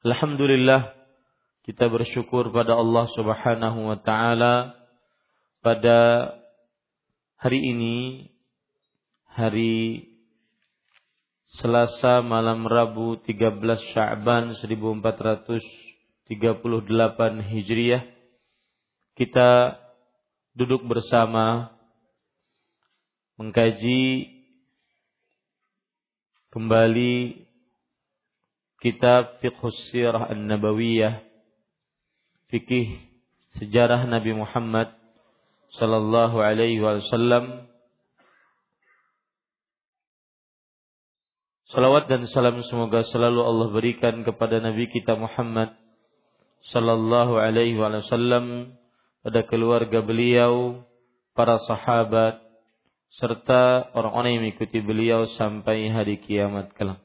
[0.00, 0.96] Alhamdulillah
[1.60, 4.72] kita bersyukur pada Allah Subhanahu wa taala.
[5.60, 6.32] Pada
[7.36, 8.24] hari ini
[9.28, 10.08] hari
[11.60, 13.60] Selasa malam Rabu 13
[13.92, 16.32] Sya'ban 1438
[17.44, 18.00] Hijriah
[19.20, 19.76] kita
[20.56, 21.76] duduk bersama
[23.36, 24.32] mengkaji
[26.56, 27.49] kembali
[28.80, 29.60] kitab Fiqh
[29.92, 31.20] Sirah An-Nabawiyah
[32.48, 32.98] fikih
[33.60, 34.90] sejarah Nabi Muhammad
[35.76, 37.70] sallallahu alaihi wasallam.
[41.70, 45.70] Salawat dan salam semoga selalu Allah berikan kepada Nabi kita Muhammad
[46.74, 48.74] sallallahu alaihi wasallam
[49.22, 50.82] pada keluarga beliau,
[51.38, 52.42] para sahabat
[53.22, 56.98] serta orang-orang yang mengikuti beliau sampai hari kiamat kelak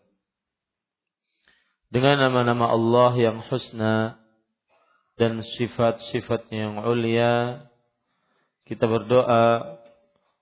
[1.90, 4.18] dengan nama-nama Allah yang husna
[5.16, 7.66] dan sifat-sifatnya yang ulia
[8.66, 9.78] kita berdoa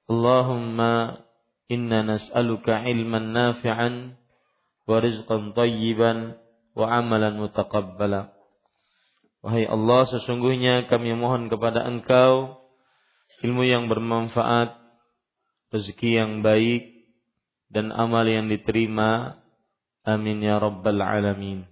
[0.07, 1.23] Allahumma
[1.67, 4.15] inna nas'aluka ilman nafi'an
[4.87, 6.39] wa rizqan tayyiban
[6.71, 8.31] wa amalan mutaqabbala.
[9.43, 12.63] Wahai Allah sesungguhnya kami mohon kepada Engkau
[13.43, 14.71] ilmu yang bermanfaat
[15.75, 17.11] rezeki yang baik
[17.67, 19.42] dan amal yang diterima
[20.03, 21.63] Amin ya rabbal alamin.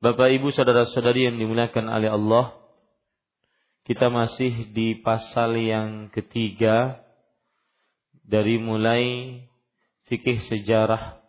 [0.00, 2.56] Bapak Ibu saudara-saudari yang dimuliakan oleh Allah,
[3.84, 7.04] kita masih di pasal yang ketiga
[8.24, 9.04] dari mulai
[10.08, 11.20] fikih sejarah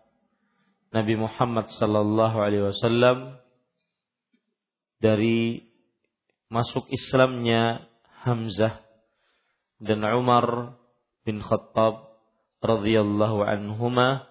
[0.95, 3.43] Nabi Muhammad sallallahu alaihi wasallam
[5.03, 5.67] dari
[6.47, 7.91] masuk Islamnya
[8.23, 8.79] Hamzah
[9.83, 10.79] dan Umar
[11.27, 12.07] bin Khattab
[12.63, 14.30] radhiyallahu anhuma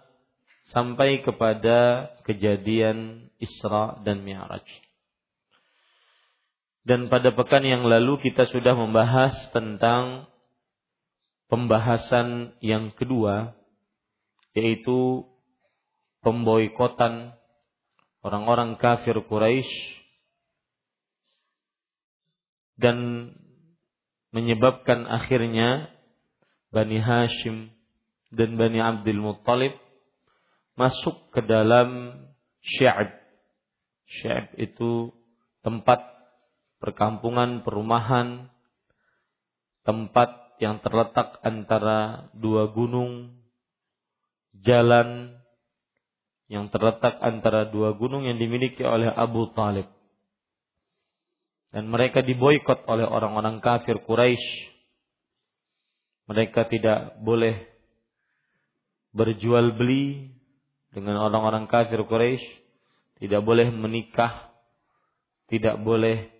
[0.70, 4.62] sampai kepada kejadian Isra dan Mi'raj.
[6.86, 10.30] Dan pada pekan yang lalu kita sudah membahas tentang
[11.50, 13.52] pembahasan yang kedua
[14.54, 15.26] yaitu
[16.22, 17.34] pemboikotan
[18.22, 19.70] orang-orang kafir Quraisy
[22.80, 23.28] dan
[24.32, 25.90] menyebabkan akhirnya
[26.70, 27.74] Bani Hashim
[28.30, 29.74] dan Bani Abdul Muttalib
[30.80, 32.16] masuk ke dalam
[32.64, 33.12] syi'ab.
[34.08, 35.12] Syi'ab itu
[35.60, 36.00] tempat
[36.80, 38.48] perkampungan, perumahan,
[39.84, 43.36] tempat yang terletak antara dua gunung,
[44.56, 45.36] jalan
[46.50, 49.86] yang terletak antara dua gunung yang dimiliki oleh Abu Talib.
[51.70, 54.42] Dan mereka diboykot oleh orang-orang kafir Quraisy.
[56.26, 57.70] Mereka tidak boleh
[59.14, 60.34] berjual beli,
[60.90, 62.42] dengan orang-orang kafir Quraisy,
[63.22, 64.50] tidak boleh menikah,
[65.46, 66.30] tidak boleh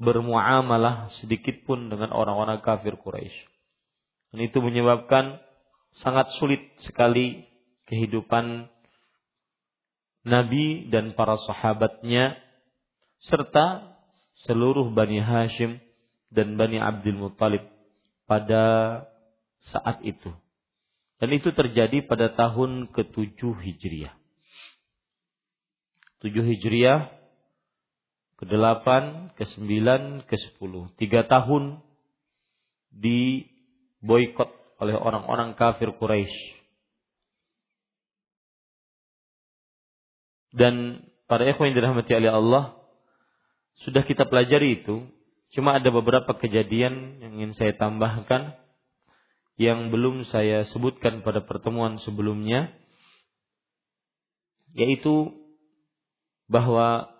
[0.00, 3.36] bermuamalah sedikit pun dengan orang-orang kafir Quraisy.
[4.32, 5.38] Dan itu menyebabkan
[6.00, 7.44] sangat sulit sekali
[7.90, 8.70] kehidupan
[10.24, 12.38] Nabi dan para sahabatnya
[13.24, 13.96] serta
[14.46, 15.80] seluruh Bani Hashim
[16.32, 17.66] dan Bani Abdul Muttalib
[18.24, 19.04] pada
[19.68, 20.30] saat itu.
[21.20, 24.16] Dan itu terjadi pada tahun ke-7 Hijriah.
[26.24, 27.12] 7 Hijriah,
[28.40, 28.88] ke-8,
[29.36, 29.68] ke-9,
[30.24, 30.72] ke-10.
[30.96, 31.84] Tiga tahun
[32.88, 33.44] di
[34.00, 34.48] boykot
[34.80, 36.56] oleh orang-orang kafir Quraisy.
[40.56, 42.64] Dan para ikhwan yang dirahmati oleh Allah,
[43.84, 45.04] sudah kita pelajari itu,
[45.52, 48.56] cuma ada beberapa kejadian yang ingin saya tambahkan
[49.60, 52.72] yang belum saya sebutkan pada pertemuan sebelumnya,
[54.72, 55.36] yaitu
[56.48, 57.12] bahwa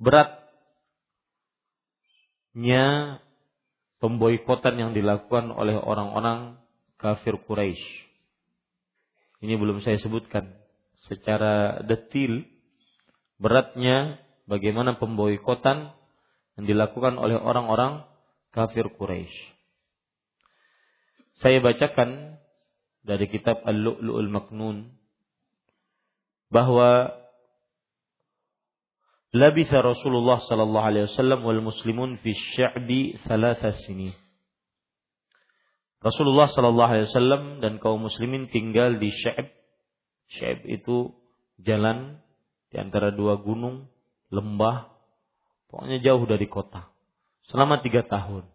[0.00, 0.46] beratnya
[4.00, 6.56] pemboikotan yang dilakukan oleh orang-orang
[6.96, 8.08] kafir Quraisy.
[9.44, 10.48] Ini belum saya sebutkan
[11.12, 12.48] secara detil
[13.36, 14.16] beratnya
[14.48, 15.92] bagaimana pemboikotan
[16.56, 18.08] yang dilakukan oleh orang-orang
[18.56, 19.57] kafir Quraisy.
[21.38, 22.40] Saya bacakan
[23.06, 24.90] dari kitab Al-Lu'lu'ul Maknun
[26.50, 27.14] bahwa
[29.30, 34.10] labitha Rasulullah sallallahu alaihi wasallam wal muslimun fi sya'bi thalatha sini.
[35.98, 39.50] Rasulullah sallallahu alaihi wasallam dan kaum muslimin tinggal di Sya'b.
[40.30, 41.10] Sya'b itu
[41.58, 42.22] jalan
[42.70, 43.90] di antara dua gunung,
[44.30, 44.94] lembah,
[45.66, 46.86] pokoknya jauh dari kota.
[47.50, 48.46] Selama tiga tahun.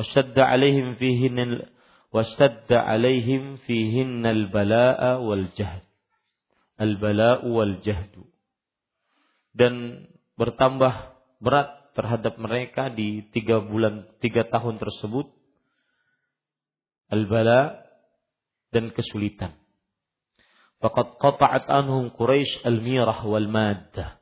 [0.00, 1.68] Wasadda alaihim fihin
[2.08, 5.84] wasadda alaihim fihin al-bala'a wal jahd.
[6.80, 8.24] Al-bala'u wal jahdu
[9.54, 10.06] dan
[10.38, 15.26] bertambah berat terhadap mereka di tiga bulan tiga tahun tersebut
[17.10, 17.82] al-bala
[18.70, 19.58] dan kesulitan.
[20.80, 24.16] Fakat qata'at anhum Quraisy al-mirah wal maddah.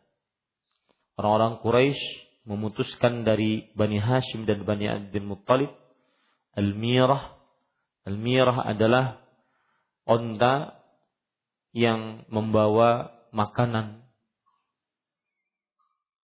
[1.20, 2.02] Orang-orang Quraisy
[2.48, 5.68] memutuskan dari Bani Hashim dan Bani Abdul Muttalib
[6.56, 7.36] al-mirah.
[8.08, 9.20] Al-mirah adalah
[10.08, 10.80] onta
[11.76, 14.00] yang membawa makanan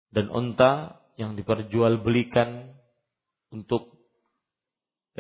[0.08, 2.72] dan unta yang diperjualbelikan
[3.52, 3.92] untuk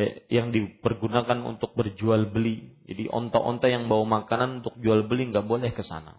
[0.00, 2.80] eh, yang dipergunakan untuk berjual beli.
[2.88, 6.16] Jadi onta-onta yang bawa makanan untuk jual beli nggak boleh ke sana.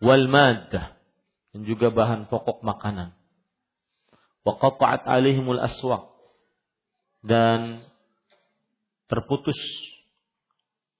[0.00, 0.93] Wal maddah
[1.54, 3.14] dan juga bahan pokok makanan.
[4.42, 6.10] Wa qata'at alaihimul aswaq
[7.22, 7.86] dan
[9.06, 9.56] terputus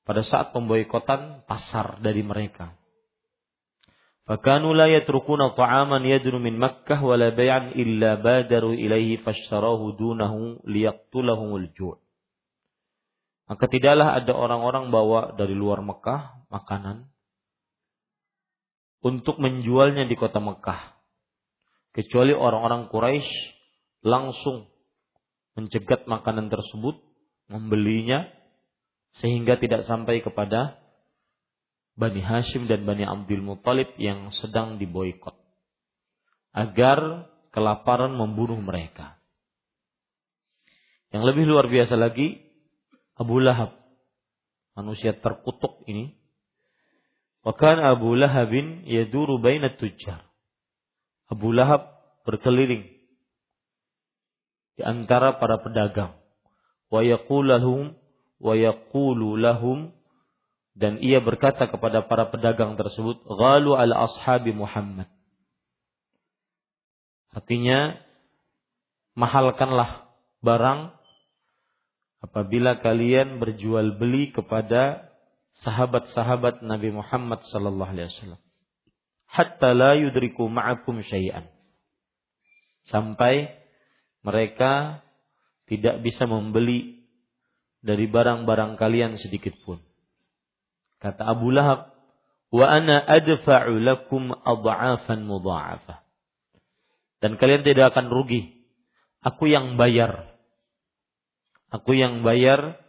[0.06, 2.78] pada saat pemboikotan pasar dari mereka.
[4.24, 11.68] Fakanu la yatrukuna ta'aman yadru min Makkah wala bay'an illa badaru ilaihi fashtarahu dunahu liyaqtulahumul
[11.76, 12.00] ju'.
[13.44, 17.12] Maka tidaklah ada orang-orang bawa dari luar Mekah makanan
[19.04, 20.96] untuk menjualnya di kota Mekah.
[21.92, 23.30] Kecuali orang-orang Quraisy
[24.02, 24.66] langsung
[25.54, 26.98] mencegat makanan tersebut,
[27.52, 28.26] membelinya
[29.20, 30.80] sehingga tidak sampai kepada
[31.94, 35.36] Bani Hashim dan Bani Abdul Muttalib yang sedang diboykot
[36.50, 39.18] agar kelaparan membunuh mereka.
[41.14, 42.42] Yang lebih luar biasa lagi,
[43.14, 43.78] Abu Lahab,
[44.74, 46.18] manusia terkutuk ini.
[47.44, 50.24] Wakan Abu Lahabin yaduru baina tujjar.
[51.28, 51.92] Abu Lahab
[52.24, 52.88] berkeliling
[54.74, 56.16] di antara para pedagang.
[56.88, 57.82] Wa yaqulu lahum
[58.40, 59.92] wa yaqulu lahum
[60.74, 65.06] dan ia berkata kepada para pedagang tersebut, "Ghalu ala ashabi Muhammad."
[67.30, 67.98] Artinya,
[69.14, 70.10] mahalkanlah
[70.42, 70.96] barang
[72.24, 75.13] apabila kalian berjual beli kepada
[75.62, 78.42] sahabat-sahabat Nabi Muhammad sallallahu alaihi wasallam.
[79.30, 81.46] Hatta la yudriku ma'akum syai'an.
[82.90, 83.54] Sampai
[84.26, 85.04] mereka
[85.70, 87.06] tidak bisa membeli
[87.84, 89.80] dari barang-barang kalian sedikit pun.
[90.98, 91.92] Kata Abu Lahab,
[92.48, 96.00] "Wa ana adfa'u lakum adha'afan mudha'afah."
[97.20, 98.64] Dan kalian tidak akan rugi.
[99.24, 100.36] Aku yang bayar.
[101.72, 102.80] Aku yang bayar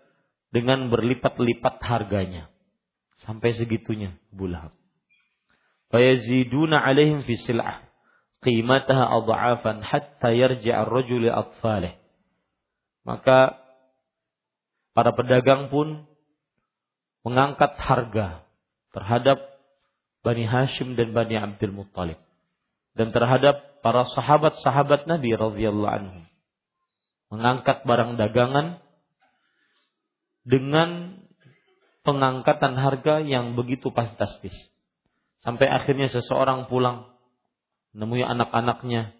[0.51, 2.51] dengan berlipat-lipat harganya.
[3.23, 4.75] Sampai segitunya Abu Lahab.
[5.93, 7.87] Fayaziduna alaihim fi sil'ah
[8.43, 11.95] qimataha adha'afan hatta yarji'a ar-rajul atfalih.
[13.07, 13.55] Maka
[14.91, 16.03] para pedagang pun
[17.23, 18.43] mengangkat harga
[18.91, 19.39] terhadap
[20.25, 22.17] Bani Hashim dan Bani Abdul Muttalib.
[22.95, 26.19] dan terhadap para sahabat-sahabat Nabi radhiyallahu anhu.
[27.29, 28.79] Mengangkat barang dagangan
[30.47, 31.19] dengan
[32.05, 34.53] pengangkatan harga yang begitu fantastis.
[35.41, 37.09] Sampai akhirnya seseorang pulang
[37.91, 39.17] menemui anak-anaknya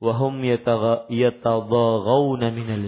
[0.00, 2.84] wahum yatadhaghawna minal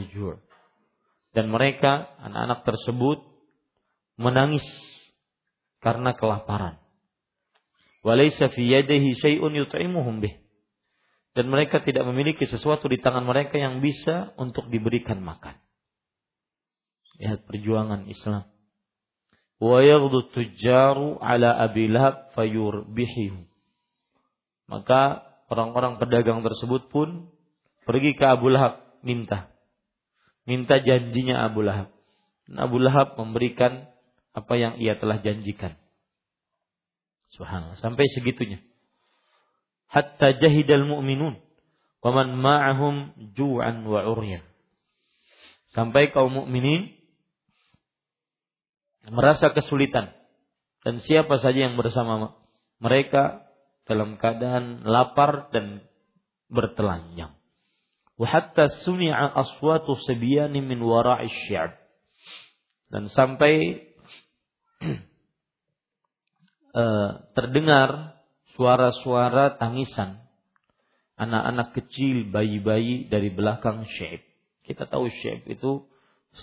[1.36, 3.20] dan mereka anak-anak tersebut
[4.16, 4.64] menangis
[5.84, 6.80] karena kelaparan.
[8.00, 10.40] Walaysa fi yadihi syai'un yut'imuhum bih.
[11.36, 15.60] Dan mereka tidak memiliki sesuatu di tangan mereka yang bisa untuk diberikan makan.
[17.20, 18.55] Lihat perjuangan Islam.
[19.56, 23.48] Wa yaghdu tujjaru ala Abi Lahab fayurbihihu.
[24.68, 27.30] Maka orang-orang pedagang tersebut pun
[27.88, 29.48] pergi ke Abu Lahab minta.
[30.44, 31.88] Minta janjinya Abu Lahab.
[32.46, 33.88] Dan Abu Lahab memberikan
[34.36, 35.74] apa yang ia telah janjikan.
[37.32, 37.80] Subhanallah.
[37.80, 38.60] Sampai segitunya.
[39.88, 41.40] Hatta jahidal mu'minun.
[42.04, 42.94] Waman ma'ahum
[43.34, 44.44] ju'an wa uryan.
[45.74, 46.95] Sampai kaum mukminin
[49.10, 50.12] merasa kesulitan.
[50.86, 52.38] Dan siapa saja yang bersama
[52.78, 53.46] mereka
[53.86, 55.82] dalam keadaan lapar dan
[56.46, 57.34] bertelanjang.
[58.16, 61.74] Wahatta sumi'a aswatu sebiyani min wara'i syi'ab.
[62.88, 63.82] Dan sampai
[66.72, 68.22] uh, terdengar
[68.54, 70.26] suara-suara tangisan
[71.16, 74.20] anak-anak kecil, bayi-bayi dari belakang Syaib.
[74.64, 75.88] Kita tahu Syaib itu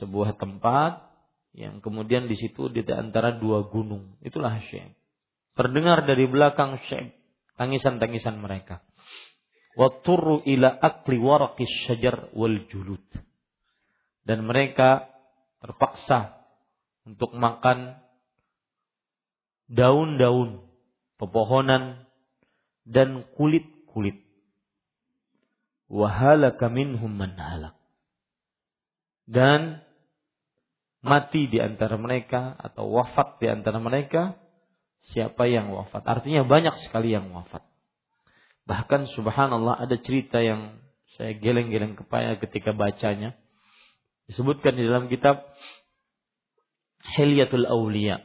[0.02, 1.13] sebuah tempat
[1.54, 4.18] yang kemudian di situ di antara dua gunung.
[4.26, 4.98] Itulah Syaib.
[5.54, 7.14] Terdengar dari belakang Syaib
[7.58, 8.82] tangisan-tangisan mereka.
[9.74, 13.02] Waturu ila akli waraqis syajar wal julud.
[14.26, 15.10] Dan mereka
[15.62, 16.42] terpaksa
[17.04, 18.00] untuk makan
[19.70, 20.64] daun-daun
[21.18, 22.06] pepohonan
[22.86, 24.22] dan kulit-kulit.
[25.90, 27.76] Wahalaka minhum man halak.
[29.24, 29.84] Dan
[31.04, 34.40] mati di antara mereka atau wafat di antara mereka
[35.12, 36.02] siapa yang wafat.
[36.08, 37.62] Artinya banyak sekali yang wafat.
[38.64, 40.80] Bahkan subhanallah ada cerita yang
[41.20, 43.36] saya geleng-geleng kepala ketika bacanya.
[44.32, 45.44] Disebutkan di dalam kitab
[47.20, 48.24] Hilyatul Aulia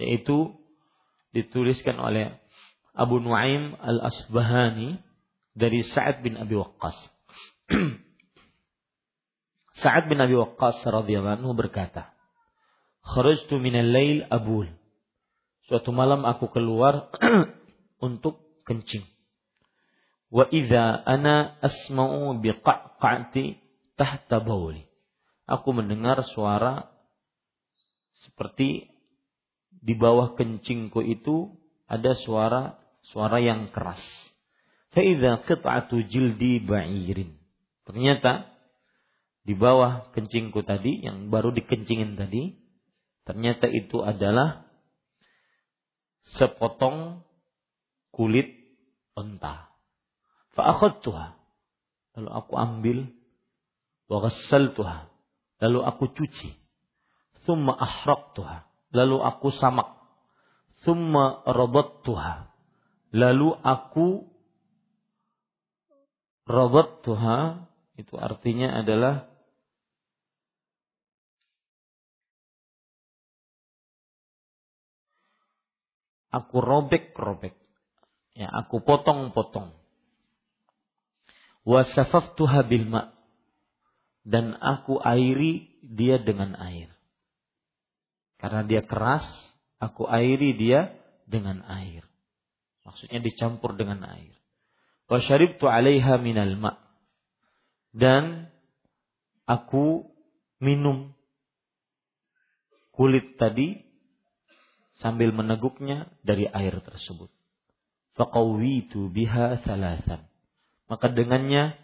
[0.00, 0.56] yaitu
[1.36, 2.40] dituliskan oleh
[2.96, 4.96] Abu Nuaim Al-Asbahani
[5.52, 6.96] dari Sa'ad bin Abi Waqqas.
[9.80, 12.12] Sa'ad bin Abi Waqqas radhiyallahu anhu berkata,
[13.04, 14.68] "Kharajtu min al-lail abul."
[15.68, 17.08] Suatu malam aku keluar
[18.06, 19.06] untuk kencing.
[20.28, 23.56] Wa idza ana asma'u biqa'qati
[23.96, 24.84] tahta bawli.
[25.48, 26.86] Aku mendengar suara
[28.22, 28.90] seperti
[29.80, 31.56] di bawah kencingku itu
[31.88, 32.78] ada suara
[33.10, 34.02] suara yang keras.
[34.92, 37.34] Fa'idha qit'atu jildi ba'irin.
[37.86, 38.50] Ternyata
[39.50, 42.54] di bawah kencingku tadi yang baru dikencingin tadi
[43.26, 44.62] ternyata itu adalah
[46.38, 47.26] sepotong
[48.14, 48.46] kulit
[49.18, 49.74] unta.
[50.54, 51.34] Fa'akhadtuha.
[52.14, 52.98] Lalu aku ambil
[54.06, 55.10] wa ghassaltuha.
[55.58, 56.54] Lalu aku cuci.
[57.42, 59.98] Thumma ahraqtuha lalu aku samak.
[60.82, 62.50] Thumma rabattuha.
[63.10, 64.30] Lalu aku
[66.46, 67.66] rabattuha
[67.98, 69.29] itu artinya adalah
[76.30, 77.54] aku robek-robek.
[78.34, 79.74] Ya, aku potong-potong.
[81.66, 83.12] Wasafaftuha bil ma'
[84.24, 86.88] dan aku airi dia dengan air.
[88.40, 89.26] Karena dia keras,
[89.76, 90.96] aku airi dia
[91.28, 92.06] dengan air.
[92.88, 94.32] Maksudnya dicampur dengan air.
[95.10, 96.78] Wa syaribtu 'alaiha minal ma'
[97.90, 98.46] dan
[99.44, 100.06] aku
[100.62, 101.10] minum
[102.94, 103.89] kulit tadi
[105.00, 107.32] sambil meneguknya dari air tersebut.
[108.14, 110.28] Faqawitu biha salasan.
[110.86, 111.74] Maka dengannya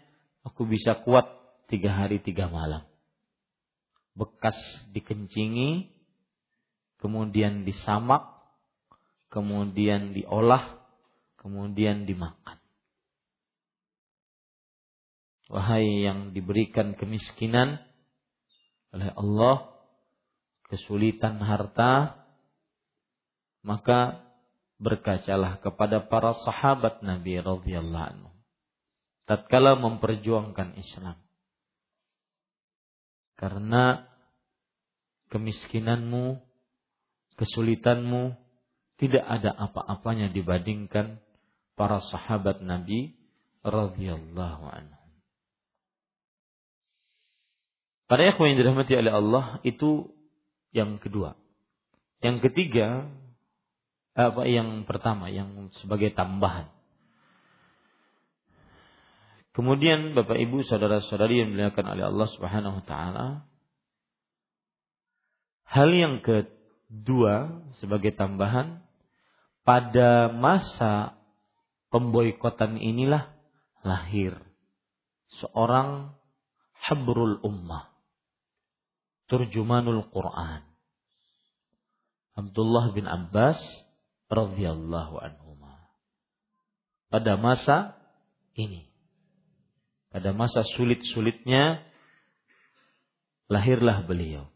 [0.45, 1.25] aku bisa kuat
[1.67, 2.85] tiga hari tiga malam.
[4.13, 4.57] Bekas
[4.93, 5.89] dikencingi,
[7.01, 8.25] kemudian disamak,
[9.29, 10.81] kemudian diolah,
[11.41, 12.57] kemudian dimakan.
[15.47, 17.79] Wahai yang diberikan kemiskinan
[18.91, 19.71] oleh Allah,
[20.67, 22.26] kesulitan harta,
[23.67, 24.23] maka
[24.79, 28.31] berkacalah kepada para sahabat Nabi radhiyallahu anhu
[29.27, 31.19] tatkala memperjuangkan Islam.
[33.37, 34.07] Karena
[35.29, 36.41] kemiskinanmu
[37.37, 38.33] kesulitanmu
[38.97, 41.21] tidak ada apa-apanya dibandingkan
[41.77, 43.13] para sahabat Nabi
[43.61, 45.05] radhiyallahu anhum.
[48.07, 50.09] Para ikhwan yang dirahmati oleh Allah itu
[50.73, 51.35] yang kedua.
[52.23, 53.05] Yang ketiga
[54.17, 56.73] apa yang pertama yang sebagai tambahan.
[59.53, 63.25] Kemudian Bapak Ibu saudara-saudari yang dimuliakan oleh Allah Subhanahu wa taala
[65.65, 68.85] hal yang kedua sebagai tambahan
[69.65, 71.17] pada masa
[71.89, 73.33] pemboikotan inilah
[73.81, 74.37] lahir
[75.41, 76.13] seorang
[76.87, 77.91] habrul ummah
[79.27, 80.63] turjumanul Quran
[82.37, 83.57] Abdullah bin Abbas
[84.27, 85.47] radhiyallahu anhu
[87.07, 87.95] pada masa
[88.55, 88.91] ini
[90.11, 91.83] pada masa sulit-sulitnya
[93.47, 94.51] lahirlah beliau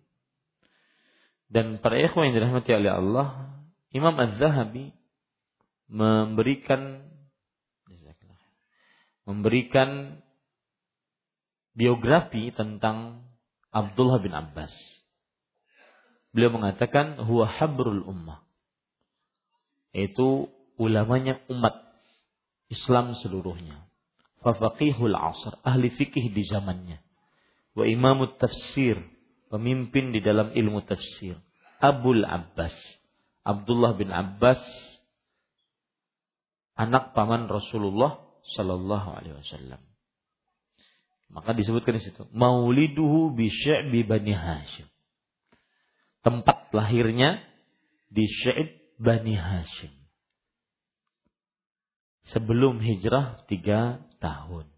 [1.51, 3.28] dan para ikhwan yang dirahmati oleh Allah
[3.92, 4.96] Imam Az-Zahabi
[5.92, 7.04] memberikan
[9.28, 10.20] memberikan
[11.72, 13.24] biografi tentang
[13.72, 14.72] Abdullah bin Abbas.
[16.36, 18.44] Beliau mengatakan huwa habrul ummah.
[19.91, 20.48] Itu
[20.79, 21.75] ulamanya umat
[22.71, 23.88] Islam seluruhnya.
[24.41, 26.98] Fafaqihul asr, ahli fikih di zamannya.
[27.77, 28.98] Wa imamut tafsir,
[29.51, 31.38] pemimpin di dalam ilmu tafsir.
[31.83, 32.74] Abul Abbas.
[33.41, 34.62] Abdullah bin Abbas
[36.77, 38.21] anak paman Rasulullah
[38.57, 39.81] Shallallahu Alaihi Wasallam.
[41.31, 44.89] Maka disebutkan di situ, Mauliduhu bi Sy'bi Bani Hashim.
[46.21, 47.39] Tempat lahirnya
[48.12, 49.89] di Sy'ib Bani Hashim.
[52.29, 54.70] Sebelum hijrah tiga tahun.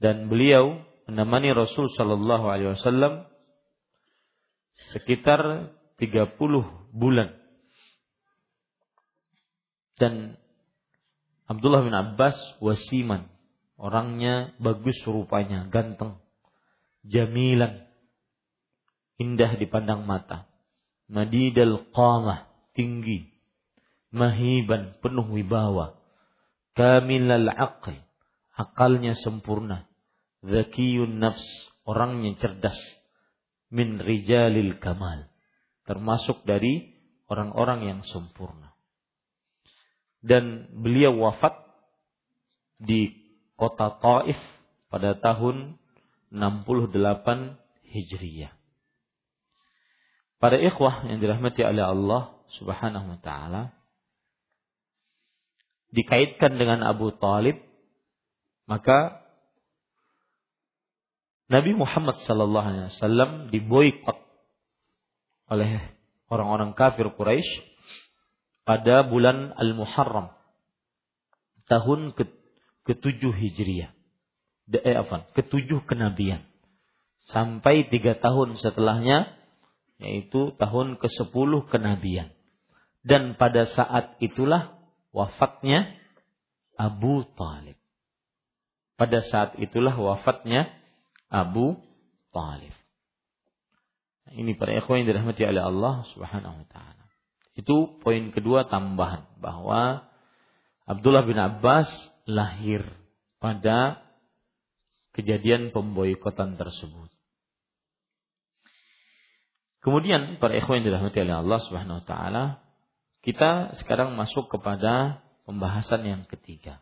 [0.00, 3.28] Dan beliau menemani Rasul Shallallahu Alaihi Wasallam
[4.96, 5.68] sekitar
[6.00, 6.40] 30
[6.96, 7.36] bulan.
[10.00, 10.40] Dan
[11.44, 12.34] Abdullah bin Abbas
[12.64, 13.28] wasiman.
[13.76, 16.24] Orangnya bagus rupanya, ganteng.
[17.04, 17.84] Jamilan.
[19.20, 20.48] Indah dipandang mata.
[21.04, 23.30] Madidal qamah, tinggi.
[24.14, 25.98] Mahiban, penuh wibawa.
[26.74, 27.98] Kamilal aql,
[28.54, 29.86] akalnya sempurna.
[30.42, 31.42] Zakiyun nafs,
[31.86, 32.78] orangnya cerdas.
[33.70, 35.30] Min rijalil kamal.
[35.86, 36.94] Termasuk dari
[37.26, 38.74] orang-orang yang sempurna
[40.24, 41.52] dan beliau wafat
[42.80, 43.12] di
[43.60, 44.40] kota Taif
[44.88, 45.76] pada tahun
[46.32, 48.56] 68 Hijriyah.
[50.40, 53.62] Para ikhwah yang dirahmati oleh Allah Subhanahu wa taala
[55.94, 57.60] dikaitkan dengan Abu Talib
[58.66, 59.24] maka
[61.48, 64.18] Nabi Muhammad sallallahu alaihi wasallam diboikot
[65.52, 65.92] oleh
[66.32, 67.48] orang-orang kafir Quraisy
[68.64, 70.32] pada bulan Al-Muharram
[71.68, 72.24] tahun ke
[72.88, 73.92] ketujuh Hijriah.
[74.72, 75.28] Eh, apa?
[75.36, 76.44] Ketujuh kenabian.
[77.28, 79.32] Sampai tiga tahun setelahnya,
[79.98, 82.32] yaitu tahun ke sepuluh kenabian.
[83.04, 84.80] Dan pada saat itulah
[85.12, 85.92] wafatnya
[86.74, 87.76] Abu Talib.
[88.96, 90.70] Pada saat itulah wafatnya
[91.30, 91.78] Abu
[92.32, 92.72] Talib.
[94.34, 97.04] Ini para ikhwan yang dirahmati oleh Allah Subhanahu wa taala.
[97.54, 100.10] Itu poin kedua tambahan bahwa
[100.90, 101.86] Abdullah bin Abbas
[102.26, 102.82] lahir
[103.38, 104.02] pada
[105.14, 107.13] kejadian pemboikotan tersebut.
[109.84, 112.44] Kemudian para ikhwan yang dirahmati oleh Allah Subhanahu wa taala,
[113.20, 116.80] kita sekarang masuk kepada pembahasan yang ketiga.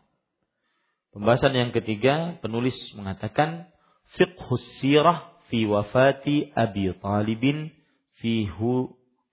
[1.11, 3.67] Pembahasan yang ketiga, penulis mengatakan
[4.15, 7.75] fiqhus sirah fi wafati Abi Talibin
[8.23, 8.47] fi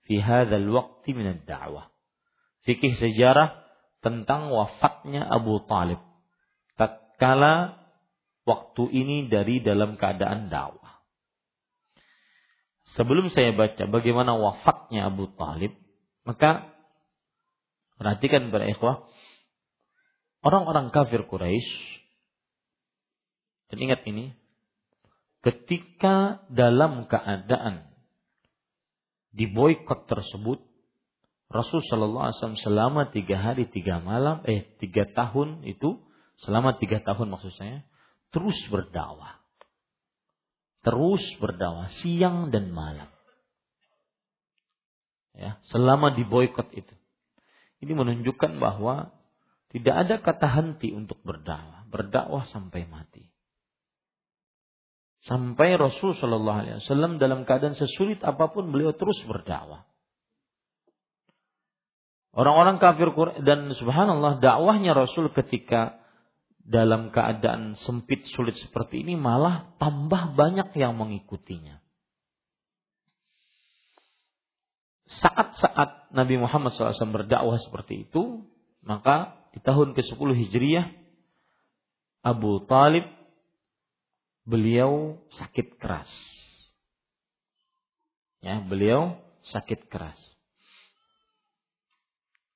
[0.03, 1.87] fi hadzal waqti min ad-da'wah.
[2.67, 3.55] Fikih sejarah
[4.03, 5.97] tentang wafatnya Abu Talib
[6.75, 7.79] tatkala
[8.43, 10.90] waktu ini dari dalam keadaan dakwah.
[12.99, 15.71] Sebelum saya baca bagaimana wafatnya Abu Talib,
[16.27, 16.75] maka
[17.95, 19.07] perhatikan para ikhwah,
[20.43, 22.01] orang-orang kafir Quraisy
[23.71, 24.35] dan ingat ini,
[25.47, 27.87] ketika dalam keadaan
[29.31, 30.59] di boykot tersebut
[31.51, 35.99] Rasul Shallallahu Alaihi Wasallam selama tiga hari tiga malam eh tiga tahun itu
[36.43, 37.83] selama tiga tahun maksud saya
[38.31, 39.40] terus berdakwah
[40.81, 43.09] terus berdakwah siang dan malam.
[45.37, 46.95] Ya selama di boykot itu.
[47.81, 49.09] Ini menunjukkan bahwa
[49.73, 53.27] tidak ada kata henti untuk berdakwah berdakwah sampai mati.
[55.21, 59.85] Sampai Rasul Shallallahu Alaihi Wasallam dalam keadaan sesulit apa pun beliau terus berdakwah.
[62.31, 63.11] Orang-orang kafir
[63.43, 66.00] dan subhanallah dakwahnya Rasul ketika
[66.61, 71.81] dalam keadaan sempit sulit seperti ini malah tambah banyak yang mengikutinya.
[75.11, 78.47] Saat-saat Nabi Muhammad SAW berdakwah seperti itu,
[78.79, 80.87] maka di tahun ke-10 Hijriah,
[82.23, 83.03] Abu Talib
[84.47, 86.07] beliau sakit keras.
[88.39, 89.19] Ya, beliau
[89.51, 90.17] sakit keras.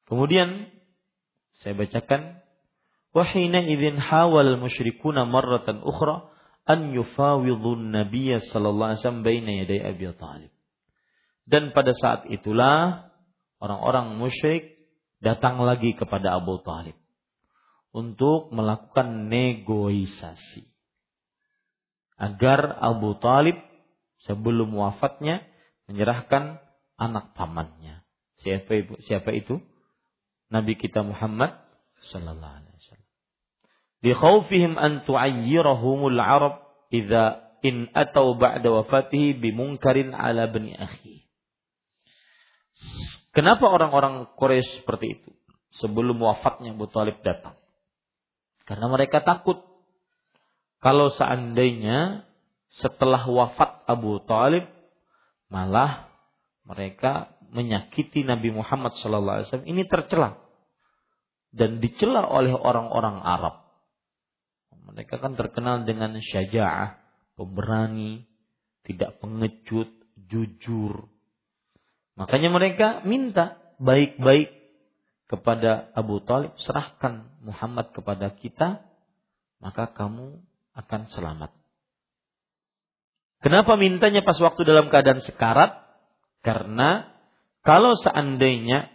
[0.06, 0.70] Kemudian
[1.60, 2.45] saya bacakan
[3.16, 3.72] wahina an
[8.52, 10.52] sallallahu alaihi wasallam baina yaday.
[11.46, 13.08] Dan pada saat itulah
[13.62, 14.76] orang-orang musyrik
[15.24, 16.98] datang lagi kepada Abu Talib
[17.96, 20.68] untuk melakukan negosiasi
[22.20, 23.56] agar Abu Talib
[24.28, 25.46] sebelum wafatnya
[25.88, 26.60] menyerahkan
[27.00, 28.04] anak pamannya.
[28.44, 29.64] Siapa itu?
[30.52, 31.56] Nabi kita Muhammad
[32.12, 32.75] sallallahu alaihi
[34.14, 36.62] khaufihim an tu'ayyirahumul Arab
[36.94, 41.26] idza in atau ba'da wafatihi bimungkarin ala bani akhi.
[43.34, 45.30] Kenapa orang-orang Quraisy seperti itu?
[45.82, 47.58] Sebelum wafatnya Abu Talib datang.
[48.64, 49.60] Karena mereka takut
[50.80, 52.30] kalau seandainya
[52.78, 54.70] setelah wafat Abu Talib
[55.50, 56.14] malah
[56.68, 60.38] mereka menyakiti Nabi Muhammad SAW ini tercela
[61.56, 63.65] dan dicela oleh orang-orang Arab.
[64.86, 67.02] Mereka kan terkenal dengan syaja'ah,
[67.34, 68.24] pemberani,
[68.86, 69.90] tidak pengecut,
[70.30, 71.10] jujur.
[72.16, 74.54] Makanya mereka minta baik-baik
[75.26, 78.86] kepada Abu Talib, serahkan Muhammad kepada kita,
[79.58, 80.38] maka kamu
[80.78, 81.52] akan selamat.
[83.42, 85.82] Kenapa mintanya pas waktu dalam keadaan sekarat?
[86.46, 87.10] Karena
[87.66, 88.95] kalau seandainya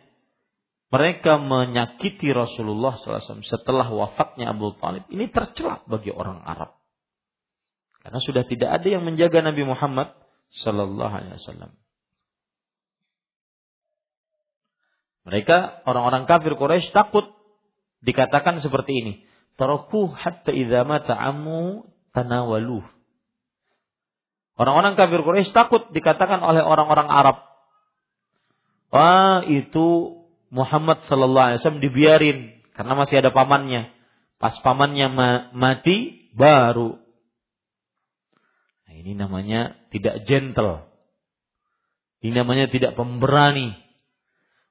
[0.91, 6.75] mereka menyakiti Rasulullah SAW setelah wafatnya Abu Talib, ini tercela bagi orang Arab.
[8.03, 10.11] Karena sudah tidak ada yang menjaga Nabi Muhammad
[10.67, 11.71] Sallallahu Alaihi Wasallam.
[15.31, 17.29] Mereka orang-orang kafir Quraisy takut
[18.03, 19.13] dikatakan seperti ini.
[19.55, 22.83] Taraku hatta idza mata ammu tanawaluh.
[24.59, 27.51] Orang-orang kafir Quraisy takut dikatakan oleh orang-orang Arab
[28.91, 30.19] Wah itu
[30.51, 32.39] Muhammad Sallallahu Alaihi Wasallam dibiarin
[32.75, 33.91] karena masih ada pamannya.
[34.43, 35.07] Pas pamannya
[35.55, 36.99] mati baru.
[38.87, 40.91] Nah, ini namanya tidak gentle.
[42.21, 43.73] Ini namanya tidak pemberani.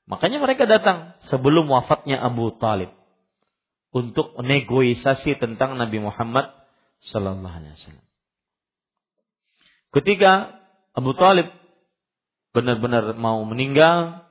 [0.10, 2.89] Makanya mereka datang sebelum wafatnya Abu Talib
[3.89, 6.50] untuk negosiasi tentang Nabi Muhammad
[7.10, 8.08] Sallallahu Alaihi Wasallam.
[9.89, 10.34] Ketika
[10.94, 11.50] Abu Talib
[12.54, 14.29] benar-benar mau meninggal,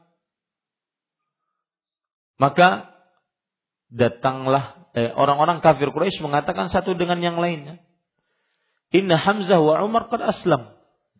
[2.38, 2.94] maka
[3.90, 7.82] datanglah eh, orang-orang kafir Quraisy mengatakan satu dengan yang lainnya.
[8.94, 10.72] Inna Hamzah wa Umar qad aslam.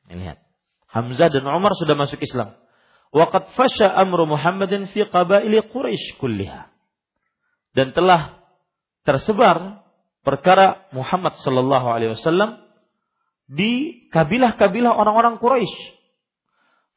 [0.08, 0.40] Lihat.
[0.88, 2.56] Hamzah dan Umar sudah masuk Islam.
[3.12, 6.72] Wa qad fasha amru Muhammadin fi qabaili Quraisy kulliha.
[7.76, 8.40] Dan telah
[9.04, 9.84] tersebar
[10.24, 12.60] perkara Muhammad sallallahu alaihi wasallam
[13.48, 15.97] di kabilah-kabilah orang-orang Quraisy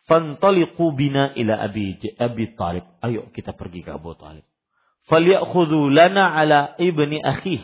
[0.10, 2.86] Fantaliqu bina ila Abi, Abi Talib.
[3.02, 4.46] Ayo kita pergi ke Abu Talib.
[5.10, 7.62] Falyakhudhu lana ala ibni akhih.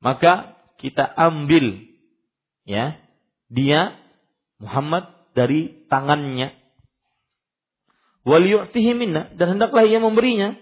[0.00, 1.84] Maka kita ambil
[2.64, 2.96] ya
[3.50, 3.98] dia
[4.62, 6.56] Muhammad dari tangannya.
[8.24, 10.56] Wal yu'tihi minna dan hendaklah ia memberinya.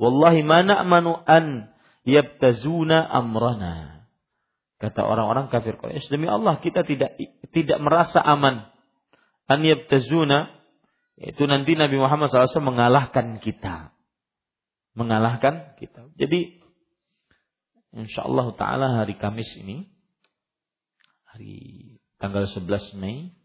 [0.00, 1.72] Wallahi ma na'manu an
[2.08, 4.06] yabtazuna amrana.
[4.80, 7.12] Kata orang-orang kafir Quraisy, demi Allah kita tidak
[7.52, 8.64] tidak merasa aman
[9.50, 10.62] an yabtazuna
[11.20, 13.92] itu nanti Nabi Muhammad SAW mengalahkan kita.
[14.94, 16.08] Mengalahkan kita.
[16.16, 16.62] Jadi
[17.92, 19.90] insya Allah Ta'ala hari Kamis ini,
[21.28, 21.54] hari
[22.16, 23.36] tanggal 11 Mei,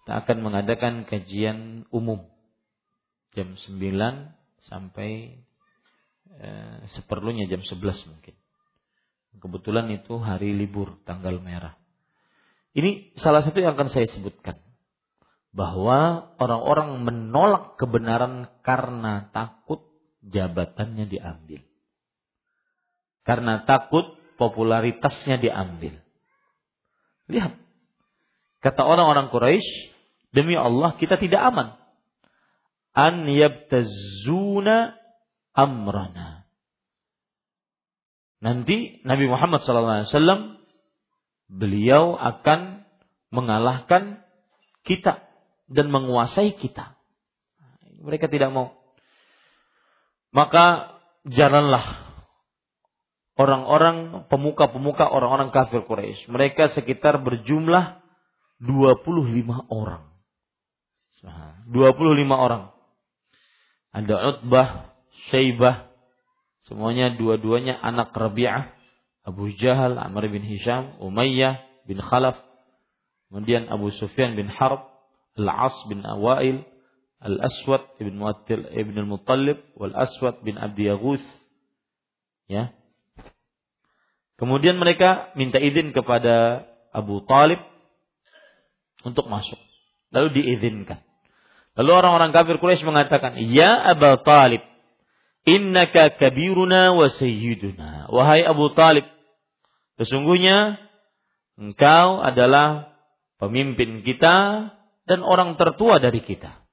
[0.00, 2.24] kita akan mengadakan kajian umum.
[3.36, 3.76] Jam 9
[4.70, 5.42] sampai
[6.40, 8.34] eh, seperlunya jam 11 mungkin.
[9.34, 11.76] Kebetulan itu hari libur tanggal merah.
[12.72, 14.63] Ini salah satu yang akan saya sebutkan
[15.54, 19.86] bahwa orang-orang menolak kebenaran karena takut
[20.26, 21.62] jabatannya diambil.
[23.22, 25.94] Karena takut popularitasnya diambil.
[27.30, 27.54] Lihat.
[28.60, 29.94] Kata orang-orang Quraisy,
[30.34, 31.78] demi Allah kita tidak aman.
[32.90, 34.98] An yabtazuna
[35.54, 36.50] amrana.
[38.42, 40.58] Nanti Nabi Muhammad SAW
[41.48, 42.84] beliau akan
[43.30, 44.20] mengalahkan
[44.84, 45.24] kita
[45.68, 46.96] dan menguasai kita.
[48.04, 48.76] Mereka tidak mau.
[50.34, 52.04] Maka jalanlah
[53.38, 56.28] orang-orang pemuka-pemuka orang-orang kafir Quraisy.
[56.28, 58.02] Mereka sekitar berjumlah
[58.60, 60.14] 25 orang.
[61.70, 61.72] 25
[62.34, 62.70] orang.
[63.94, 64.92] Ada Utbah,
[65.30, 65.88] Syaibah,
[66.66, 68.74] semuanya dua-duanya anak Rabi'ah,
[69.24, 72.36] Abu Jahal, Amr bin Hisham, Umayyah bin Khalaf,
[73.30, 74.93] kemudian Abu Sufyan bin Harb,
[75.34, 76.62] Al-As bin Awail,
[77.24, 81.24] Al-Aswad ibn Muattil ibn Al-Muttalib, Wal Aswad bin Abdi Yaghuth.
[82.46, 82.76] Ya.
[84.36, 87.62] Kemudian mereka minta izin kepada Abu Talib
[89.06, 89.58] untuk masuk.
[90.10, 91.02] Lalu diizinkan.
[91.74, 94.62] Lalu orang-orang kafir Quraisy mengatakan, "Ya Abu Talib,
[95.42, 99.06] innaka kabiruna wa sayyiduna." Wahai Abu Talib,
[99.98, 100.78] sesungguhnya
[101.58, 102.94] engkau adalah
[103.42, 104.70] pemimpin kita
[105.04, 106.64] dan orang tertua dari kita.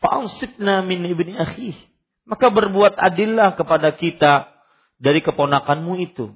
[0.00, 1.76] Fa'ansibna min ibni akhih.
[2.24, 4.48] Maka berbuat adillah kepada kita
[4.96, 6.32] dari keponakanmu itu.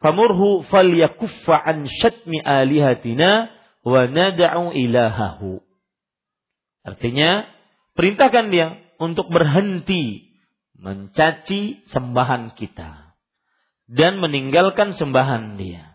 [0.00, 3.52] Famurhu falyakuffa an syatmi alihatina
[3.84, 5.60] wa nada'u ilahahu.
[6.86, 7.44] Artinya,
[7.92, 10.32] perintahkan dia untuk berhenti
[10.78, 13.12] mencaci sembahan kita
[13.88, 15.87] dan meninggalkan sembahan dia.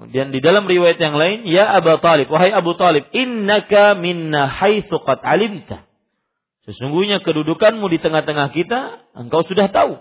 [0.00, 4.96] Kemudian di dalam riwayat yang lain, ya Abu Talib, wahai Abu Talib, innaka minna haitsu
[5.04, 5.84] qad alimta.
[6.64, 10.00] Sesungguhnya kedudukanmu di tengah-tengah kita, engkau sudah tahu.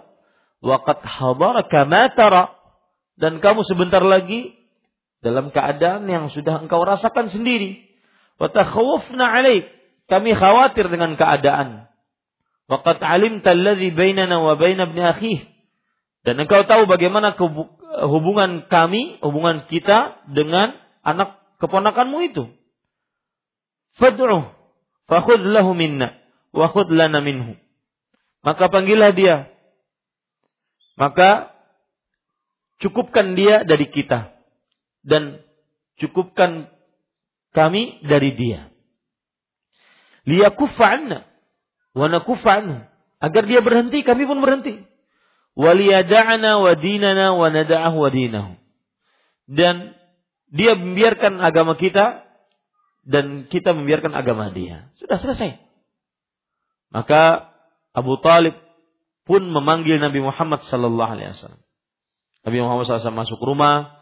[0.64, 2.56] Waqad hadaraka ma tara.
[3.20, 4.56] Dan kamu sebentar lagi
[5.20, 7.84] dalam keadaan yang sudah engkau rasakan sendiri.
[8.40, 9.68] Watakhawafna alaik.
[10.08, 11.92] Kami khawatir dengan keadaan.
[12.72, 15.44] Waqad alimta alladhi bainana wa baina ibni akhih.
[16.24, 17.36] Dan engkau tahu bagaimana
[18.08, 22.44] hubungan kami, hubungan kita dengan anak keponakanmu itu.
[24.00, 24.48] Fad'uh
[25.76, 26.16] minna
[26.56, 27.20] wa lana.
[28.40, 29.52] Maka panggillah dia.
[30.96, 31.52] Maka
[32.80, 34.36] cukupkan dia dari kita
[35.04, 35.44] dan
[36.00, 36.72] cukupkan
[37.52, 38.72] kami dari dia.
[40.28, 41.26] Liyakuffa anna
[41.96, 42.08] wa.
[43.20, 44.80] Agar dia berhenti, kami pun berhenti.
[45.60, 48.56] Waliyada'ana wa dinana wa wa dinahu.
[49.50, 49.92] Dan
[50.48, 52.24] dia membiarkan agama kita
[53.04, 54.88] dan kita membiarkan agama dia.
[54.96, 55.60] Sudah selesai.
[56.96, 57.52] Maka
[57.92, 58.56] Abu Talib
[59.28, 61.62] pun memanggil Nabi Muhammad sallallahu alaihi wasallam.
[62.40, 64.00] Nabi Muhammad SAW masuk rumah,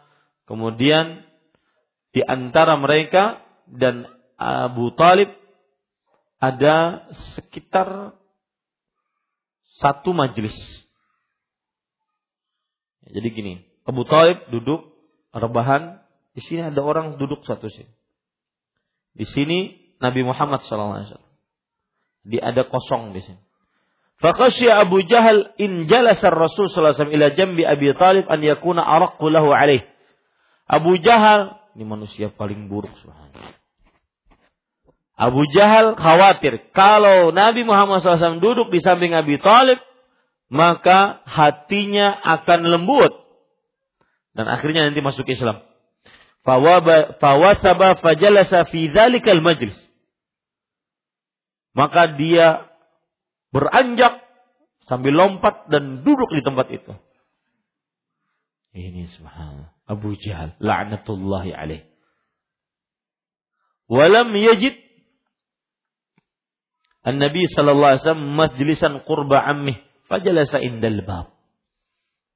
[0.48, 1.28] Kemudian
[2.16, 4.08] di antara mereka dan
[4.40, 5.28] Abu Talib
[6.40, 7.04] ada
[7.36, 8.16] sekitar
[9.76, 10.56] satu majelis.
[13.08, 13.54] Jadi gini,
[13.88, 14.92] Abu Talib duduk
[15.32, 16.00] rebahan,
[16.36, 17.90] di sini ada orang duduk satu sini.
[19.16, 21.18] Di sini Nabi Muhammad SAW.
[22.28, 23.40] Di ada kosong di sini.
[24.18, 29.54] Fakasya Abu Jahal in jalasa Rasul wasallam ila jambi Abi Talib an yakuna araqqu lahu
[29.54, 29.86] alaih.
[30.66, 33.54] Abu Jahal ini manusia paling buruk subhanallah.
[35.18, 39.78] Abu Jahal khawatir kalau Nabi Muhammad SAW duduk di samping Abi Talib
[40.48, 43.12] maka hatinya akan lembut
[44.38, 45.66] dan akhirnya nanti masuk Islam.
[46.46, 48.86] Fawasaba fajalasa fi
[49.42, 49.76] majlis.
[51.74, 52.70] Maka dia
[53.50, 54.22] beranjak
[54.86, 56.94] sambil lompat dan duduk di tempat itu.
[58.78, 59.74] Ini subhanallah.
[59.90, 61.82] Abu Jahal la'natullahi alaih.
[63.90, 64.76] Walam yajid
[67.02, 71.36] An-Nabi sallallahu alaihi wasallam majlisan qurba ammih fajalasa indal bab.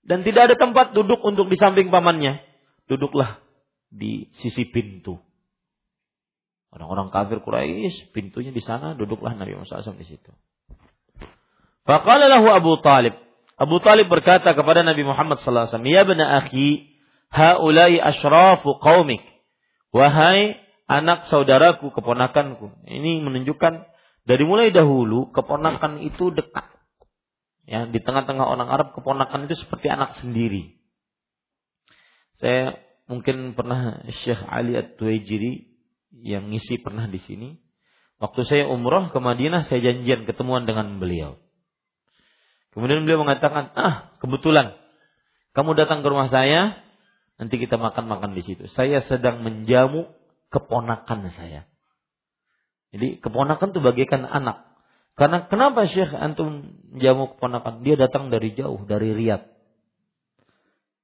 [0.02, 2.42] Dan tidak ada tempat duduk untuk di samping pamannya.
[2.90, 3.38] Duduklah
[3.88, 5.16] di sisi pintu.
[6.72, 10.32] Orang-orang kafir Quraisy pintunya di sana, duduklah Nabi Muhammad SAW di situ.
[11.85, 13.12] Faqala lahu Abu Talib.
[13.61, 16.92] Abu Talib berkata kepada Nabi Muhammad wasallam, "Ya bani akhi,
[17.28, 19.20] haulai asyrafu qaumik.
[19.92, 20.56] Wahai
[20.88, 22.72] anak saudaraku, keponakanku.
[22.88, 23.88] Ini menunjukkan
[24.24, 26.71] dari mulai dahulu keponakan itu dekat.
[27.62, 30.75] Ya, di tengah-tengah orang Arab keponakan itu seperti anak sendiri.
[32.42, 32.75] Saya
[33.07, 35.70] mungkin pernah Syekh Ali At-Tuwaijiri
[36.27, 37.62] yang ngisi pernah di sini.
[38.18, 41.38] Waktu saya umroh ke Madinah, saya janjian ketemuan dengan beliau.
[42.75, 44.75] Kemudian beliau mengatakan, ah kebetulan
[45.55, 46.83] kamu datang ke rumah saya,
[47.42, 48.70] Nanti kita makan-makan di situ.
[48.70, 50.07] Saya sedang menjamu
[50.55, 51.66] keponakan saya.
[52.94, 54.71] Jadi keponakan itu bagaikan anak.
[55.12, 57.85] Karena kenapa Syekh antum menjamu keponakan?
[57.85, 59.44] Dia datang dari jauh, dari Riyadh.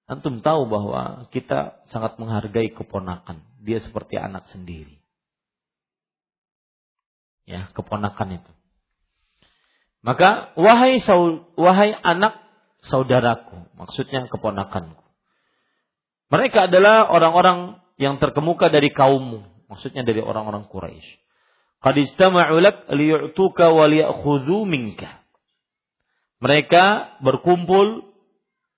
[0.08, 3.44] Antum tahu bahwa kita sangat menghargai keponakan.
[3.60, 4.96] Dia seperti anak sendiri.
[7.44, 8.52] Ya, keponakan itu.
[10.00, 11.04] Maka wahai
[11.58, 12.40] wahai anak
[12.86, 15.04] saudaraku, maksudnya keponakanku.
[16.28, 21.27] Mereka adalah orang-orang yang terkemuka dari kaummu, maksudnya dari orang-orang Quraisy.
[21.78, 25.22] Qad istama'u lak liyu'tuka wa liya'khudhu minka.
[26.42, 28.02] Mereka berkumpul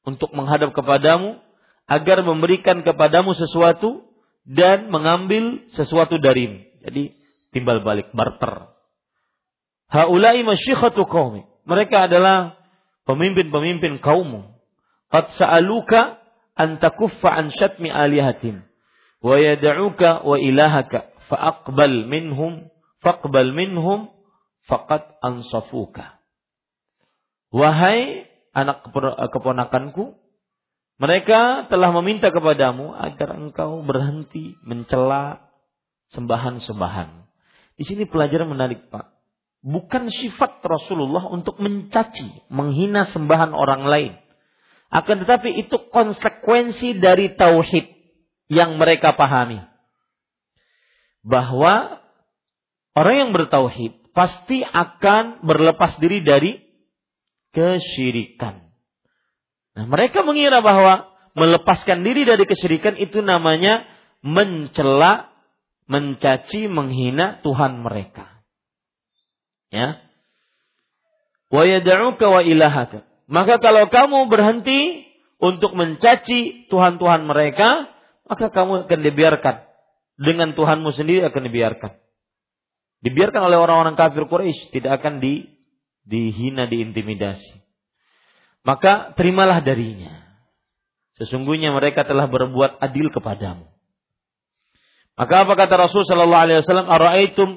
[0.04, 1.40] untuk menghadap kepadamu
[1.88, 4.04] agar memberikan kepadamu sesuatu
[4.48, 6.64] dan mengambil sesuatu darimu.
[6.84, 7.12] Jadi
[7.52, 8.72] timbal balik barter.
[9.90, 11.44] Haulai masyikhatu qaumi.
[11.66, 12.56] Mereka adalah
[13.04, 14.56] pemimpin-pemimpin kaummu.
[15.10, 16.20] Qad sa'aluka
[16.54, 18.62] an takuffa an syatmi alihatim
[19.20, 24.12] wa yad'uka wa ilahaka faqbal minhum faqbal minhum
[24.68, 26.20] faqad ansafuka.
[27.50, 28.86] Wahai anak
[29.34, 30.14] keponakanku,
[31.00, 35.50] mereka telah meminta kepadamu agar engkau berhenti mencela
[36.12, 37.26] sembahan-sembahan.
[37.80, 39.08] Di sini pelajaran menarik, Pak.
[39.60, 44.12] Bukan sifat Rasulullah untuk mencaci, menghina sembahan orang lain.
[44.92, 47.86] Akan tetapi itu konsekuensi dari tauhid
[48.50, 49.62] yang mereka pahami.
[51.24, 51.99] Bahwa
[52.94, 56.60] orang yang bertauhid pasti akan berlepas diri dari
[57.54, 58.70] kesyirikan.
[59.74, 63.86] Nah, mereka mengira bahwa melepaskan diri dari kesyirikan itu namanya
[64.20, 65.30] mencela,
[65.86, 68.42] mencaci, menghina Tuhan mereka.
[69.70, 70.02] Ya.
[71.50, 73.06] Wa yad'uka wa ilahaka.
[73.30, 75.06] Maka kalau kamu berhenti
[75.38, 77.90] untuk mencaci Tuhan-Tuhan mereka,
[78.26, 79.56] maka kamu akan dibiarkan.
[80.20, 81.96] Dengan Tuhanmu sendiri akan dibiarkan.
[83.00, 85.48] Dibiarkan oleh orang-orang kafir Quraisy, tidak akan di
[86.04, 87.64] dihina, diintimidasi.
[88.60, 90.20] Maka terimalah darinya.
[91.16, 93.68] Sesungguhnya mereka telah berbuat adil kepadamu.
[95.16, 97.48] Maka apa kata Rasul sallallahu alaihi wasallam, "Ara'aitum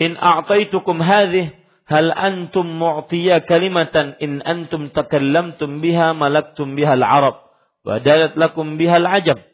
[0.00, 1.52] in a'taitukum hadhih
[1.88, 7.40] hal antum mu'tiya kalimatan in antum takallamtum biha malaktum biha al-arab
[7.84, 9.44] wa dalat lakum biha al-ajab."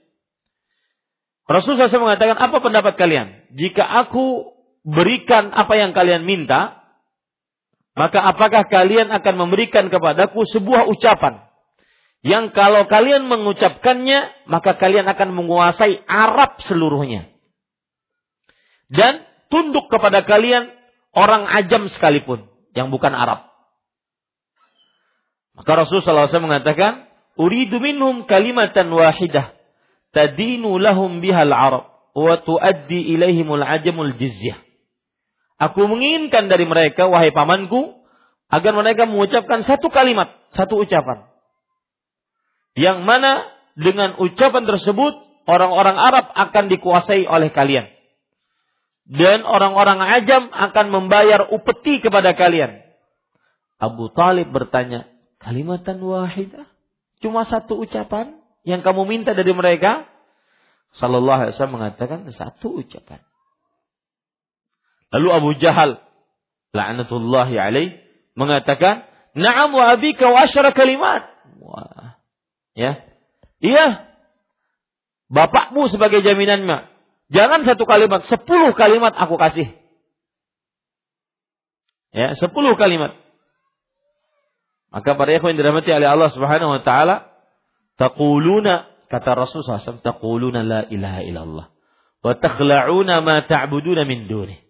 [1.46, 3.46] Rasul SAW mengatakan, apa pendapat kalian?
[3.54, 4.55] Jika aku
[4.86, 6.86] berikan apa yang kalian minta,
[7.98, 11.42] maka apakah kalian akan memberikan kepadaku sebuah ucapan
[12.22, 17.30] yang kalau kalian mengucapkannya maka kalian akan menguasai Arab seluruhnya
[18.92, 20.70] dan tunduk kepada kalian
[21.14, 22.46] orang ajam sekalipun
[22.76, 23.48] yang bukan Arab.
[25.56, 27.08] Maka Rasulullah SAW mengatakan,
[27.40, 29.56] Uridu minhum kalimatan wahidah,
[30.12, 34.65] tadinu lahum bihal Arab, wa tuaddi ilaihimul ajamul jizyah.
[35.56, 37.96] Aku menginginkan dari mereka, wahai pamanku,
[38.52, 41.26] agar mereka mengucapkan satu kalimat, satu ucapan.
[42.76, 43.32] Yang mana
[43.72, 45.16] dengan ucapan tersebut,
[45.48, 47.88] orang-orang Arab akan dikuasai oleh kalian.
[49.06, 52.84] Dan orang-orang ajam akan membayar upeti kepada kalian.
[53.80, 55.08] Abu Talib bertanya,
[55.40, 56.66] kalimatan wahidah?
[57.24, 60.04] Cuma satu ucapan yang kamu minta dari mereka?
[61.00, 63.25] Sallallahu alaihi wasallam mengatakan satu ucapan.
[65.14, 66.02] Lalu Abu Jahal
[66.74, 67.88] la'natullahi alaih
[68.34, 69.06] mengatakan,
[69.38, 71.26] "Na'am wa abika wa asyara kalimat."
[71.62, 72.18] Wah.
[72.76, 73.06] Ya.
[73.62, 74.06] Iya.
[75.32, 76.90] Bapakmu sebagai jaminannya.
[77.26, 79.74] Jangan satu kalimat, sepuluh kalimat aku kasih.
[82.14, 83.18] Ya, sepuluh kalimat.
[84.94, 87.28] Maka para ikhwan dirahmati oleh Allah Subhanahu wa taala,
[87.98, 91.66] taquluna kata Rasul SAW, taquluna la ilaha illallah
[92.22, 94.65] wa takhla'una ma ta'buduna min dunih.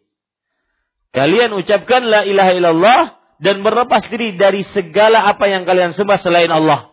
[1.17, 3.01] Kalian ucapkan la ilaha illallah
[3.41, 6.93] dan berlepas diri dari segala apa yang kalian sembah selain Allah.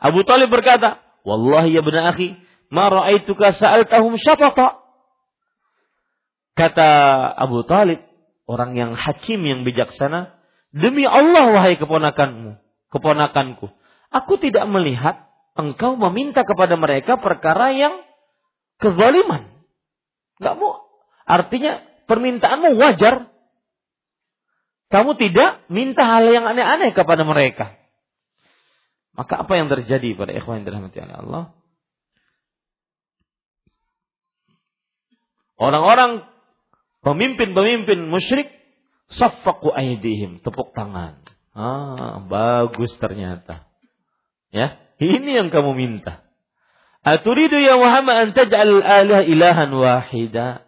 [0.00, 2.40] Abu Talib berkata, Wallahi ya benar akhi,
[2.72, 4.80] ma ra'aituka sa'altahum syafata.
[6.56, 6.88] Kata
[7.36, 8.00] Abu Talib,
[8.48, 10.32] orang yang hakim yang bijaksana,
[10.72, 13.72] demi Allah wahai keponakanmu, keponakanku,
[14.08, 18.00] aku tidak melihat engkau meminta kepada mereka perkara yang
[18.80, 19.52] kezaliman.
[20.40, 20.80] Gak mau.
[21.28, 23.30] Artinya permintaanmu wajar.
[24.92, 27.74] Kamu tidak minta hal yang aneh-aneh kepada mereka.
[29.14, 31.44] Maka apa yang terjadi pada ikhwan yang dirahmati oleh Allah?
[35.54, 36.26] Orang-orang
[37.06, 38.50] pemimpin-pemimpin musyrik
[39.14, 41.22] saffaku aidihim, tepuk tangan.
[41.54, 43.70] Ah, bagus ternyata.
[44.50, 46.26] Ya, ini yang kamu minta.
[47.04, 50.63] Aturidu ya Muhammad an taj'al al ilahan wahida.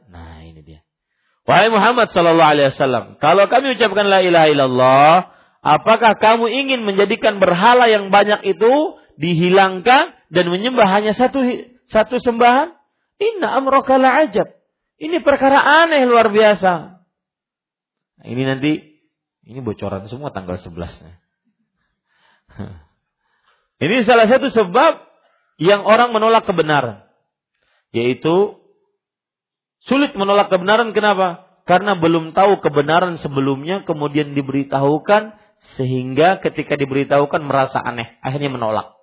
[1.47, 5.15] Wahai Muhammad sallallahu alaihi wasallam, kalau kami ucapkan la ilaha illallah,
[5.63, 11.47] apakah kamu ingin menjadikan berhala yang banyak itu dihilangkan dan menyembah hanya satu
[11.87, 12.75] satu sembahan?
[13.23, 14.59] Inna amraka ajab.
[14.99, 16.73] Ini perkara aneh luar biasa.
[18.17, 18.73] Nah, ini nanti
[19.47, 21.23] Ini bocoran semua tanggal 11-nya.
[23.87, 25.07] Ini salah satu sebab
[25.63, 27.07] yang orang menolak kebenaran.
[27.95, 28.59] Yaitu
[29.87, 31.47] sulit menolak kebenaran kenapa?
[31.67, 35.35] Karena belum tahu kebenaran sebelumnya kemudian diberitahukan
[35.75, 38.95] sehingga ketika diberitahukan merasa aneh, akhirnya menolak.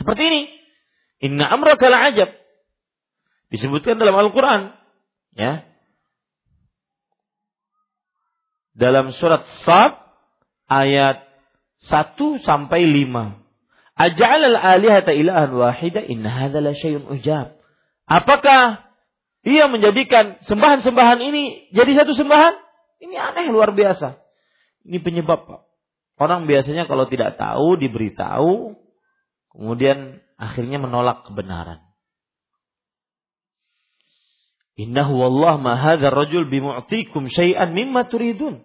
[0.00, 0.42] Seperti ini.
[1.20, 2.32] Inna amraka ajab.
[3.52, 4.72] Disebutkan dalam Al-Qur'an,
[5.36, 5.68] ya.
[8.72, 10.00] Dalam surat Sad
[10.70, 11.20] ayat
[11.92, 13.36] 1 sampai 5.
[14.00, 17.60] Aj'al al-alihata ilahan wahida inna hadza la syai'un ujab.
[18.08, 18.89] Apakah
[19.40, 22.54] ia menjadikan sembahan-sembahan ini jadi satu sembahan?
[23.00, 24.20] Ini aneh luar biasa.
[24.84, 25.60] Ini penyebab Pak.
[26.20, 28.76] Orang biasanya kalau tidak tahu diberitahu,
[29.56, 31.80] kemudian akhirnya menolak kebenaran.
[34.76, 38.64] Innahu wallah ma hadha rajul bimu'tikum syai'an mimma turidun.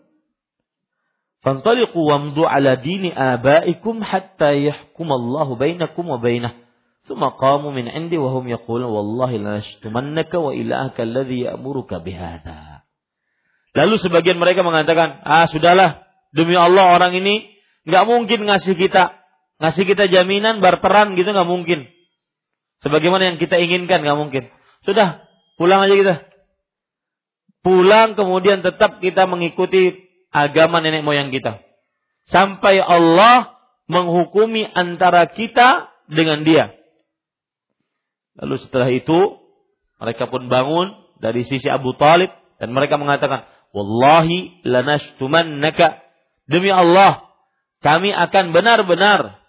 [1.44, 6.65] Fantaliqu wamdu ala dini abaikum hatta yahkum Allah bainakum wa bainah.
[7.06, 12.82] Suma qamu min indi wa hum yaqulun wallahi lanashtumannaka wa ilahaka alladhi ya'muruka bihadza.
[13.78, 17.46] Lalu sebagian mereka mengatakan, "Ah, sudahlah, demi Allah orang ini
[17.86, 19.26] nggak mungkin ngasih kita
[19.62, 21.88] ngasih kita jaminan barteran gitu nggak mungkin.
[22.84, 24.44] Sebagaimana yang kita inginkan nggak mungkin.
[24.84, 25.24] Sudah,
[25.56, 26.16] pulang aja kita.
[27.64, 31.64] Pulang kemudian tetap kita mengikuti agama nenek moyang kita.
[32.30, 33.58] Sampai Allah
[33.90, 36.74] menghukumi antara kita dengan dia.
[38.36, 39.40] Lalu setelah itu
[40.00, 40.92] mereka pun bangun
[41.24, 46.04] dari sisi Abu Talib dan mereka mengatakan, Wallahi lanashtumannaka.
[46.46, 47.26] Demi Allah,
[47.82, 49.42] kami akan benar-benar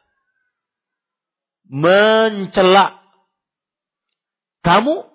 [1.68, 2.98] mencela
[4.64, 5.06] kamu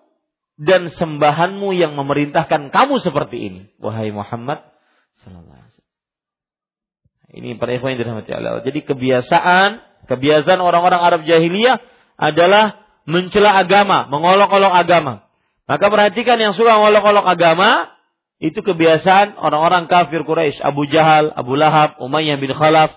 [0.62, 3.62] dan sembahanmu yang memerintahkan kamu seperti ini.
[3.82, 4.62] Wahai Muhammad
[7.32, 8.64] ini para ikhwan yang dirahmati Allah.
[8.64, 9.70] Jadi kebiasaan,
[10.12, 11.80] kebiasaan orang-orang Arab jahiliyah
[12.20, 15.26] adalah mencela agama, mengolok-olok agama.
[15.66, 17.91] Maka perhatikan yang suka mengolok-olok agama,
[18.41, 22.89] itu kebiasaan orang-orang kafir Quraisy, Abu Jahal, Abu Lahab, Umayyah bin Khalaf,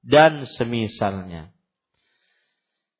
[0.00, 1.52] dan semisalnya.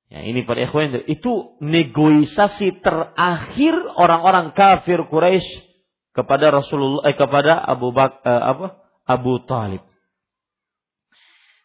[0.07, 5.67] Ya, ini para ikhwan itu negosiasi terakhir orang-orang kafir Quraisy
[6.15, 8.67] kepada Rasulullah eh, kepada Abu Bak eh, apa?
[9.03, 9.83] Abu Talib.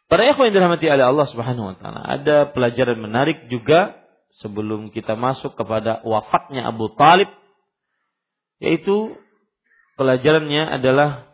[0.09, 4.00] Para ikhwan dirahmati oleh Allah Subhanahu wa taala, ada pelajaran menarik juga
[4.41, 7.29] sebelum kita masuk kepada wafatnya Abu Talib
[8.61, 9.17] yaitu
[9.97, 11.29] pelajarannya adalah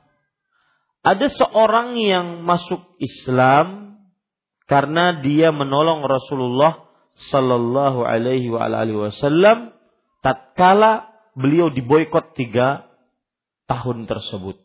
[1.03, 3.99] ada seorang yang masuk Islam
[4.68, 6.84] karena dia menolong Rasulullah
[7.32, 9.72] sallallahu alaihi wasallam
[10.20, 11.08] tatkala
[11.39, 12.91] beliau diboykot tiga
[13.72, 14.60] tahun tersebut.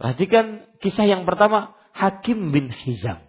[0.00, 3.25] Perhatikan kisah yang pertama Hakim bin Hizam.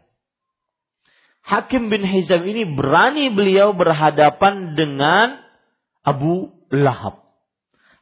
[1.47, 5.39] Hakim bin Hizam ini berani beliau berhadapan dengan
[6.03, 7.23] Abu Lahab.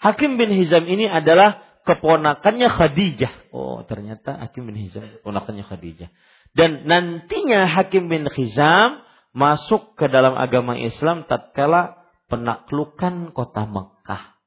[0.02, 3.54] Hakim bin Hizam ini adalah keponakannya Khadijah.
[3.54, 6.10] Oh, ternyata Hakim bin Hizam keponakannya Khadijah.
[6.58, 9.06] Dan nantinya Hakim bin Hizam
[9.38, 14.42] masuk ke dalam agama Islam tatkala penaklukan kota Mekah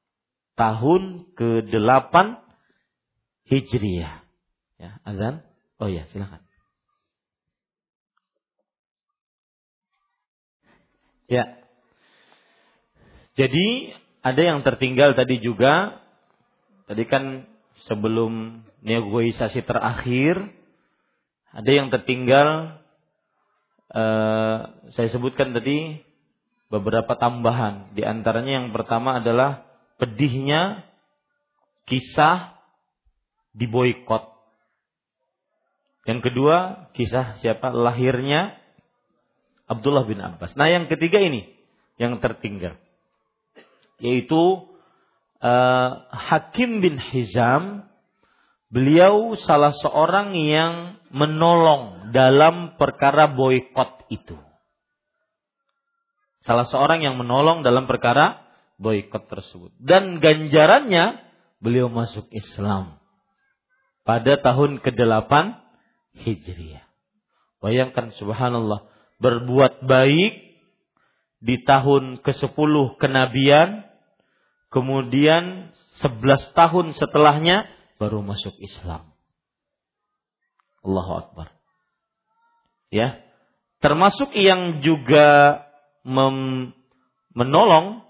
[0.59, 2.13] tahun ke-8
[3.47, 4.27] Hijriah.
[4.75, 5.47] Ya, azan.
[5.79, 6.48] Oh ya, silakan.
[11.29, 11.61] Ya.
[13.37, 16.01] Jadi ada yang tertinggal tadi juga.
[16.89, 17.45] Tadi kan
[17.85, 20.41] sebelum negosiasi terakhir
[21.53, 22.81] ada yang tertinggal
[23.93, 24.57] eh,
[24.97, 26.01] saya sebutkan tadi
[26.73, 27.93] beberapa tambahan.
[27.93, 29.69] Di antaranya yang pertama adalah
[30.01, 30.83] pedihnya
[31.85, 32.57] kisah
[33.53, 34.39] diboykot
[36.09, 37.69] yang kedua, kisah siapa?
[37.69, 38.57] Lahirnya
[39.69, 40.57] Abdullah bin Abbas.
[40.57, 41.45] Nah, yang ketiga ini
[42.01, 42.75] yang tertinggal.
[44.01, 44.65] Yaitu
[45.43, 47.85] uh, Hakim bin Hizam.
[48.69, 54.37] Beliau salah seorang yang menolong dalam perkara boykot itu.
[56.45, 58.45] Salah seorang yang menolong dalam perkara
[58.77, 59.73] boykot tersebut.
[59.81, 61.17] Dan ganjarannya
[61.59, 63.01] beliau masuk Islam
[64.07, 65.33] pada tahun ke-8
[66.25, 66.85] Hijriah.
[67.59, 68.87] Bayangkan subhanallah,
[69.19, 70.33] berbuat baik
[71.39, 73.87] di tahun ke-10 kenabian,
[74.71, 75.71] kemudian
[76.03, 77.67] 11 tahun setelahnya
[77.99, 79.11] baru masuk Islam.
[80.83, 81.47] Allahu Akbar.
[82.91, 83.19] Ya.
[83.79, 85.59] Termasuk yang juga
[87.35, 88.03] menolong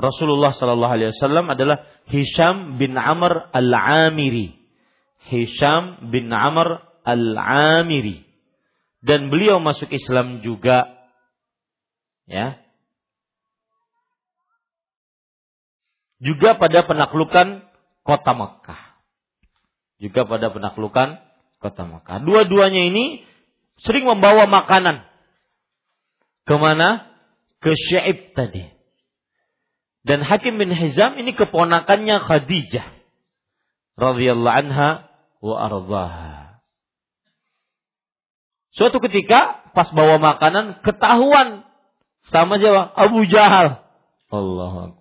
[0.00, 4.56] Rasulullah sallallahu alaihi wasallam adalah Hisham bin Amr al-Amiri.
[5.28, 8.24] Hisham bin Amr al-Amiri.
[9.00, 10.88] Dan beliau masuk Islam juga.
[12.28, 12.60] Ya.
[16.20, 17.64] Juga pada penaklukan
[18.04, 18.82] kota Mekah.
[20.00, 21.16] Juga pada penaklukan
[21.60, 22.20] kota Mekah.
[22.24, 23.24] Dua-duanya ini
[23.80, 25.04] sering membawa makanan.
[26.44, 27.08] Ke mana?
[27.60, 28.68] Ke Syaib tadi.
[30.04, 33.00] Dan Hakim bin Hizam ini keponakannya Khadijah.
[34.00, 35.12] radhiyallahu anha
[35.44, 36.29] wa ardaha.
[38.70, 41.66] Suatu ketika pas bawa makanan ketahuan
[42.30, 43.82] sama Jawa Abu Jahal.
[44.30, 44.94] Allah.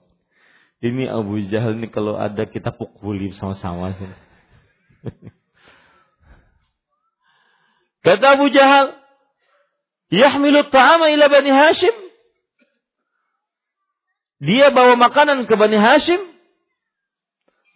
[0.80, 4.10] Ini Abu Jahal ini kalau ada kita pukuli sama-sama sih.
[8.06, 8.96] Kata Abu Jahal,
[10.08, 11.92] Yahmilu ta'ama ila Bani Hashim.
[14.40, 16.24] Dia bawa makanan ke Bani Hashim.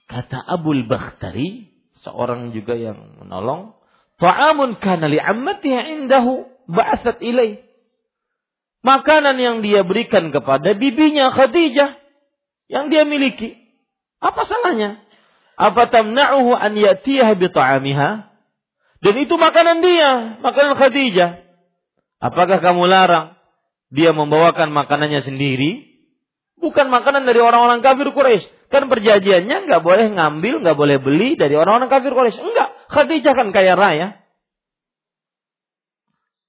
[0.08, 1.76] Kata Abu Bakhtari,
[2.08, 3.76] seorang juga yang menolong,
[4.22, 7.64] Ta'amun kana li'ammatiha indahu ba'asat ilaih.
[8.84, 11.96] Makanan yang dia berikan kepada bibinya Khadijah
[12.68, 13.56] yang dia miliki.
[14.20, 15.00] Apa salahnya?
[15.56, 18.10] Apa tamna'uhu an ya'tiyaha bi ta'amiha?
[19.04, 21.44] Dan itu makanan dia, makanan Khadijah.
[22.24, 23.36] Apakah kamu larang
[23.92, 25.92] dia membawakan makanannya sendiri?
[26.56, 28.48] Bukan makanan dari orang-orang kafir Quraisy.
[28.74, 32.42] Kan perjanjiannya nggak boleh ngambil, nggak boleh beli dari orang-orang kafir Quraisy.
[32.42, 34.08] Enggak, Khadijah kan kaya raya.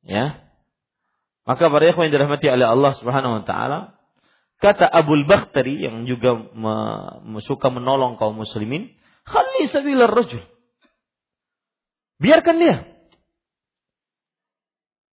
[0.00, 0.40] Ya.
[1.44, 4.00] Maka para ikhwan yang dirahmati oleh Allah Subhanahu wa taala,
[4.64, 6.74] kata Abul Bakhtari yang juga me,
[7.44, 8.88] suka menolong kaum muslimin,
[9.28, 10.40] "Khalli sabilar rajul."
[12.24, 12.76] Biarkan dia.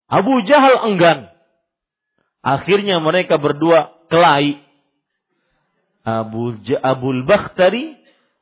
[0.10, 1.34] Abu Jahal enggan.
[2.45, 4.62] Akhirnya mereka berdua kelahi.
[6.03, 7.99] Abu Abul Bakhtari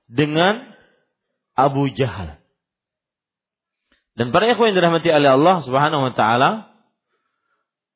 [0.07, 0.61] dengan
[1.57, 2.37] Abu Jahal.
[4.17, 6.49] Dan para ikhwan yang dirahmati oleh Allah Subhanahu wa taala,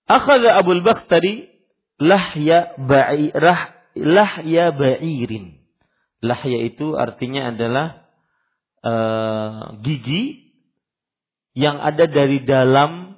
[0.05, 1.49] akhadha Abul Bakhtari
[1.97, 5.61] lahya ba'irah lahya ba'irin.
[6.21, 8.05] Lahya itu artinya adalah
[8.85, 10.53] uh, gigi
[11.57, 13.17] yang ada dari dalam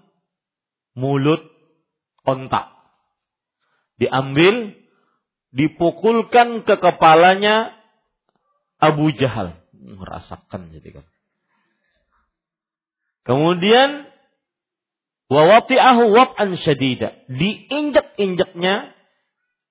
[0.95, 1.43] mulut
[2.23, 2.71] ontak.
[3.99, 4.73] Diambil,
[5.54, 7.72] dipukulkan ke kepalanya
[8.82, 9.56] Abu Jahal.
[9.72, 11.06] Merasakan jadi kan.
[13.24, 14.10] Kemudian
[15.32, 17.16] wawati'ahu wab'an syadida.
[17.32, 18.91] Diinjak-injaknya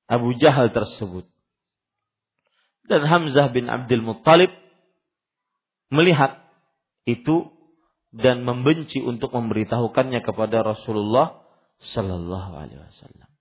[0.09, 1.29] Abu Jahal tersebut.
[2.89, 4.51] Dan Hamzah bin Abdul Muttalib
[5.93, 6.41] melihat
[7.05, 7.53] itu
[8.13, 11.41] dan membenci untuk memberitahukannya kepada Rasulullah
[11.81, 13.32] Sallallahu Alaihi Wasallam.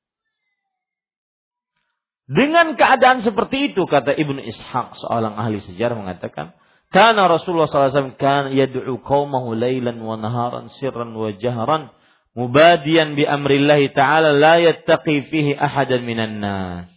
[2.31, 6.55] Dengan keadaan seperti itu kata Ibnu Ishaq seorang ahli sejarah mengatakan
[6.87, 11.91] karena Rasulullah SAW kan yad'u qaumahu lailan wa naharan sirran wa jahran
[12.31, 16.87] mubadiyan bi amrillahi ta'ala la yattaqi fihi ahadan minan nas.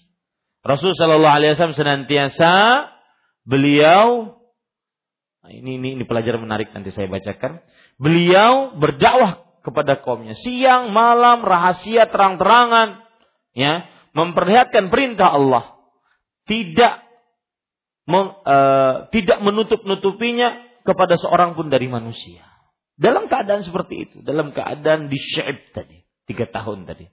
[0.63, 2.53] Rasul sallallahu alaihi wasallam senantiasa
[3.43, 4.39] beliau
[5.43, 7.59] nah ini, ini ini pelajaran menarik nanti saya bacakan.
[7.99, 13.03] Beliau berdakwah kepada kaumnya siang malam rahasia terang-terangan
[13.55, 15.75] ya memperlihatkan perintah Allah
[16.47, 17.03] tidak
[18.07, 22.45] meng, uh, tidak menutup-nutupinya kepada seorang pun dari manusia.
[22.95, 27.11] Dalam keadaan seperti itu, dalam keadaan di Syaib tadi, tiga tahun tadi.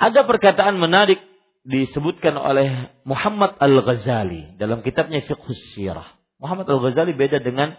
[0.00, 1.20] Ada perkataan menarik
[1.68, 6.16] disebutkan oleh Muhammad Al-Ghazali dalam kitabnya Fiqhus Sirah.
[6.40, 7.76] Muhammad Al-Ghazali beda dengan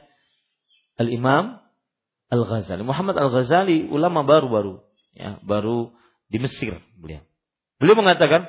[1.02, 1.58] Al-Imam
[2.30, 2.86] Al-Ghazali.
[2.86, 4.86] Muhammad Al-Ghazali ulama baru-baru,
[5.18, 5.90] ya, baru
[6.30, 7.26] di Mesir beliau.
[7.82, 8.46] Beliau mengatakan,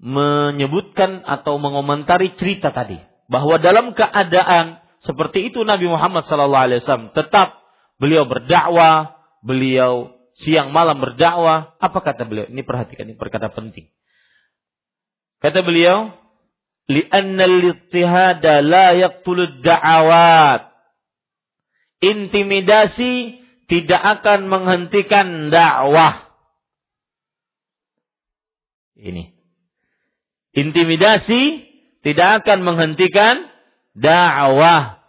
[0.00, 2.96] menyebutkan atau mengomentari cerita tadi
[3.28, 7.60] bahwa dalam keadaan seperti itu Nabi Muhammad SAW tetap
[8.00, 11.76] beliau berdakwah, beliau siang malam berdakwah.
[11.76, 12.48] Apa kata beliau?
[12.48, 13.92] Ini perhatikan ini perkata penting.
[15.44, 16.10] Kata beliau,
[16.88, 18.96] "Li'anna al-ittihada la
[19.60, 20.72] da'awat."
[22.02, 23.38] Intimidasi
[23.70, 26.31] tidak akan menghentikan dakwah.
[28.96, 29.42] Ini
[30.52, 31.64] Intimidasi
[32.04, 33.48] tidak akan menghentikan
[33.96, 35.00] dakwah.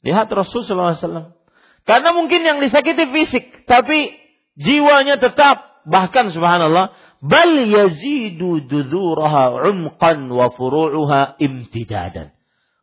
[0.00, 1.36] Lihat Rasulullah SAW.
[1.84, 4.16] Karena mungkin yang disakiti fisik, tapi
[4.56, 12.32] jiwanya tetap bahkan subhanallah bal yazidu duduraha umqan wa furu'uha imtidadan.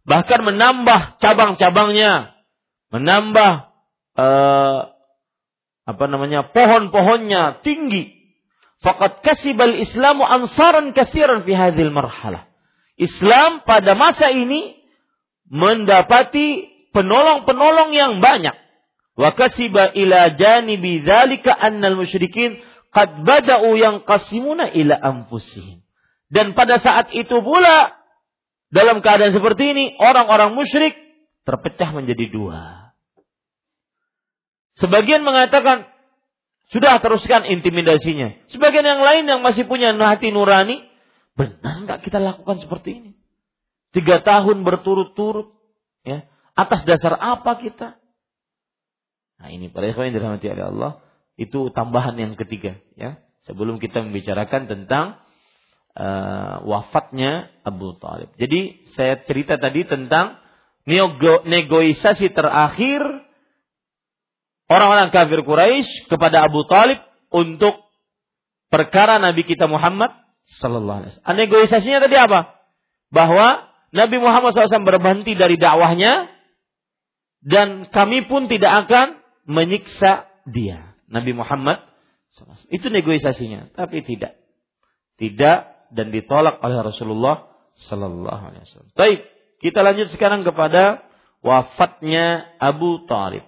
[0.06, 2.38] Bahkan menambah cabang-cabangnya,
[2.94, 3.52] menambah
[4.14, 4.80] uh,
[5.86, 8.25] apa namanya pohon-pohonnya tinggi
[8.86, 12.46] Fakat kasibal Islamu ansaran kathiran fi hadhil marhalah.
[13.02, 14.78] Islam pada masa ini
[15.50, 18.54] mendapati penolong-penolong yang banyak.
[19.18, 22.62] Wa kasiba ila janibi dzalika annal musyrikin
[22.94, 25.82] qad bada'u yang qasimuna ila anfusihim.
[26.30, 27.98] Dan pada saat itu pula
[28.70, 30.94] dalam keadaan seperti ini orang-orang musyrik
[31.42, 32.94] terpecah menjadi dua.
[34.78, 35.90] Sebagian mengatakan
[36.74, 38.50] sudah teruskan intimidasinya.
[38.50, 40.82] Sebagian yang lain yang masih punya hati nurani,
[41.38, 43.12] benar nggak kita lakukan seperti ini?
[43.94, 45.54] Tiga tahun berturut-turut,
[46.04, 46.26] ya.
[46.56, 48.00] Atas dasar apa kita?
[49.40, 50.92] Nah ini pada yang dirahmati oleh Allah,
[51.36, 53.22] itu tambahan yang ketiga, ya.
[53.46, 55.22] Sebelum kita membicarakan tentang
[55.96, 58.34] uh, wafatnya Abu Talib.
[58.42, 60.42] Jadi saya cerita tadi tentang
[61.46, 63.25] negosiasi terakhir
[64.70, 67.86] orang-orang kafir Quraisy kepada Abu Talib untuk
[68.70, 70.12] perkara Nabi kita Muhammad
[70.62, 71.38] Sallallahu Alaihi Wasallam.
[71.38, 72.40] Negosiasinya tadi apa?
[73.10, 76.28] Bahwa Nabi Muhammad SAW berhenti dari dakwahnya
[77.46, 80.98] dan kami pun tidak akan menyiksa dia.
[81.06, 81.86] Nabi Muhammad
[82.36, 82.68] SAW.
[82.74, 84.36] Itu negosiasinya, tapi tidak.
[85.16, 85.58] Tidak
[85.96, 87.48] dan ditolak oleh Rasulullah
[87.88, 88.92] Sallallahu Alaihi Wasallam.
[88.98, 89.20] Baik,
[89.64, 91.06] kita lanjut sekarang kepada
[91.40, 93.48] wafatnya Abu Talib.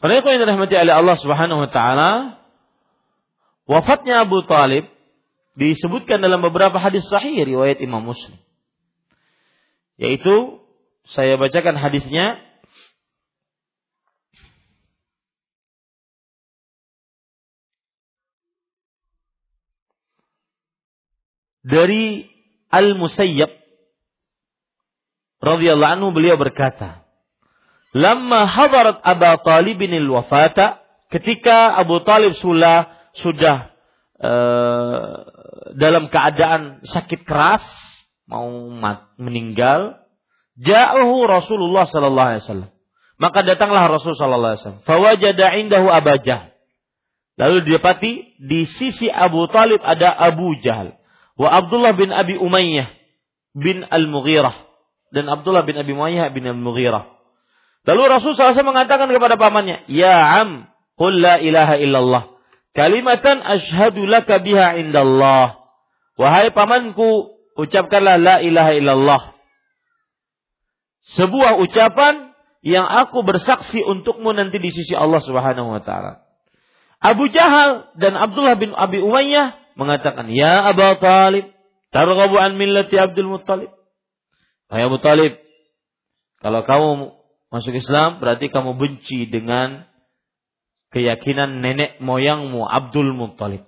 [0.00, 2.40] Mereka yang dirahmati oleh Allah Subhanahu wa taala,
[3.68, 4.88] wafatnya Abu Talib
[5.60, 8.40] disebutkan dalam beberapa hadis sahih riwayat Imam Muslim.
[10.00, 10.64] Yaitu
[11.04, 12.40] saya bacakan hadisnya
[21.60, 22.32] dari
[22.72, 23.52] Al-Musayyab
[25.44, 26.99] radhiyallahu anhu beliau berkata,
[27.90, 30.78] Lama hadarat Abu Talibin wafata,
[31.10, 32.86] ketika Abu Talib sudah
[33.18, 33.74] sudah
[34.22, 35.26] uh,
[35.74, 37.62] dalam keadaan sakit keras,
[38.30, 39.98] mau mat, meninggal,
[40.54, 42.70] ja'ahu Rasulullah sallallahu alaihi wasallam.
[43.20, 44.82] Maka datanglah Rasul sallallahu alaihi wasallam.
[44.88, 46.56] Fawajada indahu Abu Jahal.
[47.36, 50.96] Lalu didapati di sisi Abu Talib ada Abu Jahal.
[51.36, 52.88] Wa Abdullah bin Abi Umayyah
[53.52, 54.56] bin Al-Mughirah.
[55.12, 57.19] Dan Abdullah bin Abi Umayyah bin Al-Mughirah.
[57.88, 60.68] Lalu Rasul SAW mengatakan kepada pamannya, Ya am,
[61.00, 62.22] qul la ilaha illallah.
[62.76, 65.58] Kalimatan ashadu laka biha indallah.
[66.20, 69.22] Wahai pamanku, ucapkanlah la ilaha illallah.
[71.16, 76.20] Sebuah ucapan yang aku bersaksi untukmu nanti di sisi Allah Subhanahu wa taala.
[77.00, 81.48] Abu Jahal dan Abdullah bin Abi Umayyah mengatakan, "Ya Abu Talib,
[81.88, 83.72] targhabu an millati Abdul Muttalib."
[84.68, 85.40] Hai Abu Talib,
[86.44, 87.19] kalau kamu
[87.50, 89.90] masuk Islam berarti kamu benci dengan
[90.94, 93.66] keyakinan nenek moyangmu Abdul Muttalib.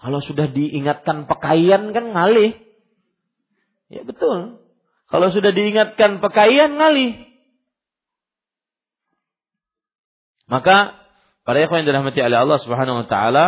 [0.00, 2.56] Kalau sudah diingatkan pakaian kan ngalih.
[3.92, 4.62] Ya betul.
[5.10, 7.30] Kalau sudah diingatkan pakaian ngalih.
[10.50, 10.98] Maka
[11.46, 13.46] para ikhwan yang dirahmati oleh Allah Subhanahu wa taala,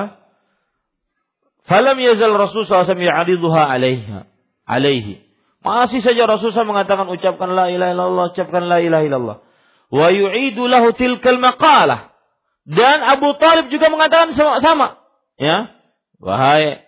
[1.66, 4.18] falam yazal Rasul sallallahu alaihi wasallam alaiha
[4.66, 5.14] alaihi.
[5.62, 9.36] Masih saja Rasulullah mengatakan ucapkan la ilaha illallah, ucapkan la ilaha illallah.
[9.94, 12.10] Wa yu'idu lahu tilkal maqalah.
[12.66, 14.86] Dan Abu Talib juga mengatakan sama, sama.
[15.38, 15.70] Ya.
[16.18, 16.82] Wahai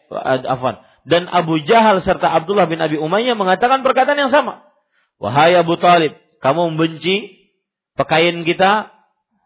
[0.47, 0.83] afwan.
[1.05, 4.65] Dan Abu Jahal serta Abdullah bin Abi Umayyah mengatakan perkataan yang sama.
[5.23, 7.47] Wahai Abu Talib, kamu membenci
[7.95, 8.91] pakaian kita?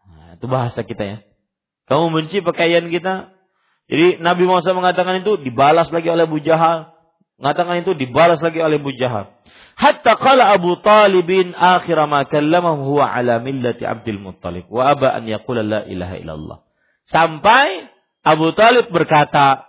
[0.09, 1.17] Nah, itu bahasa kita ya.
[1.85, 3.33] Kamu membenci pakaian kita?
[3.89, 6.93] Jadi Nabi Muhammad mengatakan itu dibalas lagi oleh Abu Jahal,
[7.39, 9.31] Mengatakan itu dibalas lagi oleh Abu Jahal.
[9.79, 15.23] Hatta qala Abu Talibin akhir ma kallamahu huwa ala millati Abdul Muttalib wa aba an
[15.23, 16.57] yaqula la ilaha illallah.
[17.07, 17.87] Sampai
[18.27, 19.63] Abu Talib berkata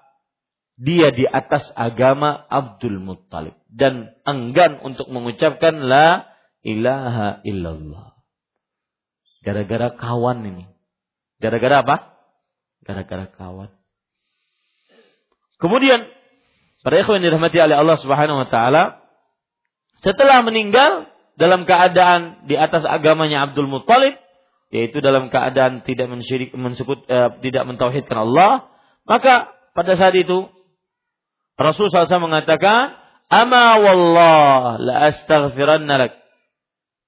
[0.75, 6.27] dia di atas agama Abdul Muttalib dan enggan untuk mengucapkan la
[6.67, 8.19] ilaha illallah.
[9.47, 10.67] Gara-gara kawan ini.
[11.39, 11.97] Gara-gara apa?
[12.83, 13.71] Gara-gara kawan.
[15.63, 16.09] Kemudian
[16.81, 19.05] Para ikhwan dirahmati oleh Allah Subhanahu wa taala,
[20.01, 24.17] setelah meninggal dalam keadaan di atas agamanya Abdul Muttalib,
[24.73, 28.73] yaitu dalam keadaan tidak mensyirik mensukut eh, tidak mentauhidkan Allah,
[29.05, 30.49] maka pada saat itu
[31.61, 32.97] Rasul SAW mengatakan,
[33.29, 36.17] "Ama wallah la astaghfiranna lak."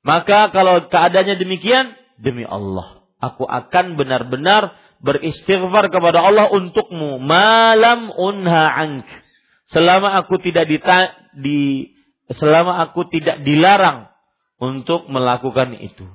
[0.05, 8.63] Maka kalau keadaannya demikian, demi Allah, aku akan benar-benar beristighfar kepada Allah untukmu malam unha
[8.77, 9.22] ank
[9.73, 11.91] selama aku tidak dita, di
[12.31, 14.13] selama aku tidak dilarang
[14.61, 16.07] untuk melakukan itu.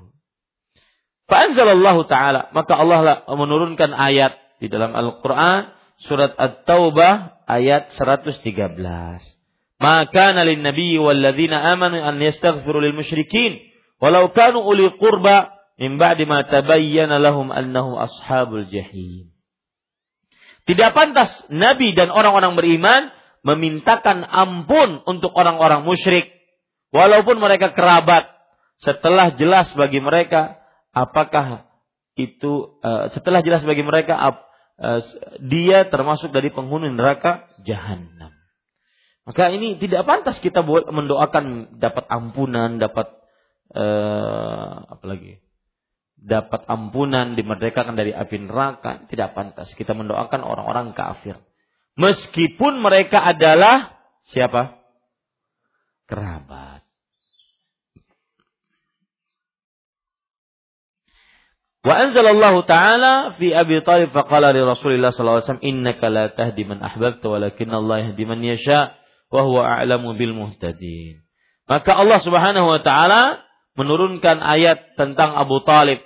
[1.28, 2.56] Fa'anzalallahu ta'ala.
[2.56, 5.76] Maka Allah menurunkan ayat di dalam Al-Quran.
[5.98, 8.46] surat At-Taubah ayat 113.
[9.78, 13.62] Maka nalin nabi walladzina amanu an yastaghfiru lil musyrikin
[14.02, 19.34] walau kanu uli qurba min ba'di ma tabayyana lahum annahum ashabul jahim.
[20.70, 23.10] Tidak pantas nabi dan orang-orang beriman
[23.48, 26.28] memintakan ampun untuk orang-orang musyrik
[26.92, 28.28] walaupun mereka kerabat
[28.84, 30.60] setelah jelas bagi mereka
[30.92, 31.72] apakah
[32.20, 35.02] itu uh, setelah jelas bagi mereka uh,
[35.40, 38.34] dia termasuk dari penghuni neraka jahanam.
[39.28, 43.12] Maka ini tidak pantas kita mendoakan dapat ampunan, dapat
[43.76, 45.44] uh, apa lagi?
[46.18, 49.70] Dapat ampunan, dimerdekakan dari api neraka, tidak pantas.
[49.76, 51.38] Kita mendoakan orang-orang kafir.
[51.98, 53.98] Meskipun mereka adalah
[54.30, 54.78] siapa?
[56.06, 56.86] Kerabat.
[61.82, 66.68] Wa anzalallahu ta'ala fi Abi Talib faqala li Rasulillah sallallahu alaihi wasallam innaka la tahdi
[66.68, 68.92] man ahbabta walakin Allah yahdi man yasha
[69.32, 71.24] wa huwa a'lamu bil muhtadin.
[71.66, 73.40] Maka Allah Subhanahu wa taala
[73.80, 76.04] menurunkan ayat tentang Abu Talib.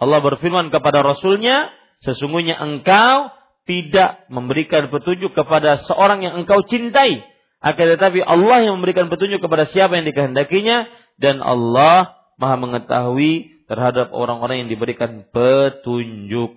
[0.00, 1.70] Allah berfirman kepada Rasulnya,
[2.06, 3.28] sesungguhnya engkau
[3.68, 7.20] tidak memberikan petunjuk kepada seorang yang engkau cintai.
[7.60, 10.88] Akan tetapi Allah yang memberikan petunjuk kepada siapa yang dikehendakinya
[11.20, 16.56] dan Allah maha mengetahui terhadap orang-orang yang diberikan petunjuk.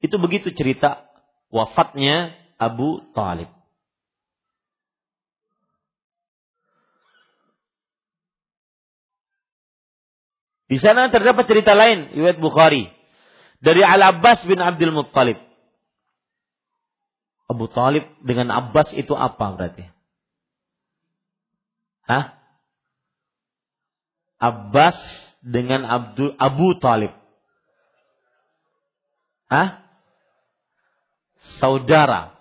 [0.00, 1.04] Itu begitu cerita
[1.52, 3.52] wafatnya Abu Talib.
[10.66, 12.95] Di sana terdapat cerita lain, riwayat Bukhari
[13.66, 15.42] dari Al Abbas bin Abdul Muttalib.
[17.50, 19.86] Abu Talib dengan Abbas itu apa berarti?
[22.06, 22.38] Hah?
[24.38, 24.98] Abbas
[25.42, 27.10] dengan Abdul Abu Talib.
[29.50, 29.82] Hah?
[31.58, 32.34] Saudara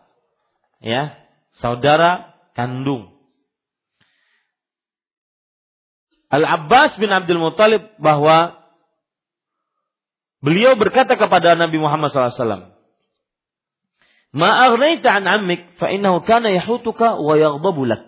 [0.81, 1.17] ya,
[1.57, 3.13] saudara kandung.
[6.33, 8.64] Al-Abbas bin Abdul Muthalib bahwa
[10.45, 12.77] beliau berkata kepada Nabi Muhammad SAW,
[14.35, 18.05] Ma aghnaita an ammik fa innahu kana yahutuka wa yaghdabu lak.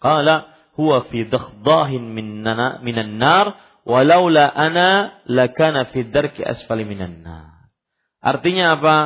[0.00, 7.68] Qala huwa fi dakhdahin minna minan nar walaula ana lakana fi darki asfali minan nar.
[8.24, 8.96] Artinya apa?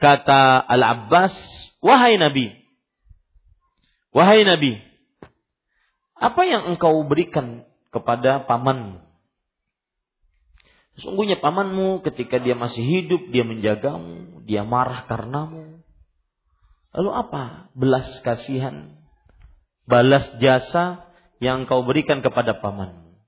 [0.00, 1.34] Kata Al-Abbas,
[1.80, 2.50] Wahai Nabi,
[4.10, 4.74] wahai Nabi,
[6.18, 7.62] apa yang engkau berikan
[7.94, 9.05] kepada pamanmu?
[10.96, 15.84] Sesungguhnya pamanmu ketika dia masih hidup, dia menjagamu, dia marah karenamu.
[16.96, 17.68] Lalu apa?
[17.76, 18.96] Belas kasihan,
[19.84, 21.04] balas jasa
[21.36, 23.20] yang engkau berikan kepada pamanmu.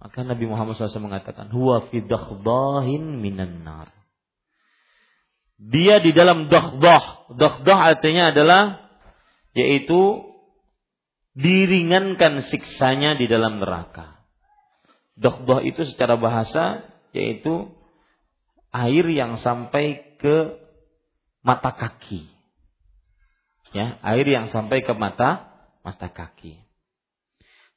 [0.00, 4.02] Maka Nabi Muhammad SAW mengatakan, Huwa fi minan nar
[5.62, 7.34] dia di dalam dohdoh.
[7.38, 8.90] Dohdoh artinya adalah
[9.54, 10.26] yaitu
[11.38, 14.21] diringankan siksanya di dalam neraka.
[15.22, 16.82] Dohdoh itu secara bahasa
[17.14, 17.70] yaitu
[18.74, 20.58] air yang sampai ke
[21.46, 22.26] mata kaki.
[23.72, 25.48] Ya, air yang sampai ke mata
[25.86, 26.60] mata kaki.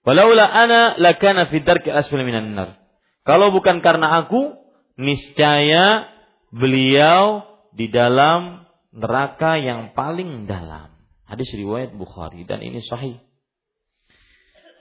[0.06, 2.78] Walaula ana lakana fi darki asfal minan nar.
[3.26, 4.54] Kalau bukan karena aku,
[5.02, 6.06] niscaya
[6.54, 7.42] beliau
[7.74, 10.94] di dalam neraka yang paling dalam.
[11.26, 13.18] Hadis riwayat Bukhari dan ini sahih.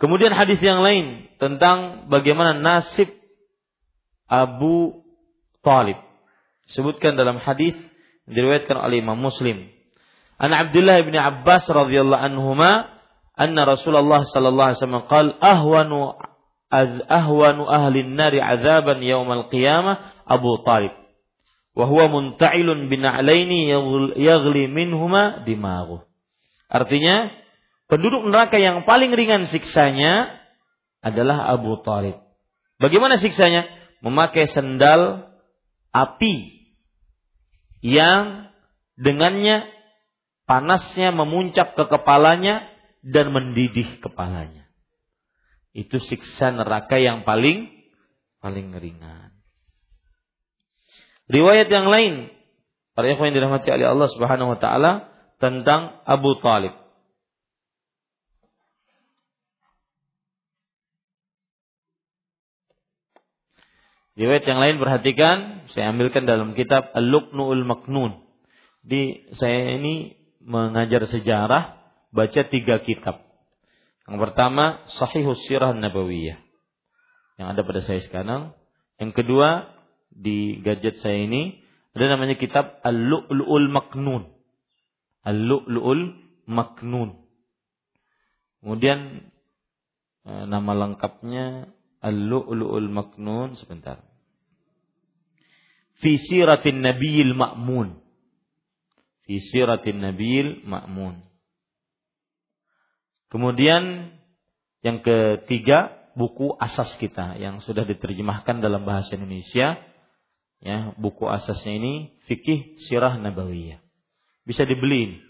[0.02, 3.10] Kemudian hadis yang lain tentang bagaimana nasib
[4.26, 5.04] Abu
[5.62, 5.96] Talib.
[6.72, 7.76] Sebutkan dalam hadis
[8.26, 9.68] diriwayatkan oleh Imam Muslim.
[10.40, 12.90] An Abdullah bin Abbas radhiyallahu anhuma
[13.38, 15.98] anna Rasulullah sallallahu alaihi wasallam qala ahwanu
[17.06, 21.04] ahwanu ahli an-nari adzaban yaumal qiyamah Abu Talib
[21.74, 23.70] wa huwa munta'ilun bina'laini
[24.18, 26.06] yaghli minhuma dimaghu.
[26.70, 27.30] Artinya,
[27.90, 30.40] penduduk neraka yang paling ringan siksanya
[31.04, 32.16] adalah Abu Talib.
[32.80, 33.68] Bagaimana siksanya?
[34.04, 35.32] Memakai sendal
[35.94, 36.68] api
[37.80, 38.52] yang
[39.00, 39.64] dengannya
[40.44, 42.68] panasnya memuncak ke kepalanya
[43.00, 44.68] dan mendidih kepalanya.
[45.72, 47.72] Itu siksa neraka yang paling
[48.44, 49.32] paling ringan.
[51.32, 52.28] Riwayat yang lain
[52.92, 54.92] para ikhwan yang dirahmati oleh Allah Subhanahu wa taala
[55.40, 56.83] tentang Abu Talib.
[64.14, 68.22] Riwayat yang lain perhatikan, saya ambilkan dalam kitab Al-Luqnu'ul Maknun.
[68.86, 71.82] Di saya ini mengajar sejarah,
[72.14, 73.26] baca tiga kitab.
[74.06, 76.38] Yang pertama, Sahihus Sirah Nabawiyah.
[77.42, 78.54] Yang ada pada saya sekarang.
[79.02, 79.66] Yang kedua,
[80.14, 81.58] di gadget saya ini
[81.94, 84.26] Ada namanya kitab Al-Lu'lu'ul Maknun.
[85.22, 86.18] Al-Lu'lu'ul
[86.50, 87.22] Maknun.
[88.58, 89.30] Kemudian
[90.26, 91.70] eh, nama lengkapnya
[92.04, 94.04] Al-Lu'lu'ul Maknun sebentar.
[96.04, 97.96] Fi siratin Nabiyil Ma'mun.
[99.24, 101.24] Fi siratin Nabiyil Ma'mun.
[103.32, 104.14] Kemudian
[104.84, 109.80] yang ketiga buku asas kita yang sudah diterjemahkan dalam bahasa Indonesia.
[110.64, 113.84] Ya, buku asasnya ini fikih sirah nabawiyah.
[114.48, 115.20] Bisa dibeli.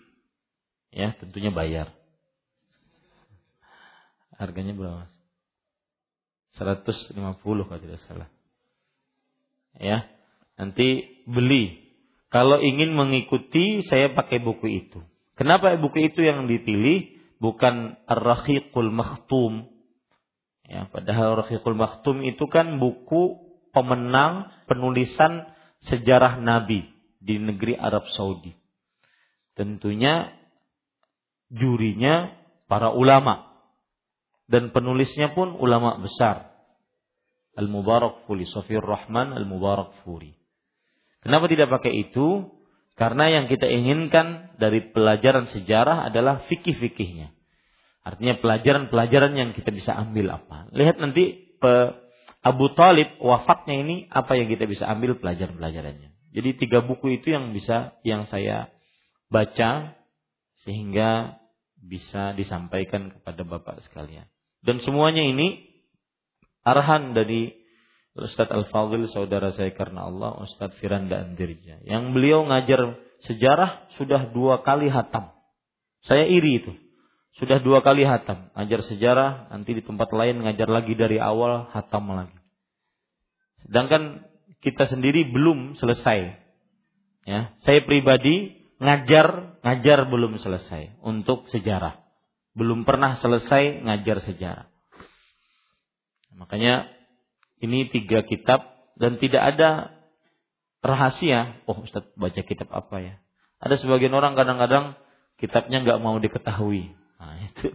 [0.95, 1.91] Ya, tentunya bayar.
[4.39, 5.14] Harganya berapa?
[6.59, 8.29] 150 kalau tidak salah.
[9.79, 10.07] Ya,
[10.55, 11.83] nanti beli.
[12.31, 15.03] Kalau ingin mengikuti saya pakai buku itu.
[15.35, 17.15] Kenapa buku itu yang dipilih?
[17.43, 19.75] Bukan Ar-Rahiqul Makhtum
[20.65, 23.37] Ya, padahal Rahiqul Maktum itu kan buku
[23.77, 25.45] pemenang penulisan
[25.85, 26.89] sejarah Nabi
[27.21, 28.57] di negeri Arab Saudi.
[29.53, 30.33] Tentunya
[31.53, 32.33] jurinya
[32.65, 33.54] para ulama
[34.51, 36.53] dan penulisnya pun ulama besar.
[37.55, 40.35] Al-Mubarak Furi, Sofir Rahman Al-Mubarak Furi.
[41.23, 42.51] Kenapa tidak pakai itu?
[42.95, 47.35] Karena yang kita inginkan dari pelajaran sejarah adalah fikih-fikihnya.
[48.05, 50.69] Artinya pelajaran-pelajaran yang kita bisa ambil apa.
[50.77, 51.57] Lihat nanti
[52.45, 56.13] Abu Talib wafatnya ini apa yang kita bisa ambil pelajaran-pelajarannya.
[56.35, 58.69] Jadi tiga buku itu yang bisa yang saya
[59.33, 59.97] baca
[60.67, 61.41] sehingga
[61.81, 64.29] bisa disampaikan kepada Bapak sekalian.
[64.65, 65.61] Dan semuanya ini
[66.65, 67.53] arahan dari
[68.17, 71.85] Ustadz Al-Fadhil saudara saya karena Allah Ustadz Firanda Andirja.
[71.85, 72.97] Yang beliau ngajar
[73.29, 75.35] sejarah sudah dua kali hatam.
[76.09, 76.73] Saya iri itu.
[77.37, 78.55] Sudah dua kali hatam.
[78.55, 82.39] Ajar sejarah, nanti di tempat lain ngajar lagi dari awal, hatam lagi.
[83.67, 84.23] Sedangkan
[84.63, 86.41] kita sendiri belum selesai.
[87.25, 92.04] Ya, saya pribadi ngajar, ngajar belum selesai untuk sejarah.
[92.55, 94.67] Belum pernah selesai ngajar sejarah.
[96.35, 96.91] Makanya
[97.63, 99.95] ini tiga kitab dan tidak ada
[100.83, 101.59] rahasia.
[101.67, 103.15] Oh Ustaz baca kitab apa ya?
[103.63, 104.99] Ada sebagian orang kadang-kadang
[105.39, 106.95] kitabnya nggak mau diketahui.
[107.19, 107.75] Nah, itu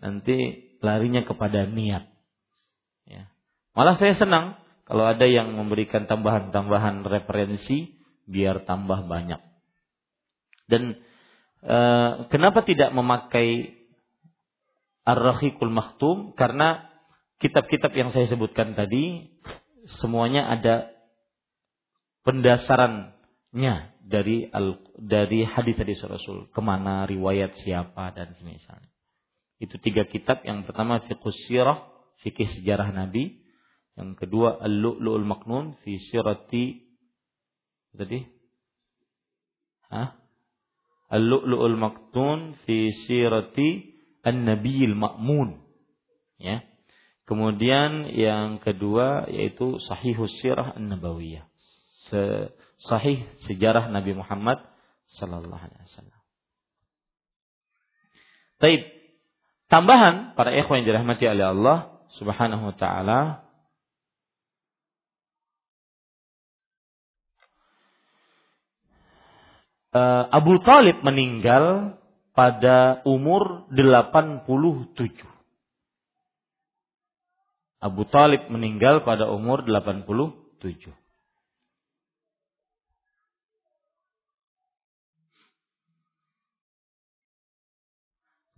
[0.00, 0.36] nanti
[0.80, 2.08] larinya kepada niat.
[3.06, 3.28] Ya.
[3.76, 4.58] Malah saya senang
[4.88, 9.38] kalau ada yang memberikan tambahan-tambahan referensi biar tambah banyak.
[10.70, 10.98] Dan
[11.62, 11.78] e,
[12.30, 13.79] kenapa tidak memakai
[15.10, 16.32] Ar-Rahiqul Maktum?
[16.38, 16.86] Karena
[17.42, 19.34] kitab-kitab yang saya sebutkan tadi
[20.00, 20.92] semuanya ada
[22.22, 28.90] pendasarannya dari al, dari hadis-hadis Rasul, ke mana riwayat siapa dan semisalnya.
[29.60, 30.40] Itu tiga kitab.
[30.42, 31.84] Yang pertama Fiqhus Sirah,
[32.24, 33.44] fikih sejarah Nabi.
[33.94, 36.88] Yang kedua Al-Lu'lu'ul Maknun fi sirati
[37.92, 38.24] tadi?
[41.12, 45.60] Al-Lu'lu'ul Maknun fi sirati An-Nabiyil Ma'mun.
[46.40, 46.64] Ya.
[47.28, 51.50] Kemudian yang kedua yaitu Sahihus Sirah An-Nabawiyah
[52.80, 54.58] sahih sejarah Nabi Muhammad
[55.14, 56.20] sallallahu alaihi wasallam.
[58.60, 58.82] Taib.
[59.70, 61.78] Tambahan para ikhwan yang dirahmati oleh Allah
[62.18, 63.20] Subhanahu wa taala
[69.94, 71.94] eh, Abu Talib meninggal
[72.32, 74.46] pada umur 87.
[77.80, 80.92] Abu Talib meninggal pada umur 87.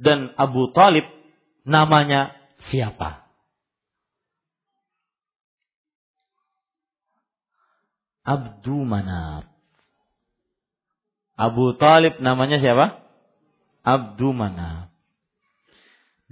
[0.03, 1.07] dan Abu Talib
[1.63, 2.35] namanya
[2.67, 3.23] siapa?
[8.27, 9.47] Abdu Manaf.
[11.39, 13.02] Abu Talib namanya siapa?
[13.83, 14.91] Abdu Manaf.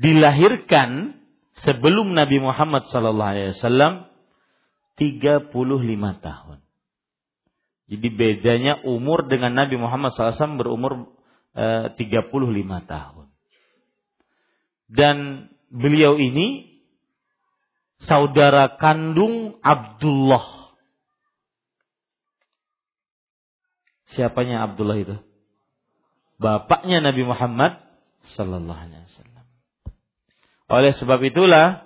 [0.00, 1.20] Dilahirkan
[1.60, 4.08] sebelum Nabi Muhammad sallallahu alaihi wasallam
[4.96, 5.52] 35
[6.24, 6.58] tahun.
[7.90, 11.10] Jadi bedanya umur dengan Nabi Muhammad SAW berumur
[11.58, 13.26] e, eh, 35 tahun.
[14.86, 15.16] Dan
[15.74, 16.78] beliau ini
[18.06, 20.70] saudara kandung Abdullah.
[24.14, 25.16] Siapanya Abdullah itu?
[26.40, 27.76] Bapaknya Nabi Muhammad
[28.32, 29.44] sallallahu alaihi wasallam.
[30.72, 31.84] Oleh sebab itulah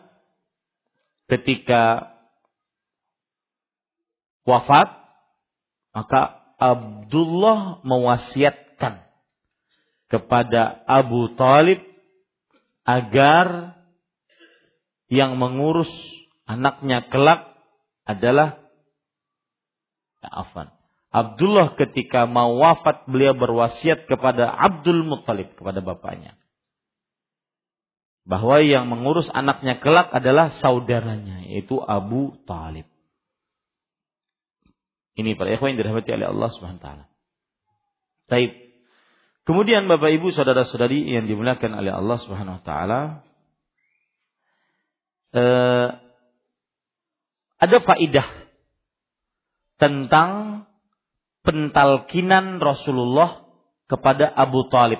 [1.26, 2.14] ketika
[4.46, 4.94] wafat
[5.90, 9.02] maka Abdullah mewasiatkan
[10.06, 11.82] kepada Abu Talib
[12.86, 13.74] agar
[15.10, 15.90] yang mengurus
[16.46, 17.58] anaknya kelak
[18.04, 18.60] adalah
[20.22, 20.68] ya, afan.
[21.14, 26.34] Abdullah ketika mau wafat beliau berwasiat kepada Abdul Muttalib kepada bapaknya
[28.26, 32.88] bahwa yang mengurus anaknya kelak adalah saudaranya yaitu Abu Talib.
[35.14, 37.04] Ini para ikhwan yang dirahmati oleh Allah Subhanahu wa taala.
[38.26, 38.50] Taib.
[39.44, 43.00] Kemudian Bapak Ibu saudara-saudari yang dimuliakan oleh Allah Subhanahu wa taala
[45.36, 45.88] eh,
[47.60, 48.28] ada faidah
[49.78, 50.64] tentang
[51.44, 53.44] pentalkinan Rasulullah
[53.86, 54.98] kepada Abu Talib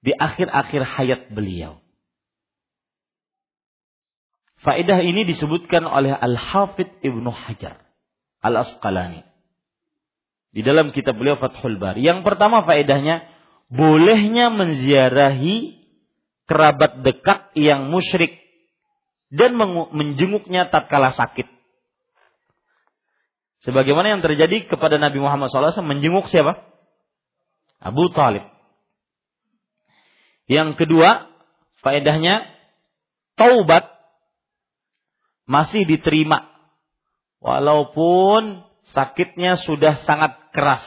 [0.00, 1.78] di akhir-akhir hayat beliau.
[4.60, 7.80] Faedah ini disebutkan oleh Al-Hafidh Ibnu Hajar
[8.44, 9.24] Al-Asqalani.
[10.50, 12.02] Di dalam kitab beliau Fathul Bari.
[12.02, 13.22] Yang pertama faedahnya,
[13.70, 15.78] bolehnya menziarahi
[16.50, 18.34] kerabat dekat yang musyrik
[19.30, 19.54] dan
[19.94, 21.46] menjenguknya tatkala sakit.
[23.60, 26.64] Sebagaimana yang terjadi kepada Nabi Muhammad SAW menjenguk siapa?
[27.76, 28.44] Abu Talib.
[30.48, 31.28] Yang kedua,
[31.84, 32.48] faedahnya
[33.36, 33.88] taubat
[35.44, 36.48] masih diterima
[37.40, 38.64] walaupun
[38.96, 40.84] sakitnya sudah sangat keras.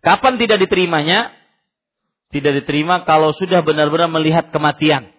[0.00, 1.34] Kapan tidak diterimanya?
[2.28, 5.12] Tidak diterima kalau sudah benar-benar melihat kematian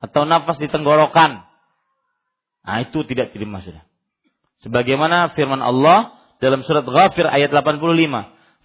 [0.00, 1.44] atau nafas di tenggorokan
[2.64, 3.84] Nah, itu tidak diterima sudah.
[4.64, 7.84] Sebagaimana firman Allah dalam surat Ghafir ayat 85.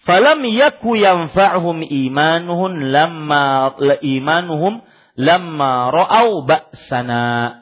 [0.00, 4.80] Falam yaku yanfa'hum imanuhum lamma imanuhum
[5.20, 7.60] lamma ra'au ba'sana.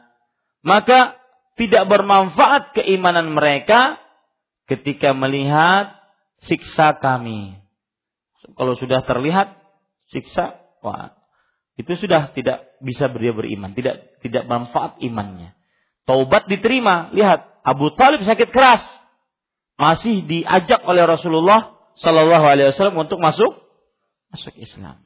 [0.62, 1.18] Maka
[1.59, 3.99] tidak bermanfaat keimanan mereka
[4.70, 5.99] ketika melihat
[6.47, 7.59] siksa kami.
[8.55, 9.59] Kalau sudah terlihat
[10.14, 11.18] siksa, wah,
[11.74, 15.57] itu sudah tidak bisa dia beriman, tidak tidak manfaat imannya.
[16.09, 17.12] Taubat diterima.
[17.12, 18.80] Lihat, Abu Talib sakit keras.
[19.76, 23.52] Masih diajak oleh Rasulullah Shallallahu Alaihi Wasallam untuk masuk
[24.32, 25.04] masuk Islam.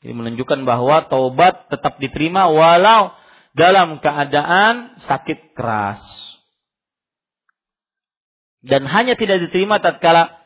[0.00, 3.12] Ini menunjukkan bahwa taubat tetap diterima walau
[3.52, 6.00] dalam keadaan sakit keras.
[8.64, 10.40] Dan hanya tidak diterima tatkala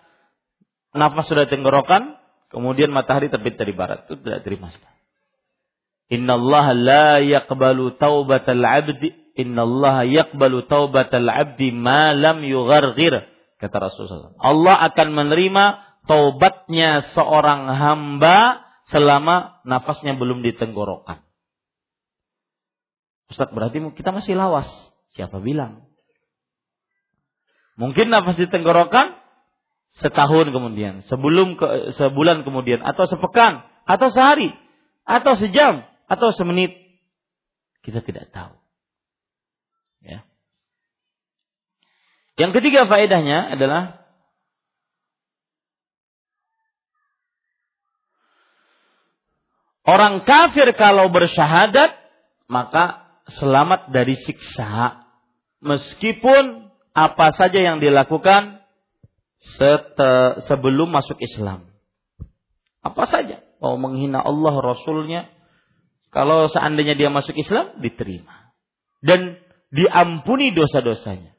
[0.94, 2.18] nafas sudah tenggorokan,
[2.50, 4.06] kemudian matahari terbit dari barat.
[4.10, 4.74] Itu tidak terima.
[6.10, 13.26] Inna Allah la yaqbalu taubatal abdi innallaha yaqbalu taubatal abdi ma lam yugharghir
[13.58, 14.34] kata Rasulullah.
[14.38, 15.64] Allah akan menerima
[16.06, 21.24] taubatnya seorang hamba selama nafasnya belum ditenggorokan.
[23.32, 24.68] Ustaz berarti kita masih lawas.
[25.16, 25.88] Siapa bilang?
[27.74, 29.18] Mungkin nafas ditenggorokan
[29.98, 34.50] setahun kemudian, sebelum ke, sebulan kemudian, atau sepekan, atau sehari,
[35.06, 36.74] atau sejam, atau semenit.
[37.82, 38.54] Kita tidak tahu.
[40.02, 40.26] Ya.
[42.34, 44.02] Yang ketiga faedahnya adalah
[49.86, 51.94] orang kafir kalau bersyahadat
[52.50, 55.06] maka selamat dari siksa
[55.62, 58.62] meskipun apa saja yang dilakukan
[60.46, 61.68] sebelum masuk Islam.
[62.84, 63.42] Apa saja.
[63.58, 65.28] Mau menghina Allah, Rasulnya.
[66.14, 68.54] Kalau seandainya dia masuk Islam, diterima.
[69.02, 69.40] Dan
[69.74, 71.33] diampuni dosa-dosanya.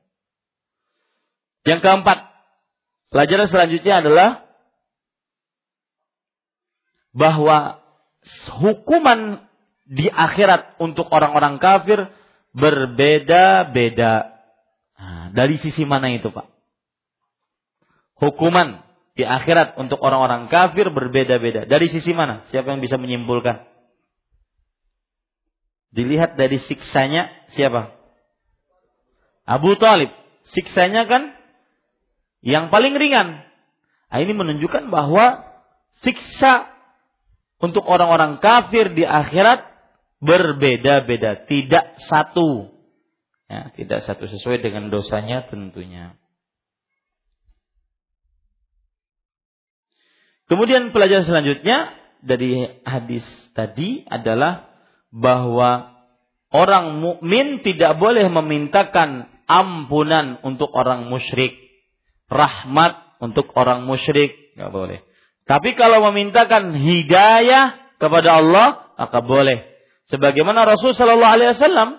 [1.66, 2.18] Yang keempat,
[3.10, 4.30] pelajaran selanjutnya adalah
[7.10, 7.82] bahwa
[8.62, 9.50] hukuman
[9.90, 12.10] di akhirat untuk orang-orang kafir
[12.54, 14.38] berbeda-beda.
[14.96, 16.48] Nah, dari sisi mana itu, Pak?
[18.22, 18.86] Hukuman
[19.16, 21.66] di akhirat untuk orang-orang kafir berbeda-beda.
[21.66, 22.46] Dari sisi mana?
[22.54, 23.64] Siapa yang bisa menyimpulkan?
[25.96, 27.96] Dilihat dari siksanya siapa?
[29.48, 30.12] Abu Talib.
[30.52, 31.32] Siksanya kan
[32.46, 33.42] yang paling ringan.
[34.14, 35.44] Nah, ini menunjukkan bahwa
[36.06, 36.70] siksa
[37.58, 39.66] untuk orang-orang kafir di akhirat
[40.22, 42.70] berbeda-beda, tidak satu.
[43.50, 46.18] Ya, tidak satu sesuai dengan dosanya tentunya.
[50.46, 53.26] Kemudian pelajaran selanjutnya dari hadis
[53.58, 54.70] tadi adalah
[55.10, 55.98] bahwa
[56.54, 61.65] orang mukmin tidak boleh memintakan ampunan untuk orang musyrik,
[62.32, 65.00] rahmat untuk orang musyrik, nggak boleh.
[65.46, 69.62] Tapi kalau memintakan hidayah kepada Allah, maka boleh.
[70.10, 71.90] Sebagaimana Rasul Shallallahu Alaihi Wasallam,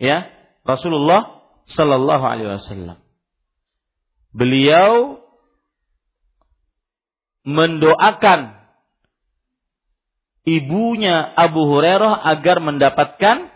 [0.00, 0.28] ya
[0.64, 2.98] Rasulullah Shallallahu Alaihi Wasallam,
[4.32, 5.20] beliau
[7.46, 8.56] mendoakan
[10.46, 13.52] ibunya Abu Hurairah agar mendapatkan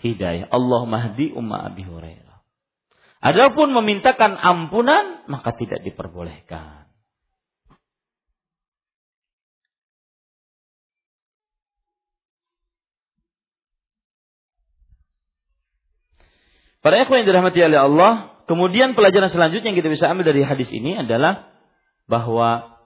[0.00, 0.50] hidayah.
[0.50, 2.25] Allah mahdi umma Abi Hurairah.
[3.26, 6.86] Adapun memintakan ampunan maka tidak diperbolehkan.
[16.78, 18.12] Para ikhwan yang dirahmati oleh Allah,
[18.46, 21.50] kemudian pelajaran selanjutnya yang kita bisa ambil dari hadis ini adalah
[22.06, 22.78] bahwa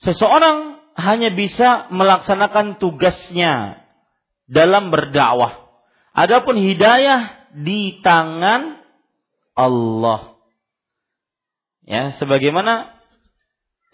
[0.00, 3.84] seseorang hanya bisa melaksanakan tugasnya
[4.48, 5.60] dalam berdakwah.
[6.16, 8.83] Adapun hidayah di tangan
[9.54, 10.38] Allah.
[11.86, 12.94] Ya, sebagaimana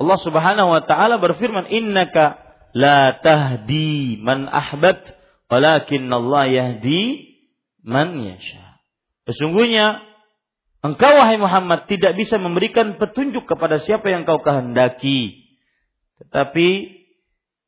[0.01, 2.41] Allah Subhanahu wa taala berfirman, "Innaka
[2.73, 5.11] la tahdi man ahbabt,
[5.51, 7.35] walakin Allah yahdi
[7.83, 8.81] man yasha.
[9.27, 10.01] Sesungguhnya
[10.81, 15.51] engkau wahai Muhammad tidak bisa memberikan petunjuk kepada siapa yang kau kehendaki.
[16.25, 16.69] Tetapi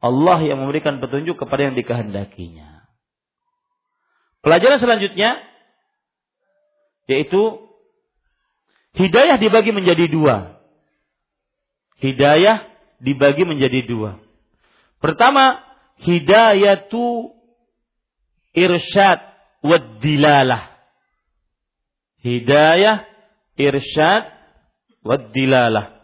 [0.02, 2.86] Allah yang memberikan petunjuk kepada yang dikehendakinya.
[4.42, 5.38] Pelajaran selanjutnya
[7.06, 7.71] yaitu
[8.96, 10.56] hidayah dibagi menjadi dua.
[12.02, 12.66] Hidayah
[12.98, 14.18] dibagi menjadi dua.
[15.02, 15.58] Pertama,
[16.02, 17.34] hidayatu
[18.54, 19.22] irsyad
[19.62, 20.70] wad-dilalah.
[22.22, 23.06] Hidayah,
[23.58, 24.30] irsyad,
[25.02, 26.02] wad-dilalah.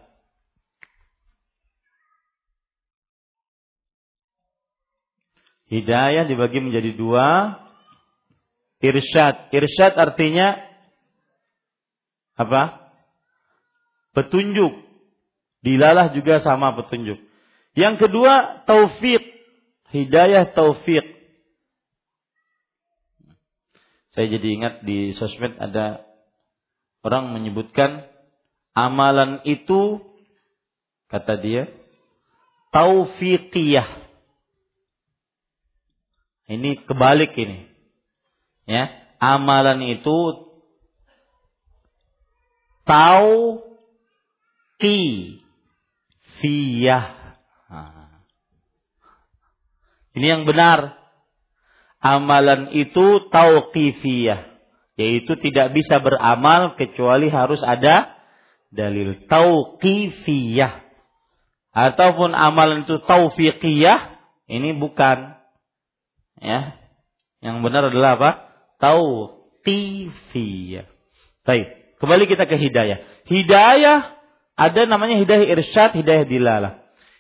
[5.69, 7.61] Hidayah dibagi menjadi dua.
[8.81, 9.53] Irsyad.
[9.53, 10.68] Irsyad artinya
[12.39, 12.95] apa?
[14.15, 14.87] Petunjuk.
[15.67, 17.19] Dilalah juga sama petunjuk.
[17.75, 19.23] Yang kedua, taufik.
[19.91, 21.19] Hidayah taufik.
[24.15, 26.03] Saya jadi ingat di sosmed ada
[27.07, 28.03] orang menyebutkan
[28.75, 30.03] amalan itu
[31.07, 31.71] kata dia
[32.75, 33.87] taufiqiyah.
[36.49, 37.69] Ini kebalik ini.
[38.65, 38.89] Ya,
[39.21, 40.48] amalan itu
[42.89, 43.77] tauqifiyah.
[47.69, 48.25] Nah.
[50.17, 50.97] Ini yang benar.
[51.99, 54.47] Amalan itu tauqifiyah
[54.99, 58.19] yaitu tidak bisa beramal kecuali harus ada
[58.73, 59.15] dalil.
[59.29, 60.89] Tauqifiyah
[61.75, 64.01] ataupun amalan itu taufiqiyah
[64.49, 65.37] ini bukan.
[66.41, 66.81] Ya.
[67.39, 68.31] Yang benar adalah apa?
[68.79, 70.99] Tauqifiyah
[71.49, 74.19] baik kembali kita ke hidayah hidayah
[74.59, 76.73] ada namanya hidayah irsyad hidayah dilalah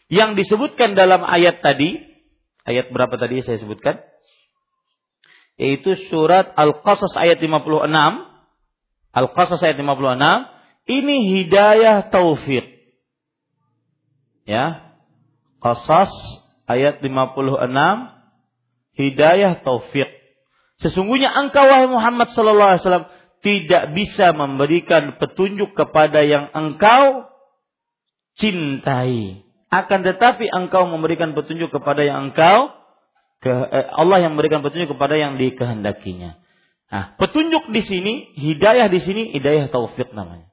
[0.08, 2.00] yang disebutkan dalam ayat tadi
[2.64, 4.00] ayat berapa tadi saya sebutkan
[5.58, 7.90] yaitu surat Al-Qasas ayat 56.
[9.10, 12.64] Al-Qasas ayat 56 ini hidayah taufik.
[14.46, 14.94] Ya.
[15.58, 16.14] Qasas
[16.70, 17.10] ayat 56
[18.94, 20.08] hidayah taufik.
[20.78, 23.10] Sesungguhnya engkau wahai Muhammad sallallahu alaihi wasallam
[23.40, 27.30] tidak bisa memberikan petunjuk kepada yang engkau
[28.38, 29.46] cintai.
[29.68, 32.72] Akan tetapi engkau memberikan petunjuk kepada yang engkau
[33.44, 36.40] ke, eh, Allah yang memberikan petunjuk kepada yang dikehendakinya.
[36.88, 40.48] Nah, petunjuk di sini, hidayah di sini, hidayah taufik namanya.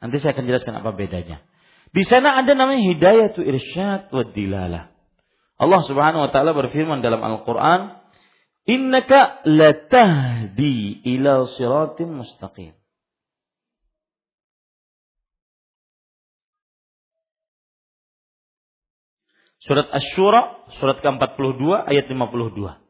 [0.00, 1.40] Nanti saya akan jelaskan apa bedanya.
[1.90, 4.92] Di sana ada namanya hidayah tu irsyad wa dilalah.
[5.60, 7.99] Allah Subhanahu wa taala berfirman dalam Al-Qur'an,
[8.70, 12.78] "Innaka latahdi ila siratim mustaqim."
[19.60, 22.80] Surat Asy-Syura, surat ke-42 ayat 52.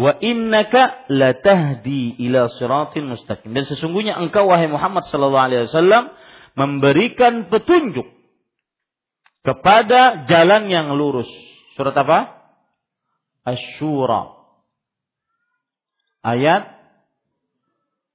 [0.00, 3.52] Wa innaka latahdi ila siratin mustaqim.
[3.52, 6.16] Dan sesungguhnya engkau wahai Muhammad sallallahu alaihi wasallam
[6.56, 8.08] memberikan petunjuk
[9.44, 11.28] kepada jalan yang lurus.
[11.76, 12.40] Surat apa?
[13.44, 14.39] Asy-Syura.
[16.20, 16.76] Ayat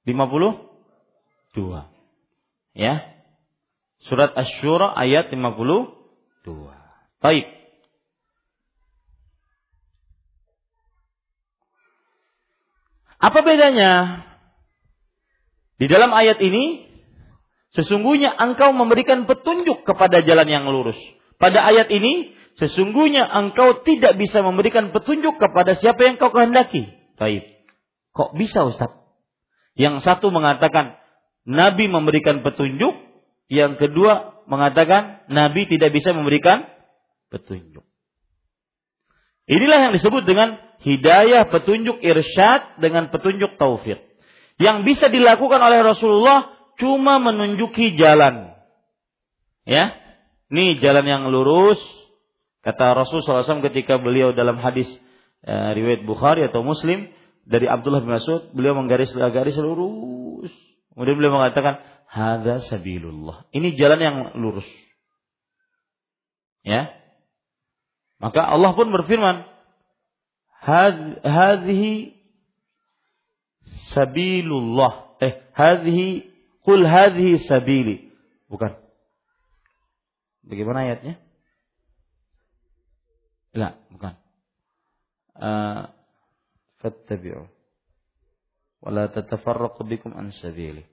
[0.06, 0.62] 52.
[2.78, 2.94] Ya.
[4.06, 6.70] Surat Asy-Syura ayat 52.
[7.18, 7.46] Baik.
[13.16, 14.22] Apa bedanya?
[15.80, 16.86] Di dalam ayat ini,
[17.74, 20.96] sesungguhnya engkau memberikan petunjuk kepada jalan yang lurus.
[21.42, 26.86] Pada ayat ini, sesungguhnya engkau tidak bisa memberikan petunjuk kepada siapa yang kau kehendaki.
[27.18, 27.55] Baik.
[28.16, 28.96] Kok bisa Ustaz?
[29.76, 30.96] Yang satu mengatakan
[31.44, 32.96] Nabi memberikan petunjuk,
[33.52, 36.64] yang kedua mengatakan Nabi tidak bisa memberikan
[37.28, 37.84] petunjuk.
[39.46, 44.02] Inilah yang disebut dengan hidayah petunjuk irsyad dengan petunjuk taufik.
[44.56, 48.56] Yang bisa dilakukan oleh Rasulullah cuma menunjuki jalan.
[49.68, 49.92] Ya,
[50.48, 51.78] ini jalan yang lurus.
[52.64, 54.90] Kata Rasul SAW ketika beliau dalam hadis
[55.46, 57.06] e, riwayat Bukhari atau Muslim,
[57.46, 60.50] dari Abdullah bin Mas'ud, beliau menggaris garis lurus.
[60.92, 61.78] Kemudian beliau mengatakan,
[62.10, 64.66] "Hadza sabilullah." Ini jalan yang lurus.
[66.66, 66.90] Ya.
[68.18, 69.46] Maka Allah pun berfirman,
[71.22, 72.18] "Hadhihi
[73.94, 76.26] sabilullah." Eh, hadhihi
[76.66, 78.10] qul hadhihi sabili.
[78.50, 78.74] Bukan.
[80.42, 81.22] Bagaimana ayatnya?
[83.54, 84.14] Tidak, bukan.
[85.36, 85.95] Uh,
[86.82, 87.46] fattabi'u
[88.84, 90.84] wala tatafarraqu bikum an sabili.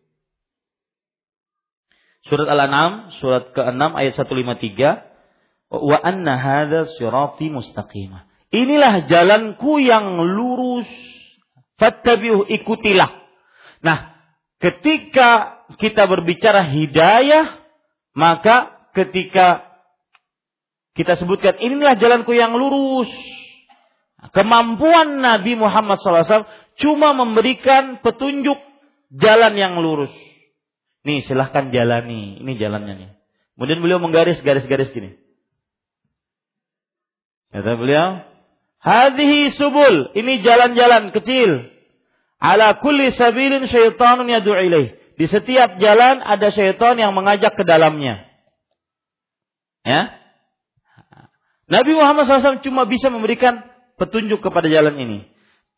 [2.23, 8.31] Surat Al-An'am surat ke-6 ayat 153 wa anna hadza sirati mustaqimah.
[8.53, 10.87] Inilah jalanku yang lurus.
[11.81, 13.09] Fattabi'u ikutilah.
[13.81, 14.13] Nah,
[14.61, 17.59] ketika kita berbicara hidayah,
[18.13, 19.73] maka ketika
[20.93, 23.09] kita sebutkan inilah jalanku yang lurus.
[24.31, 26.47] Kemampuan Nabi Muhammad SAW
[26.79, 28.55] cuma memberikan petunjuk
[29.11, 30.13] jalan yang lurus.
[31.03, 33.09] Nih silahkan jalani, ini jalannya nih.
[33.59, 35.19] Kemudian beliau menggaris garis-garis gini.
[37.51, 38.23] Kata beliau,
[38.79, 41.69] hadhi subul, ini jalan-jalan kecil.
[42.39, 44.95] Ala kulli sabilin syaitanun yad'u ilaih.
[45.19, 48.25] Di setiap jalan ada syaitan yang mengajak ke dalamnya.
[49.83, 50.15] Ya,
[51.67, 53.65] Nabi Muhammad SAW cuma bisa memberikan
[54.03, 55.19] petunjuk kepada jalan ini.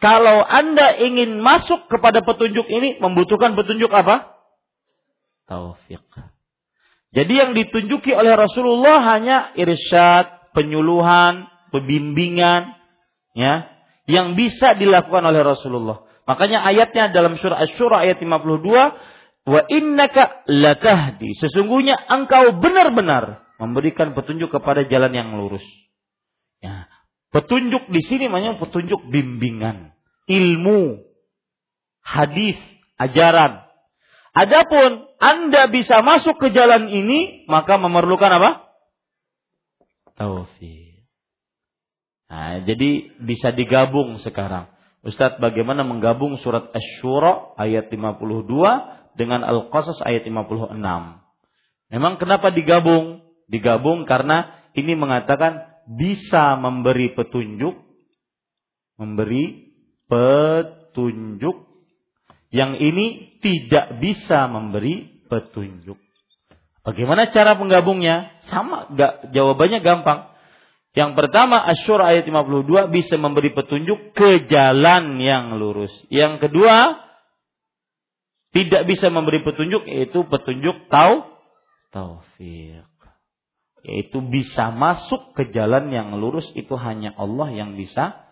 [0.02, 4.36] Kalau Anda ingin masuk kepada petunjuk ini, membutuhkan petunjuk apa?
[5.46, 6.04] Taufik.
[7.16, 12.76] Jadi yang ditunjuki oleh Rasulullah hanya irsyad, penyuluhan, pembimbingan,
[13.32, 13.72] ya,
[14.04, 16.04] yang bisa dilakukan oleh Rasulullah.
[16.28, 21.38] Makanya ayatnya dalam surah Asy-Syura ayat 52, wa innaka latahdi.
[21.38, 25.64] Sesungguhnya engkau benar-benar memberikan petunjuk kepada jalan yang lurus.
[27.36, 29.92] Petunjuk di sini namanya petunjuk bimbingan,
[30.24, 31.04] ilmu,
[32.00, 32.56] hadis,
[32.96, 33.60] ajaran.
[34.32, 38.72] Adapun Anda bisa masuk ke jalan ini, maka memerlukan apa?
[40.16, 41.04] Taufik.
[42.32, 44.72] Nah, jadi bisa digabung sekarang.
[45.04, 48.48] Ustadz bagaimana menggabung surat Ash-Shura ayat 52
[49.20, 50.72] dengan Al-Qasas ayat 56.
[51.92, 53.28] Memang kenapa digabung?
[53.52, 57.78] Digabung karena ini mengatakan bisa memberi petunjuk,
[58.98, 59.74] memberi
[60.10, 61.66] petunjuk.
[62.54, 63.08] Yang ini
[63.44, 66.00] tidak bisa memberi petunjuk.
[66.86, 68.46] Bagaimana cara penggabungnya?
[68.48, 70.32] Sama, gak, jawabannya gampang.
[70.96, 75.92] Yang pertama, Asyur ayat 52 bisa memberi petunjuk ke jalan yang lurus.
[76.08, 77.04] Yang kedua,
[78.56, 81.28] tidak bisa memberi petunjuk yaitu petunjuk tau
[81.92, 82.88] taufik
[83.86, 88.26] yaitu bisa masuk ke jalan yang lurus itu hanya Allah yang bisa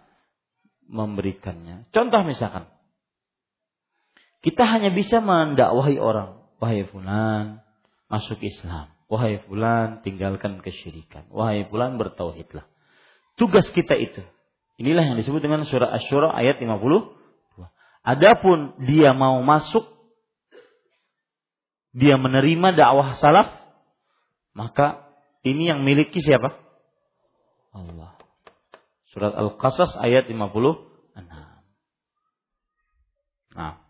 [0.90, 1.86] memberikannya.
[1.94, 2.66] Contoh misalkan
[4.42, 7.62] kita hanya bisa mendakwahi orang, wahai fulan
[8.10, 12.66] masuk Islam, wahai fulan tinggalkan kesyirikan, wahai fulan bertauhidlah.
[13.38, 14.26] Tugas kita itu.
[14.82, 16.82] Inilah yang disebut dengan surah Asy-Syura ayat 50.
[18.04, 19.86] Adapun dia mau masuk
[21.94, 23.54] dia menerima dakwah salaf
[24.58, 25.13] maka
[25.44, 26.56] ini yang miliki siapa?
[27.76, 28.16] Allah.
[29.12, 30.90] Surat Al-Qasas ayat 56.
[33.54, 33.83] Nah.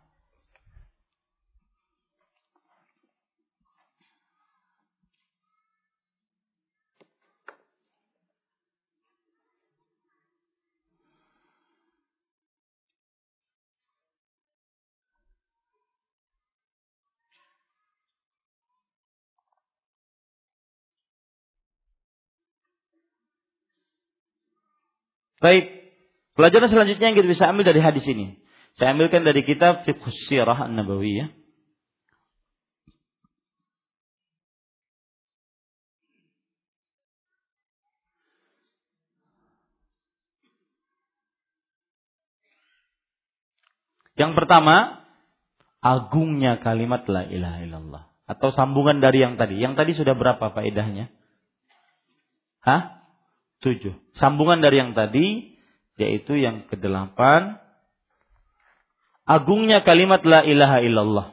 [25.44, 25.92] Baik,
[26.40, 28.40] pelajaran selanjutnya yang kita bisa ambil dari hadis ini.
[28.80, 31.28] Saya ambilkan dari kitab Fiqh Sirah An-Nabawiyah.
[44.16, 45.04] Yang pertama,
[45.84, 48.04] agungnya kalimat la ilaha illallah.
[48.32, 49.60] Atau sambungan dari yang tadi.
[49.60, 51.12] Yang tadi sudah berapa faedahnya?
[52.64, 53.03] Hah?
[53.64, 53.96] Tujuh.
[54.20, 55.56] Sambungan dari yang tadi,
[55.96, 57.58] yaitu yang kedelapan.
[59.24, 61.28] Agungnya kalimat la ilaha illallah.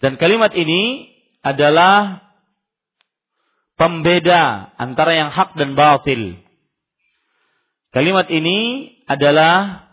[0.00, 1.08] Dan kalimat ini
[1.40, 2.24] adalah
[3.76, 6.40] pembeda antara yang hak dan batil.
[7.92, 9.88] Kalimat ini adalah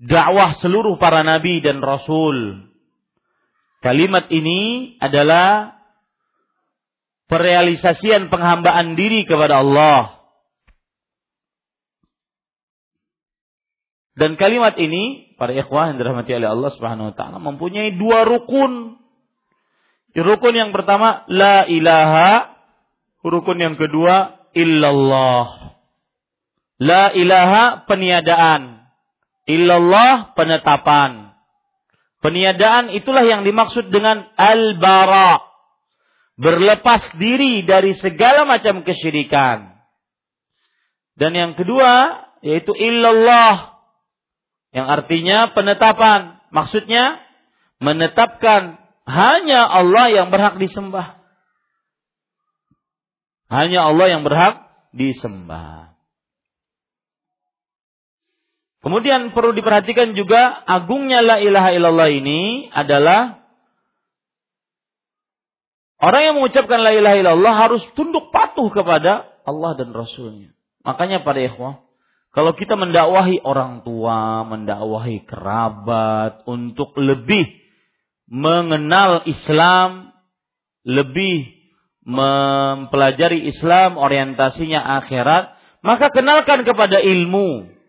[0.00, 2.69] dakwah seluruh para nabi dan rasul
[3.80, 5.80] Kalimat ini adalah
[7.32, 10.20] perealisasian penghambaan diri kepada Allah.
[14.12, 19.00] Dan kalimat ini para ikhwah yang dirahmati oleh Allah Subhanahu wa taala mempunyai dua rukun.
[20.12, 22.52] Rukun yang pertama la ilaha,
[23.24, 25.72] rukun yang kedua illallah.
[26.76, 28.84] La ilaha peniadaan,
[29.48, 31.29] illallah penetapan.
[32.20, 35.40] Peniadaan itulah yang dimaksud dengan al-bara.
[36.36, 39.76] Berlepas diri dari segala macam kesyirikan.
[41.16, 43.76] Dan yang kedua yaitu illallah
[44.72, 46.40] yang artinya penetapan.
[46.52, 47.20] Maksudnya
[47.80, 51.20] menetapkan hanya Allah yang berhak disembah.
[53.50, 54.62] Hanya Allah yang berhak
[54.94, 55.89] disembah.
[58.80, 63.44] Kemudian perlu diperhatikan juga agungnya la ilaha illallah ini adalah
[66.00, 70.56] orang yang mengucapkan la ilaha illallah harus tunduk patuh kepada Allah dan Rasulnya.
[70.80, 71.84] Makanya pada ikhwah,
[72.32, 77.52] kalau kita mendakwahi orang tua, mendakwahi kerabat untuk lebih
[78.30, 80.14] mengenal Islam,
[80.86, 81.52] lebih
[82.06, 85.52] mempelajari Islam, orientasinya akhirat,
[85.82, 87.79] maka kenalkan kepada ilmu.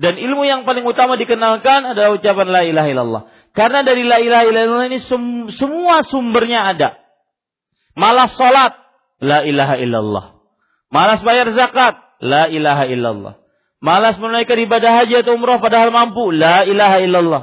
[0.00, 3.22] Dan ilmu yang paling utama dikenalkan adalah ucapan la ilaha illallah.
[3.52, 6.96] Karena dari la ilaha illallah ini sem semua sumbernya ada.
[7.92, 8.72] Malas salat,
[9.20, 10.24] la ilaha illallah.
[10.88, 13.34] Malas bayar zakat, la ilaha illallah.
[13.82, 17.42] Malas menunaikan ibadah haji atau umrah padahal mampu, la ilaha illallah.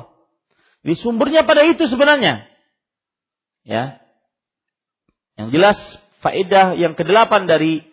[0.81, 2.49] Di sumbernya pada itu sebenarnya.
[3.67, 4.01] Ya.
[5.37, 5.77] Yang jelas
[6.25, 7.85] faedah yang kedelapan dari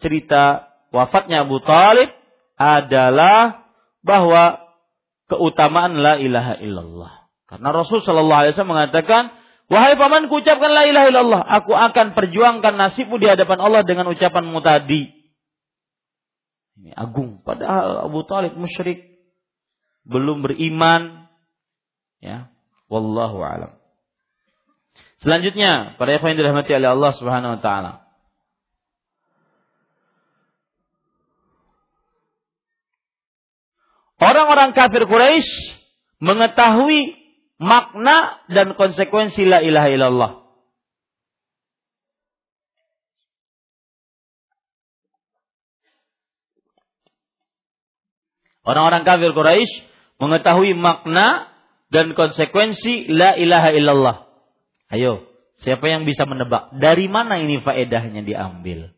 [0.00, 2.08] cerita wafatnya Abu Talib
[2.58, 3.67] adalah
[4.02, 4.62] bahwa
[5.28, 7.12] keutamaan la ilaha illallah.
[7.48, 9.22] Karena Rasul Shallallahu Alaihi Wasallam mengatakan,
[9.72, 11.42] wahai paman, ucapkan la ilaha illallah.
[11.62, 15.08] Aku akan perjuangkan nasibmu di hadapan Allah dengan ucapanmu tadi.
[16.78, 17.40] Ini agung.
[17.42, 19.20] Padahal Abu Talib musyrik,
[20.08, 21.28] belum beriman.
[22.18, 22.50] Ya,
[22.90, 23.78] wallahu alam.
[25.18, 28.07] Selanjutnya, para yang dirahmati oleh Allah Subhanahu wa taala.
[34.18, 35.46] Orang-orang kafir Quraisy
[36.18, 37.14] mengetahui
[37.62, 40.32] makna dan konsekuensi la ilaha illallah.
[48.66, 49.86] Orang-orang kafir Quraisy
[50.18, 51.48] mengetahui makna
[51.88, 54.16] dan konsekuensi la ilaha illallah.
[54.92, 55.24] Ayo,
[55.62, 58.92] siapa yang bisa menebak dari mana ini faedahnya diambil?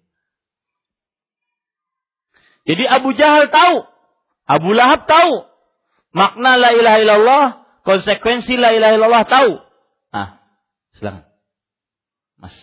[2.64, 3.99] Jadi Abu Jahal tahu
[4.50, 5.46] Abu Lahab tahu
[6.10, 7.44] makna la ilaha illallah,
[7.86, 9.50] konsekuensi la ilaha illallah tahu.
[10.10, 10.42] Ah,
[10.98, 11.24] silakan.
[12.34, 12.56] Mas.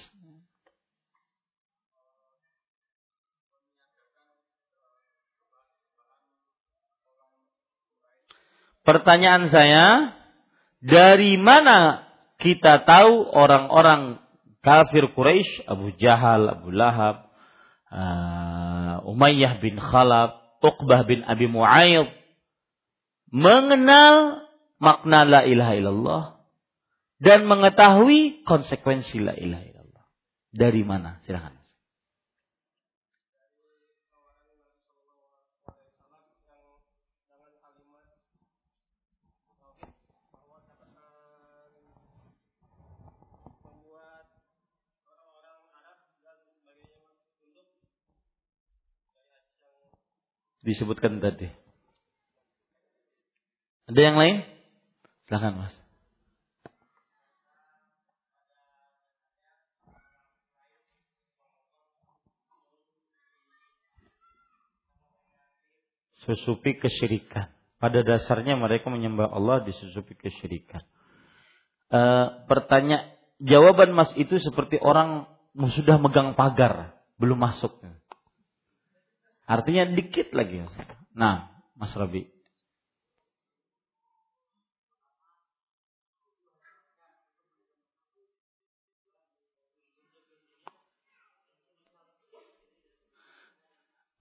[8.84, 10.16] Pertanyaan saya,
[10.80, 12.08] dari mana
[12.40, 14.20] kita tahu orang-orang
[14.64, 17.28] kafir Quraisy, Abu Jahal, Abu Lahab,
[17.92, 22.10] uh, Umayyah bin Khalaf, Uqbah bin Abi Mu'ayyid
[23.34, 24.48] mengenal
[24.78, 26.24] makna la ilaha illallah
[27.18, 30.06] dan mengetahui konsekuensi la ilaha illallah.
[30.54, 31.20] Dari mana?
[31.26, 31.57] Silakan.
[50.68, 51.48] Disebutkan tadi.
[53.88, 54.38] Ada yang lain?
[55.24, 55.76] Silahkan mas.
[66.28, 67.48] Susupi kesyirikan.
[67.80, 70.84] Pada dasarnya mereka menyembah Allah disusupi kesyirikan.
[71.88, 72.02] E,
[72.52, 77.80] pertanyaan jawaban Mas itu seperti orang sudah megang pagar belum masuk.
[79.48, 80.60] Artinya dikit lagi.
[81.16, 82.28] Nah, Mas Rabi.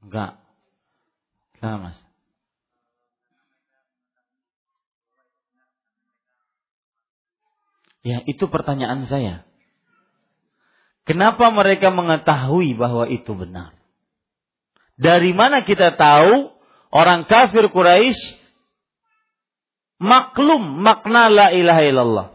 [0.06, 0.38] Enggak.
[1.58, 1.98] Enggak, Mas.
[8.06, 9.42] Ya, itu pertanyaan saya.
[11.02, 13.75] Kenapa mereka mengetahui bahwa itu benar?
[14.96, 16.48] Dari mana kita tahu
[16.88, 18.16] orang kafir Quraisy
[20.00, 22.26] maklum makna la ilaha illallah.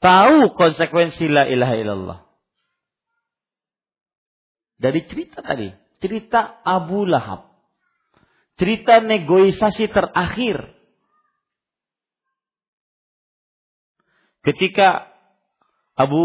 [0.00, 2.18] Tahu konsekuensi la ilaha illallah.
[4.80, 5.68] Dari cerita tadi,
[6.00, 7.52] cerita Abu Lahab.
[8.56, 10.72] Cerita negosiasi terakhir.
[14.40, 15.12] Ketika
[16.00, 16.24] Abu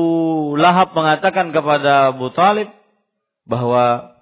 [0.55, 2.71] Lahab mengatakan kepada Abu Talib
[3.43, 4.14] bahwa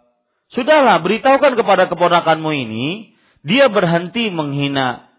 [0.54, 3.14] sudahlah beritahukan kepada keponakanmu ini
[3.44, 5.12] dia berhenti menghina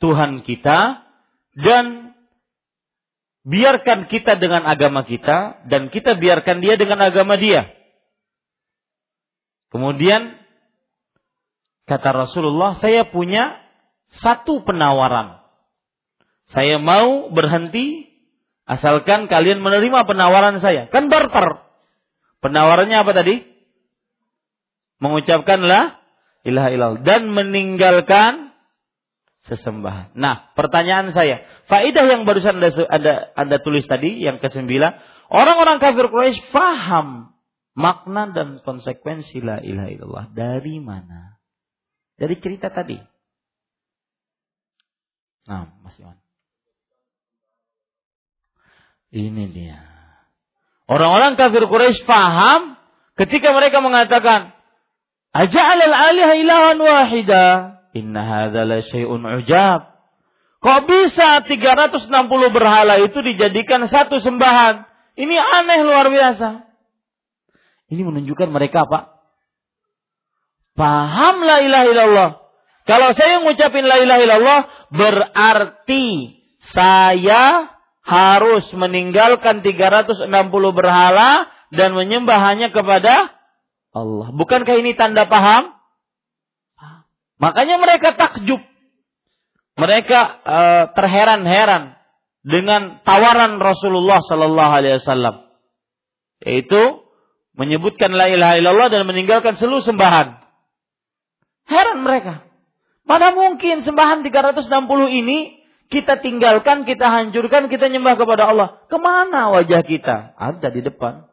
[0.00, 1.04] Tuhan kita
[1.60, 2.16] dan
[3.44, 7.68] biarkan kita dengan agama kita dan kita biarkan dia dengan agama dia.
[9.68, 10.40] Kemudian
[11.84, 13.60] kata Rasulullah, saya punya
[14.10, 15.44] satu penawaran.
[16.50, 18.10] Saya mau berhenti
[18.70, 20.86] Asalkan kalian menerima penawaran saya.
[20.94, 21.66] Kan barter.
[22.38, 23.42] Penawarannya apa tadi?
[25.00, 26.00] Mengucapkanlah
[26.44, 28.52] ilah ilah dan meninggalkan
[29.48, 30.12] sesembahan.
[30.16, 35.00] Nah, pertanyaan saya, faidah yang barusan anda, anda, anda tulis tadi yang kesembilan,
[35.32, 37.32] orang-orang kafir Quraisy faham
[37.72, 41.40] makna dan konsekuensi la ilaha illallah dari mana?
[42.20, 43.00] Dari cerita tadi.
[45.48, 46.20] Nah, Mas Iwan.
[49.10, 49.80] Ini dia.
[50.84, 52.76] Orang-orang kafir Quraisy paham
[53.16, 54.59] ketika mereka mengatakan,
[55.30, 57.46] "Aja'al al-aliha ilahan wahida."
[57.94, 59.90] Inna hadza la syai'un ujab.
[60.60, 62.12] Kok bisa 360
[62.52, 64.84] berhala itu dijadikan satu sembahan?
[65.16, 66.68] Ini aneh luar biasa.
[67.90, 69.18] Ini menunjukkan mereka apa?
[70.76, 72.30] Paham la ilaha illallah.
[72.86, 74.60] Kalau saya ngucapin la ilaha illallah
[74.92, 76.38] berarti
[76.72, 77.72] saya
[78.04, 80.28] harus meninggalkan 360
[80.76, 83.32] berhala dan menyembah hanya kepada
[83.90, 84.28] Allah.
[84.34, 85.74] Bukankah ini tanda paham?
[87.40, 88.60] Makanya mereka takjub.
[89.80, 91.96] Mereka uh, terheran-heran
[92.44, 95.48] dengan tawaran Rasulullah sallallahu alaihi wasallam.
[96.44, 97.00] Yaitu
[97.56, 100.36] menyebutkan la ilaha illallah dan meninggalkan seluruh sembahan.
[101.64, 102.44] Heran mereka.
[103.08, 104.68] Mana mungkin sembahan 360
[105.10, 105.38] ini
[105.90, 108.84] kita tinggalkan, kita hancurkan, kita nyembah kepada Allah.
[108.86, 110.36] Ke mana wajah kita?
[110.36, 111.29] Ada di depan.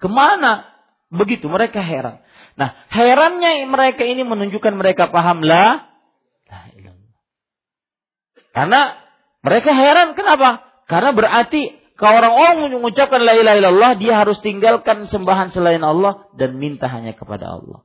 [0.00, 0.64] Ke mana?
[1.12, 2.24] Begitu mereka heran.
[2.56, 5.90] Nah, herannya mereka ini menunjukkan mereka paham lah.
[8.54, 8.94] Karena
[9.42, 10.62] mereka heran kenapa?
[10.86, 16.58] Karena berarti kalau orang-orang mengucapkan la ilaha illallah, dia harus tinggalkan sembahan selain Allah dan
[16.58, 17.82] minta hanya kepada Allah.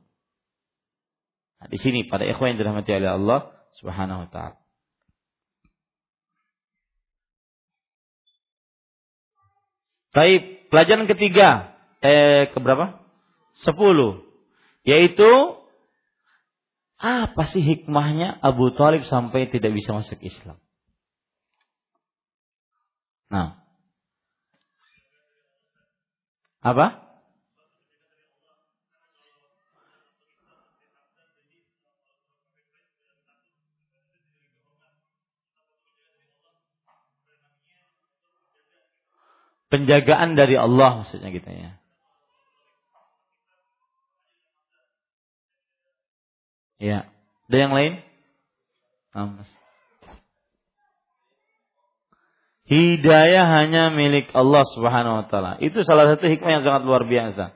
[1.60, 3.40] Nah, di sini pada ikhwan yang dirahmati oleh Allah,
[3.78, 4.56] Subhanahu wa taala.
[10.10, 13.00] Baik, pelajaran ketiga eh keberapa?
[13.64, 14.24] Sepuluh.
[14.84, 15.60] Yaitu
[17.00, 20.60] apa sih hikmahnya Abu Talib sampai tidak bisa masuk Islam?
[23.32, 23.56] Nah.
[26.60, 27.10] Apa?
[39.70, 41.79] penjagaan dari Allah maksudnya gitu ya.
[46.80, 47.12] Ya.
[47.52, 47.92] Ada yang lain?
[52.70, 55.58] Hidayah hanya milik Allah Subhanahu wa taala.
[55.58, 57.52] Itu salah satu hikmah yang sangat luar biasa.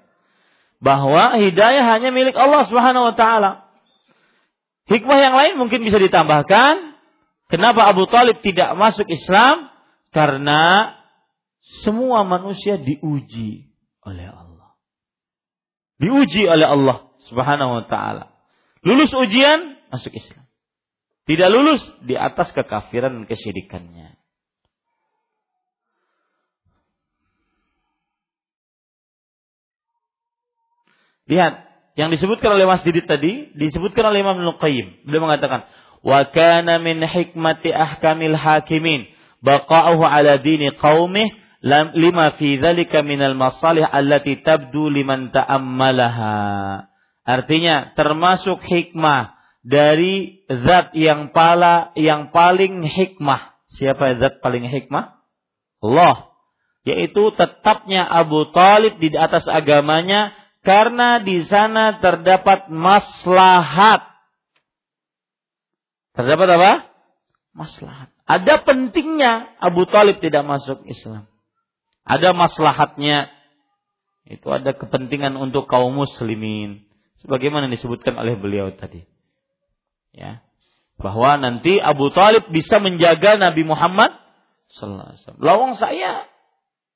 [0.83, 3.71] Bahwa hidayah hanya milik Allah Subhanahu wa taala.
[4.91, 6.99] Hikmah yang lain mungkin bisa ditambahkan.
[7.49, 9.71] Kenapa Abu Talib tidak masuk Islam?
[10.11, 10.93] Karena
[11.87, 13.71] semua manusia diuji
[14.03, 14.75] oleh Allah.
[16.03, 18.34] Diuji oleh Allah Subhanahu wa taala.
[18.85, 20.45] Lulus ujian, masuk Islam.
[21.25, 24.21] Tidak lulus di atas kekafiran dan kesyirikannya.
[31.25, 31.55] Lihat,
[31.97, 35.09] yang disebutkan oleh Mas Didit tadi, disebutkan oleh Imam Al-Qayyim.
[35.09, 35.65] Beliau mengatakan,
[36.05, 39.09] "Wa kana min hikmati ahkamil hakimin
[39.41, 41.33] baqa'uhu ala dini qaumih
[41.97, 46.93] lima fi dzalika minal masalih allati tabdu liman ta'ammalaha.
[47.25, 49.33] Artinya termasuk hikmah
[49.65, 53.57] dari zat yang pala yang paling hikmah.
[53.75, 55.19] Siapa zat paling hikmah?
[55.81, 56.37] Allah.
[56.85, 64.05] Yaitu tetapnya Abu Talib di atas agamanya karena di sana terdapat maslahat.
[66.13, 66.73] Terdapat apa?
[67.57, 68.13] Maslahat.
[68.29, 71.25] Ada pentingnya Abu Talib tidak masuk Islam.
[72.05, 73.33] Ada maslahatnya.
[74.25, 76.85] Itu ada kepentingan untuk kaum muslimin.
[77.25, 79.01] Sebagaimana disebutkan oleh beliau tadi.
[80.13, 80.45] Ya.
[81.01, 84.13] Bahwa nanti Abu Talib bisa menjaga Nabi Muhammad
[84.77, 85.41] Sallallahu Alaihi.
[85.41, 86.29] Lawang saya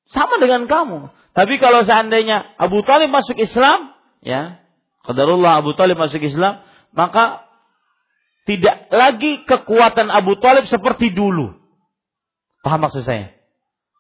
[0.09, 1.13] Sama dengan kamu.
[1.37, 3.93] Tapi kalau seandainya Abu Talib masuk Islam,
[4.25, 4.57] ya,
[5.05, 6.65] qadarullah Abu Talib masuk Islam,
[6.97, 7.45] maka
[8.49, 11.61] tidak lagi kekuatan Abu Talib seperti dulu.
[12.65, 13.37] Paham maksud saya?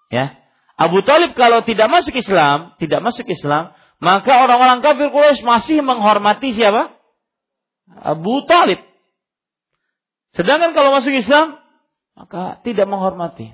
[0.08, 0.40] Ya.
[0.80, 6.54] Abu Talib kalau tidak masuk Islam, tidak masuk Islam, maka orang-orang kafir Quraisy masih menghormati
[6.54, 6.94] siapa?
[7.90, 8.78] Abu Talib.
[10.38, 11.58] Sedangkan kalau masuk Islam,
[12.14, 13.50] maka tidak menghormati.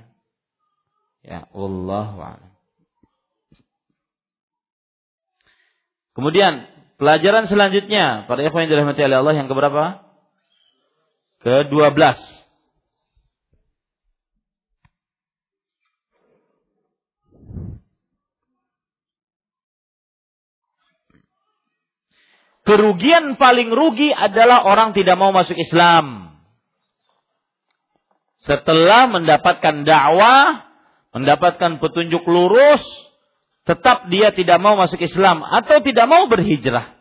[1.25, 2.45] Ya, Allah
[6.15, 6.69] Kemudian
[7.01, 10.05] pelajaran selanjutnya para ikhwan yang dirahmati oleh Allah yang keberapa?
[11.43, 12.44] Ke-12.
[22.65, 26.33] Kerugian paling rugi adalah orang tidak mau masuk Islam.
[28.41, 30.65] Setelah mendapatkan dakwah,
[31.13, 32.81] mendapatkan petunjuk lurus,
[33.69, 36.97] tetap dia tidak mau masuk Islam atau tidak mau berhijrah.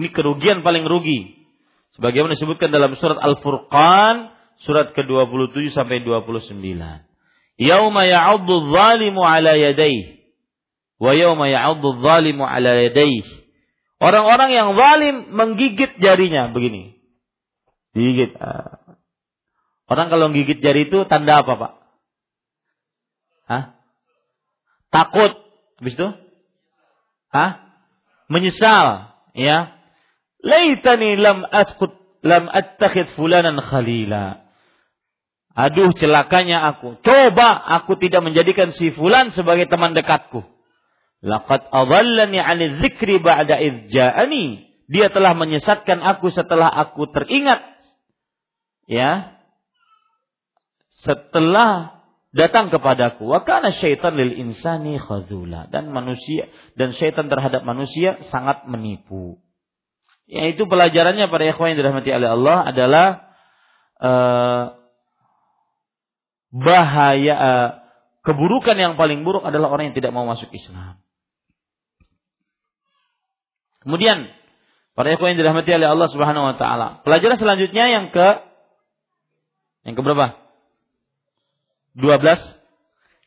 [0.00, 1.44] Ini kerugian paling rugi.
[1.92, 4.32] Sebagaimana disebutkan dalam surat Al-Furqan,
[4.64, 6.56] surat ke-27 sampai 29.
[7.60, 10.17] Yauma ya'uddu zalimu ala yadayhi
[10.98, 13.46] Wa yawma ya'uddu dhalimu ala yadayhi.
[13.98, 16.98] Orang-orang yang zalim menggigit jarinya begini.
[17.94, 18.34] Digigit.
[18.38, 18.98] Ah.
[19.90, 21.72] Orang kalau menggigit jari itu tanda apa, Pak?
[23.48, 23.64] Hah?
[24.94, 25.32] Takut.
[25.82, 26.08] Habis itu?
[27.34, 27.50] Hah?
[28.28, 29.74] Menyesal, ya.
[30.44, 34.46] Laitani lam atkut lam attakhid fulanan khalila.
[35.58, 37.02] Aduh celakanya aku.
[37.02, 40.46] Coba aku tidak menjadikan si fulan sebagai teman dekatku.
[41.18, 44.70] Laqad adallani 'ani dzikri ba'da idja'ani.
[44.88, 47.60] Dia telah menyesatkan aku setelah aku teringat.
[48.88, 49.36] Ya.
[51.04, 52.00] Setelah
[52.32, 53.26] datang kepadaku.
[53.28, 55.66] Wa kana syaitan lil insani khazula.
[55.68, 59.42] Dan manusia dan syaitan terhadap manusia sangat menipu.
[60.28, 63.06] Yaitu pelajarannya pada ikhwan yang dirahmati oleh Allah adalah
[63.96, 64.64] uh,
[66.52, 67.68] bahaya uh,
[68.24, 71.00] keburukan yang paling buruk adalah orang yang tidak mau masuk Islam.
[73.88, 74.28] Kemudian
[74.92, 77.00] para ikhwan yang dirahmati oleh Allah Subhanahu wa taala.
[77.08, 78.28] Pelajaran selanjutnya yang ke
[79.88, 80.36] yang ke berapa?
[81.96, 82.20] 12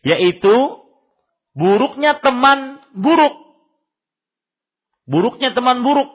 [0.06, 0.54] yaitu
[1.58, 3.42] buruknya teman buruk.
[5.10, 6.14] Buruknya teman buruk.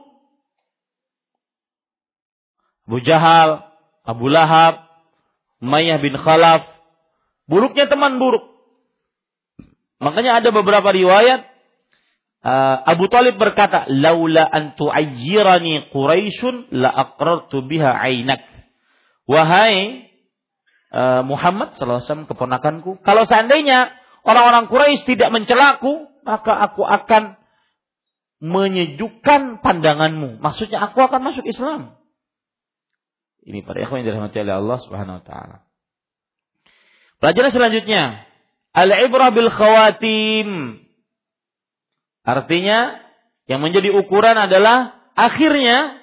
[2.86, 3.66] Abu Jahal,
[4.06, 4.86] Abu Lahab,
[5.58, 6.70] Umayyah bin Khalaf.
[7.50, 8.46] Buruknya teman buruk.
[9.98, 11.55] Makanya ada beberapa riwayat
[12.46, 18.38] Uh, Abu Talib berkata, "Laula an tu'ayyirani Quraisyun la aqrartu biha ainak."
[19.26, 20.06] Wahai
[20.94, 23.90] uh, Muhammad sallallahu alaihi wasallam keponakanku, kalau seandainya
[24.22, 27.34] orang-orang Quraisy tidak mencelaku, maka aku akan
[28.38, 30.38] menyejukkan pandanganmu.
[30.38, 31.98] Maksudnya aku akan masuk Islam.
[33.42, 35.56] Ini para ikhwan yang dirahmati oleh Allah Subhanahu wa taala.
[37.18, 38.22] Pelajaran selanjutnya,
[38.70, 40.85] al-ibrah bil khawatim.
[42.26, 42.98] Artinya
[43.46, 46.02] yang menjadi ukuran adalah akhirnya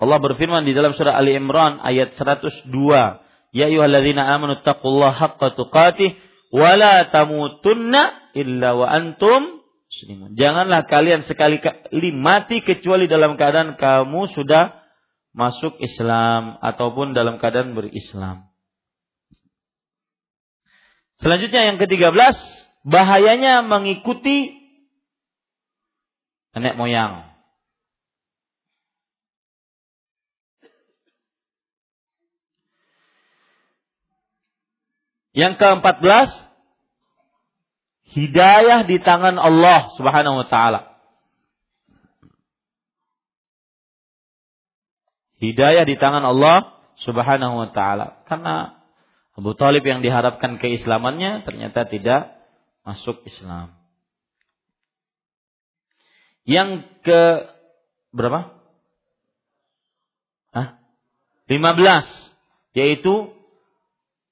[0.00, 3.20] Allah berfirman di dalam surah Ali Imran ayat 102,
[3.54, 6.16] "Ya ayyuhalladzina amanu taqullaha haqqa tuqatih
[6.50, 9.60] wa la tamutunna illa wa antum
[9.92, 14.82] muslimun." Janganlah kalian sekali-kali mati kecuali dalam keadaan kamu sudah
[15.36, 18.49] masuk Islam ataupun dalam keadaan berislam.
[21.20, 22.16] Selanjutnya yang ke-13,
[22.88, 24.56] bahayanya mengikuti
[26.56, 27.28] nenek moyang.
[35.36, 36.30] Yang ke-14,
[38.16, 40.80] hidayah di tangan Allah Subhanahu wa taala.
[45.38, 48.26] Hidayah di tangan Allah Subhanahu wa taala.
[48.26, 48.79] Karena
[49.40, 52.36] Abu Talib yang diharapkan keislamannya ternyata tidak
[52.84, 53.72] masuk Islam.
[56.44, 57.48] Yang ke
[58.12, 58.52] berapa?
[60.52, 60.76] Hah?
[61.48, 61.56] 15
[62.76, 63.32] yaitu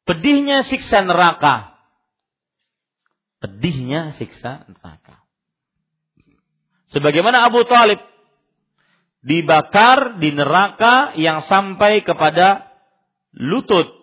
[0.04, 1.72] pedihnya siksa neraka.
[3.40, 5.24] Pedihnya siksa neraka.
[6.92, 7.96] Sebagaimana Abu Talib
[9.24, 12.68] dibakar di neraka yang sampai kepada
[13.32, 13.97] lutut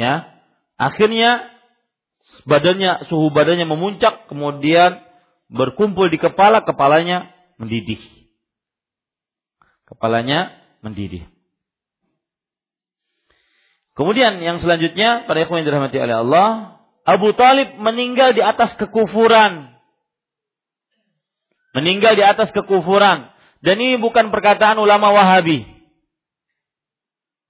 [0.00, 0.40] ya
[0.80, 1.44] akhirnya
[2.48, 5.04] badannya suhu badannya memuncak kemudian
[5.52, 7.28] berkumpul di kepala kepalanya
[7.60, 8.00] mendidih
[9.84, 11.28] kepalanya mendidih
[14.00, 16.48] Kemudian yang selanjutnya pada ikhwan yang dirahmati oleh Allah,
[17.04, 19.76] Abu Talib meninggal di atas kekufuran.
[21.76, 23.28] Meninggal di atas kekufuran.
[23.60, 25.68] Dan ini bukan perkataan ulama Wahabi.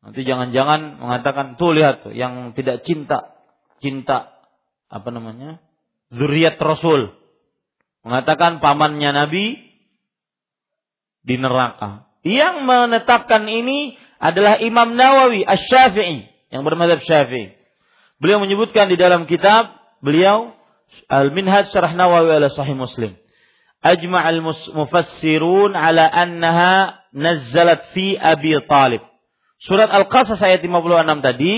[0.01, 3.37] Nanti jangan-jangan mengatakan tuh lihat tuh yang tidak cinta
[3.85, 4.33] cinta
[4.89, 5.61] apa namanya?
[6.11, 7.15] zuriat Rasul.
[8.03, 9.61] Mengatakan pamannya Nabi
[11.23, 12.09] di neraka.
[12.25, 17.57] Yang menetapkan ini adalah Imam Nawawi Asy-Syafi'i yang bermadzhab Syafi'i.
[18.21, 20.53] Beliau menyebutkan di dalam kitab beliau
[21.09, 23.17] Al-Minhaj Syarah Nawawi ala Sahih Muslim.
[23.81, 29.01] Ajma' al-mufassirun ala annaha nazzalat fi Abi Talib.
[29.61, 31.57] Surat Al-Qasas ayat 56 tadi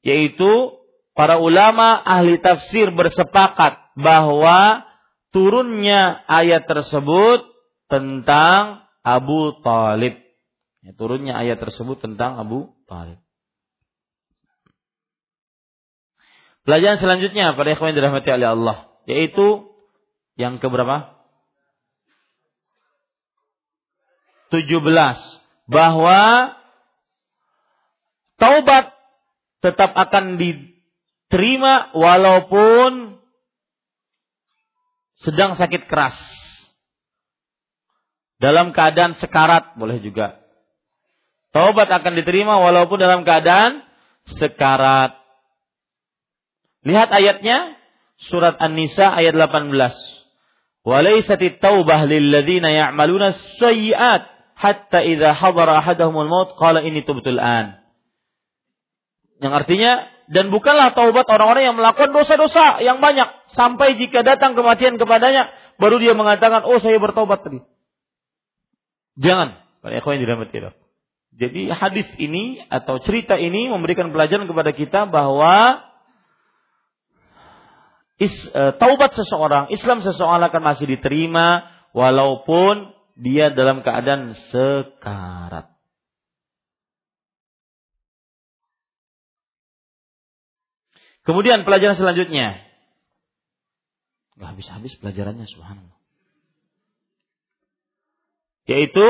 [0.00, 0.80] yaitu
[1.12, 4.84] para ulama ahli tafsir bersepakat bahwa
[5.28, 7.44] turunnya ayat tersebut
[7.92, 10.24] tentang Abu Talib.
[10.84, 13.20] Ya, turunnya ayat tersebut tentang Abu Talib.
[16.64, 19.68] Pelajaran selanjutnya pada ikhwan yang dirahmati oleh Allah, yaitu
[20.40, 21.12] yang keberapa?
[24.48, 24.80] 17
[25.68, 26.20] bahwa
[28.44, 28.92] taubat
[29.64, 33.16] tetap akan diterima walaupun
[35.24, 36.16] sedang sakit keras.
[38.36, 40.36] Dalam keadaan sekarat boleh juga.
[41.56, 43.80] Taubat akan diterima walaupun dalam keadaan
[44.36, 45.16] sekarat.
[46.84, 47.80] Lihat ayatnya
[48.20, 49.72] surat An-Nisa ayat 18.
[50.84, 54.28] Walaysati taubah lilladzina ya'maluna sayyi'at
[54.60, 57.83] hatta idza hadara ahaduhumul maut qala ini tubtul an.
[59.44, 59.92] Yang artinya
[60.32, 66.00] dan bukanlah taubat orang-orang yang melakukan dosa-dosa yang banyak sampai jika datang kematian kepadanya baru
[66.00, 67.60] dia mengatakan oh saya bertobat tadi.
[69.20, 70.74] Jangan, para ikhwan dirahmati Allah.
[71.34, 75.82] Jadi hadis ini atau cerita ini memberikan pelajaran kepada kita bahwa
[78.22, 85.73] is, e, taubat seseorang, Islam seseorang akan masih diterima walaupun dia dalam keadaan sekarat.
[91.24, 92.60] Kemudian pelajaran selanjutnya.
[94.36, 95.98] Gak habis-habis pelajarannya subhanallah.
[98.64, 99.08] Yaitu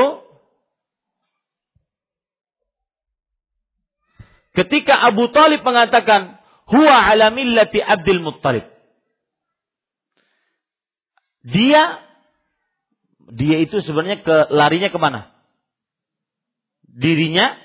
[4.55, 8.67] ketika Abu Talib mengatakan huwa ala millati Abdul Muttalib
[11.45, 12.03] dia
[13.29, 15.33] dia itu sebenarnya ke larinya ke mana?
[16.85, 17.57] Dirinya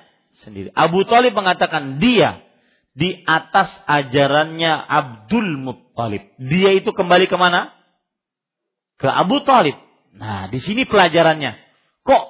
[0.45, 0.73] sendiri.
[0.73, 2.45] Abu Talib mengatakan dia
[2.91, 6.35] di atas ajarannya Abdul Muttalib.
[6.43, 7.71] Dia itu kembali ke mana?
[8.99, 9.79] Ke Abu Talib.
[10.19, 11.55] Nah, di sini pelajarannya.
[12.03, 12.25] Kok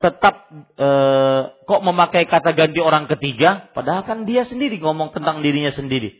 [0.00, 3.70] tetap eh, kok memakai kata ganti orang ketiga?
[3.70, 6.12] Padahal kan dia sendiri ngomong tentang dirinya sendiri.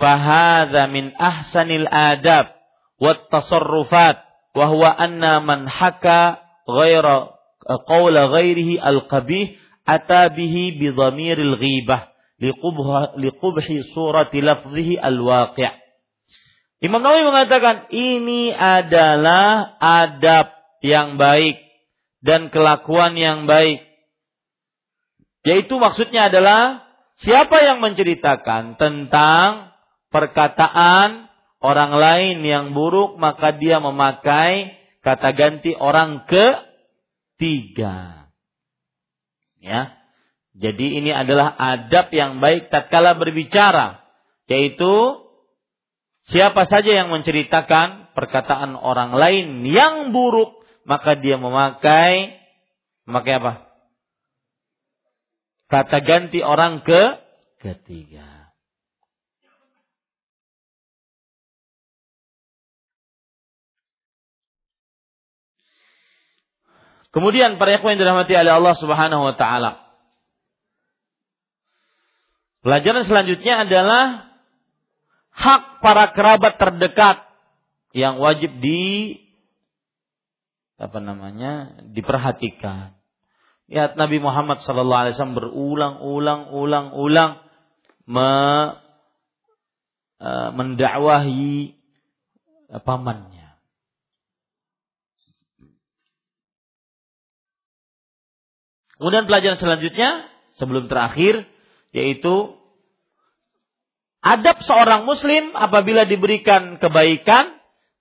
[0.00, 2.56] Fahadha min ahsanil adab
[2.96, 4.24] wat tasarrufat
[4.56, 7.36] wa huwa anna man haka ghaira
[7.68, 12.09] eh, qawla ghairihi al-qabih atabihi bidhamiril ghibah
[12.40, 15.80] liqubhi surati lafzihi al-waqi'
[16.80, 20.48] Imam Nawawi mengatakan ini adalah adab
[20.80, 21.60] yang baik
[22.24, 23.84] dan kelakuan yang baik.
[25.44, 26.88] Yaitu maksudnya adalah
[27.20, 29.76] siapa yang menceritakan tentang
[30.08, 31.28] perkataan
[31.60, 34.72] orang lain yang buruk maka dia memakai
[35.04, 38.24] kata ganti orang ketiga.
[39.60, 39.99] Ya.
[40.50, 44.02] Jadi ini adalah adab yang baik tatkala berbicara
[44.50, 45.22] yaitu
[46.26, 52.34] siapa saja yang menceritakan perkataan orang lain yang buruk maka dia memakai
[53.06, 53.52] memakai apa?
[55.70, 57.02] Kata ganti orang ke
[57.62, 58.40] ketiga.
[67.10, 69.89] Kemudian para ikhwan yang dirahmati oleh Allah Subhanahu wa taala.
[72.60, 74.28] Pelajaran selanjutnya adalah
[75.32, 77.24] hak para kerabat terdekat
[77.96, 79.16] yang wajib di
[80.80, 81.80] apa namanya?
[81.92, 82.96] diperhatikan.
[83.70, 87.30] Lihat Nabi Muhammad sallallahu alaihi wasallam berulang-ulang-ulang-ulang
[88.10, 88.30] me,
[90.20, 91.78] uh, mendakwahi
[92.82, 93.40] pamannya
[99.00, 100.28] Kemudian pelajaran selanjutnya
[100.60, 101.48] sebelum terakhir
[101.90, 102.54] yaitu
[104.22, 107.60] adab seorang muslim apabila diberikan kebaikan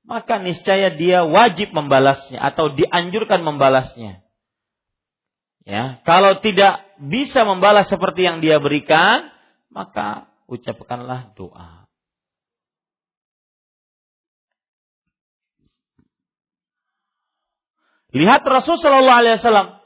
[0.10, 4.26] maka niscaya dia wajib membalasnya atau dianjurkan membalasnya.
[5.70, 9.30] Ya, kalau tidak bisa membalas seperti yang dia berikan,
[9.70, 11.86] maka ucapkanlah doa.
[18.10, 19.78] Lihat Rasul Shallallahu Alaihi Wasallam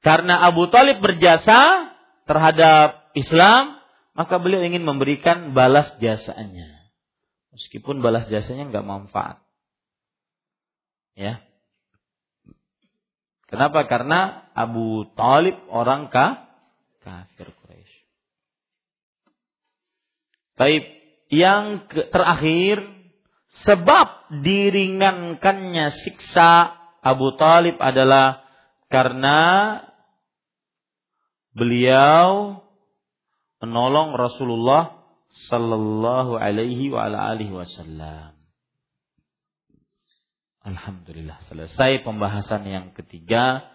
[0.00, 1.91] karena Abu Talib berjasa
[2.24, 3.80] terhadap Islam,
[4.12, 6.90] maka beliau ingin memberikan balas jasanya,
[7.54, 9.40] meskipun balas jasanya nggak manfaat.
[11.12, 11.44] Ya,
[13.52, 13.84] Kenapa?
[13.84, 16.48] Karena Abu Talib orang ka,
[17.04, 17.96] kafir Quraisy.
[20.56, 20.84] Baik,
[21.28, 22.80] yang terakhir
[23.68, 28.40] sebab diringankannya siksa Abu Talib adalah
[28.88, 29.40] karena
[31.52, 32.60] beliau
[33.62, 35.00] menolong Rasulullah
[35.48, 38.36] sallallahu alaihi wa alihi wasallam.
[40.62, 43.66] Alhamdulillah selesai pembahasan yang ketiga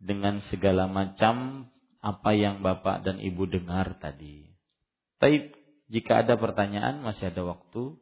[0.00, 1.68] dengan segala macam
[2.00, 4.48] apa yang Bapak dan Ibu dengar tadi.
[5.20, 5.52] Tapi
[5.92, 7.92] jika ada pertanyaan masih ada waktu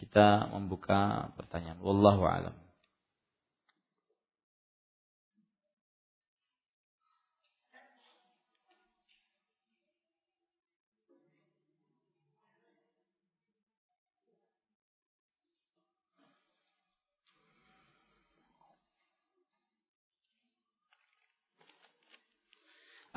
[0.00, 1.82] kita membuka pertanyaan.
[1.82, 2.56] Wallahu a'lam.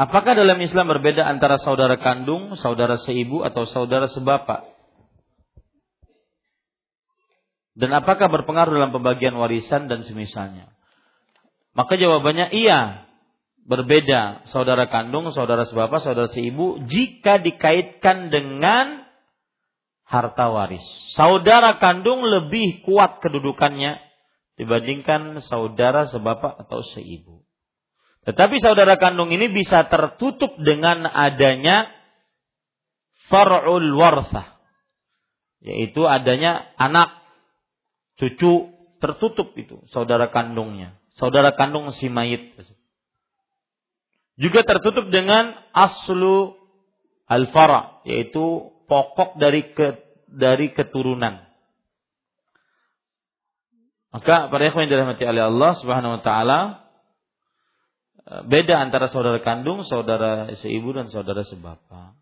[0.02, 4.66] Apakah dalam Islam berbeda antara saudara kandung, saudara seibu, atau saudara sebapak?
[7.78, 10.74] Dan apakah berpengaruh dalam pembagian warisan dan semisalnya?
[11.78, 13.06] Maka jawabannya iya,
[13.70, 19.06] berbeda saudara kandung, saudara sebapak, saudara seibu jika dikaitkan dengan
[20.02, 20.84] harta waris.
[21.14, 24.02] Saudara kandung lebih kuat kedudukannya
[24.58, 27.41] dibandingkan saudara sebapak atau seibu.
[28.22, 31.90] Tetapi saudara kandung ini bisa tertutup dengan adanya
[33.34, 34.62] far'ul warsah.
[35.62, 37.22] Yaitu adanya anak,
[38.18, 38.70] cucu,
[39.02, 41.02] tertutup itu saudara kandungnya.
[41.18, 42.54] Saudara kandung si mayit.
[44.38, 46.56] Juga tertutup dengan aslu
[47.26, 49.98] al-fara, yaitu pokok dari ke,
[50.30, 51.46] dari keturunan.
[54.12, 56.60] Maka para ikhwan yang dirahmati oleh Allah Subhanahu wa taala,
[58.26, 62.18] beda antara saudara kandung, saudara seibu dan saudara sebapak.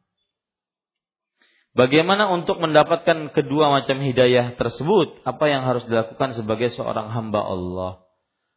[1.78, 5.22] Bagaimana untuk mendapatkan kedua macam hidayah tersebut?
[5.22, 7.92] Apa yang harus dilakukan sebagai seorang hamba Allah?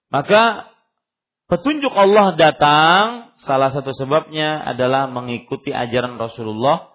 [0.08, 0.72] Maka
[1.46, 6.88] petunjuk Allah datang, salah satu sebabnya adalah mengikuti ajaran Rasulullah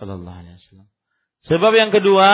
[0.00, 0.88] Sallallahu Alaihi Wasallam.
[1.40, 2.30] Sebab yang kedua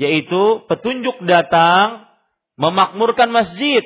[0.00, 2.08] yaitu petunjuk datang
[2.56, 3.84] memakmurkan masjid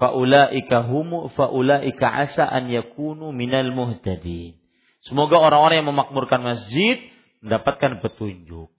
[0.00, 4.56] faulaika humu faulaika asa an yakunu minal muhtadin.
[5.04, 7.12] Semoga orang-orang yang memakmurkan masjid
[7.44, 8.72] mendapatkan petunjuk.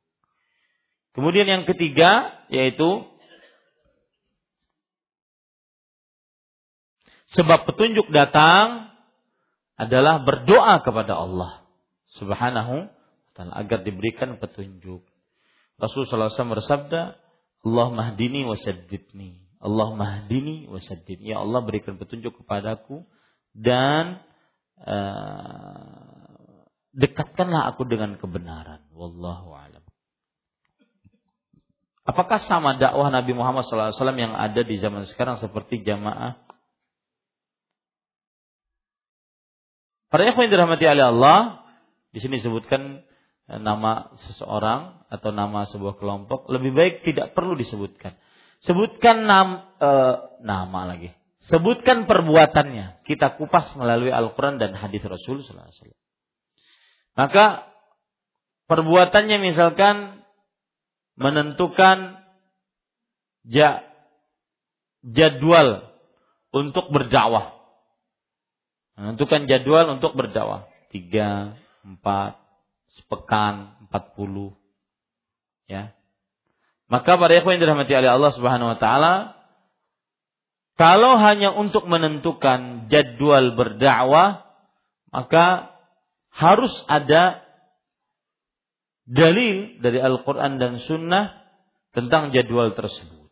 [1.14, 3.06] Kemudian yang ketiga yaitu
[7.38, 8.90] sebab petunjuk datang
[9.78, 11.66] adalah berdoa kepada Allah
[12.18, 12.90] Subhanahu
[13.32, 15.02] wa agar diberikan petunjuk.
[15.82, 17.18] Rasulullah SAW bersabda,
[17.66, 18.54] Allah mahdini wa
[19.62, 21.22] Allah mahdini wasaddin.
[21.22, 23.06] Ya Allah berikan petunjuk kepadaku
[23.54, 24.26] dan
[24.82, 26.42] uh,
[26.98, 28.82] dekatkanlah aku dengan kebenaran.
[28.92, 29.86] Wallahu alam.
[32.02, 36.42] Apakah sama dakwah Nabi Muhammad SAW yang ada di zaman sekarang seperti jamaah?
[40.10, 41.64] Para ikhwan dirahmati oleh Allah,
[42.12, 43.06] di sini disebutkan
[43.48, 48.18] nama seseorang atau nama sebuah kelompok, lebih baik tidak perlu disebutkan.
[48.62, 49.90] Sebutkan nam, e,
[50.46, 51.10] nama lagi.
[51.50, 53.02] Sebutkan perbuatannya.
[53.10, 55.74] Kita kupas melalui Al-Quran dan hadis Rasul SAW.
[57.18, 57.66] Maka
[58.70, 60.22] perbuatannya misalkan
[61.18, 62.22] menentukan
[63.50, 63.82] ja,
[65.02, 65.90] jadwal
[66.54, 67.58] untuk berdakwah.
[68.94, 70.70] Menentukan jadwal untuk berdakwah.
[70.94, 72.38] Tiga, empat,
[72.94, 74.54] sepekan, empat puluh.
[75.66, 75.96] Ya.
[76.92, 79.14] Maka para ikhwan yang dirahmati oleh Allah Subhanahu wa taala,
[80.76, 84.44] kalau hanya untuk menentukan jadwal berdakwah,
[85.08, 85.72] maka
[86.36, 87.48] harus ada
[89.08, 91.40] dalil dari Al-Quran dan Sunnah
[91.96, 93.32] tentang jadwal tersebut.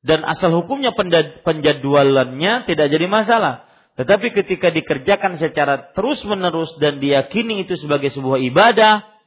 [0.00, 0.96] Dan asal hukumnya
[1.44, 3.68] penjadwalannya tidak jadi masalah.
[3.98, 9.17] Tetapi ketika dikerjakan secara terus-menerus dan diyakini itu sebagai sebuah ibadah,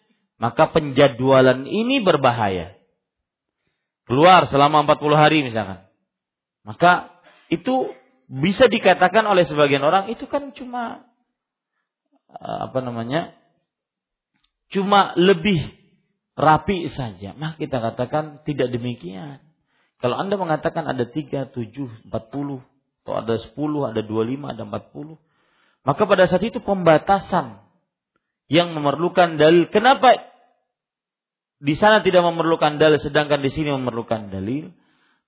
[0.41, 2.73] maka penjadwalan ini berbahaya.
[4.09, 5.85] Keluar selama 40 hari misalkan.
[6.65, 7.13] Maka
[7.53, 7.93] itu
[8.25, 11.05] bisa dikatakan oleh sebagian orang itu kan cuma
[12.33, 13.37] eh, apa namanya
[14.73, 15.61] cuma lebih
[16.33, 19.45] rapi saja, maka kita katakan tidak demikian.
[20.01, 23.53] Kalau Anda mengatakan ada 3, 7, 40, atau ada 10,
[23.93, 25.21] ada 25, ada 40,
[25.85, 27.61] maka pada saat itu pembatasan
[28.49, 29.69] yang memerlukan dalil.
[29.69, 30.30] Kenapa
[31.61, 34.73] di sana tidak memerlukan dalil sedangkan di sini memerlukan dalil?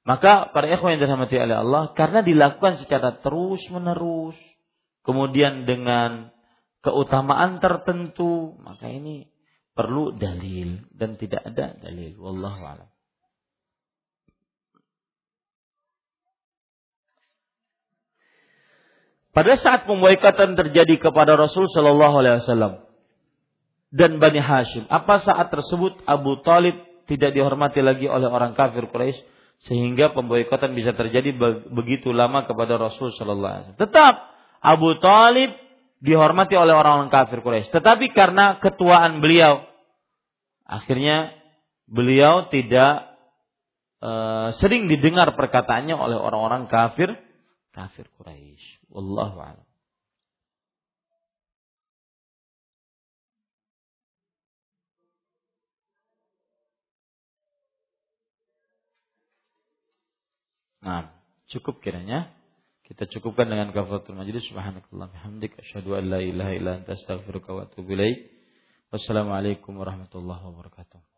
[0.03, 4.35] Maka para ikhwan yang dirahmati oleh Allah karena dilakukan secara terus-menerus
[5.05, 6.33] kemudian dengan
[6.83, 9.29] keutamaan tertentu, maka ini
[9.77, 12.19] perlu dalil dan tidak ada dalil.
[12.19, 12.89] Wallahu a'lam.
[19.33, 22.92] Pada saat pemboikatan terjadi kepada Rasul Shallallahu Alaihi Wasallam
[23.93, 26.73] dan Bani Hashim, apa saat tersebut Abu Talib
[27.05, 29.21] tidak dihormati lagi oleh orang kafir Quraisy
[29.69, 31.29] sehingga pemboikatan bisa terjadi
[31.69, 33.83] begitu lama kepada Rasul Shallallahu Alaihi Wasallam.
[33.85, 34.15] Tetap
[34.65, 35.53] Abu Talib
[36.01, 39.61] dihormati oleh orang-orang kafir Quraisy, tetapi karena ketuaan beliau,
[40.65, 41.31] akhirnya
[41.85, 43.13] beliau tidak
[44.01, 47.13] uh, sering didengar perkataannya oleh orang-orang kafir
[47.71, 48.89] kafir Quraisy.
[48.89, 49.72] Wallahu a'lam.
[60.83, 61.15] Nah,
[61.47, 62.35] cukup kiranya.
[62.83, 64.43] Kita cukupkan dengan kafaratul majlis.
[64.51, 68.27] Subhanakallah bihamdik asyhadu an la ilaha illa anta astaghfiruka wa atubu ilaik.
[68.91, 71.12] Wassalamualaikum warahmatullahi wabarakatuh.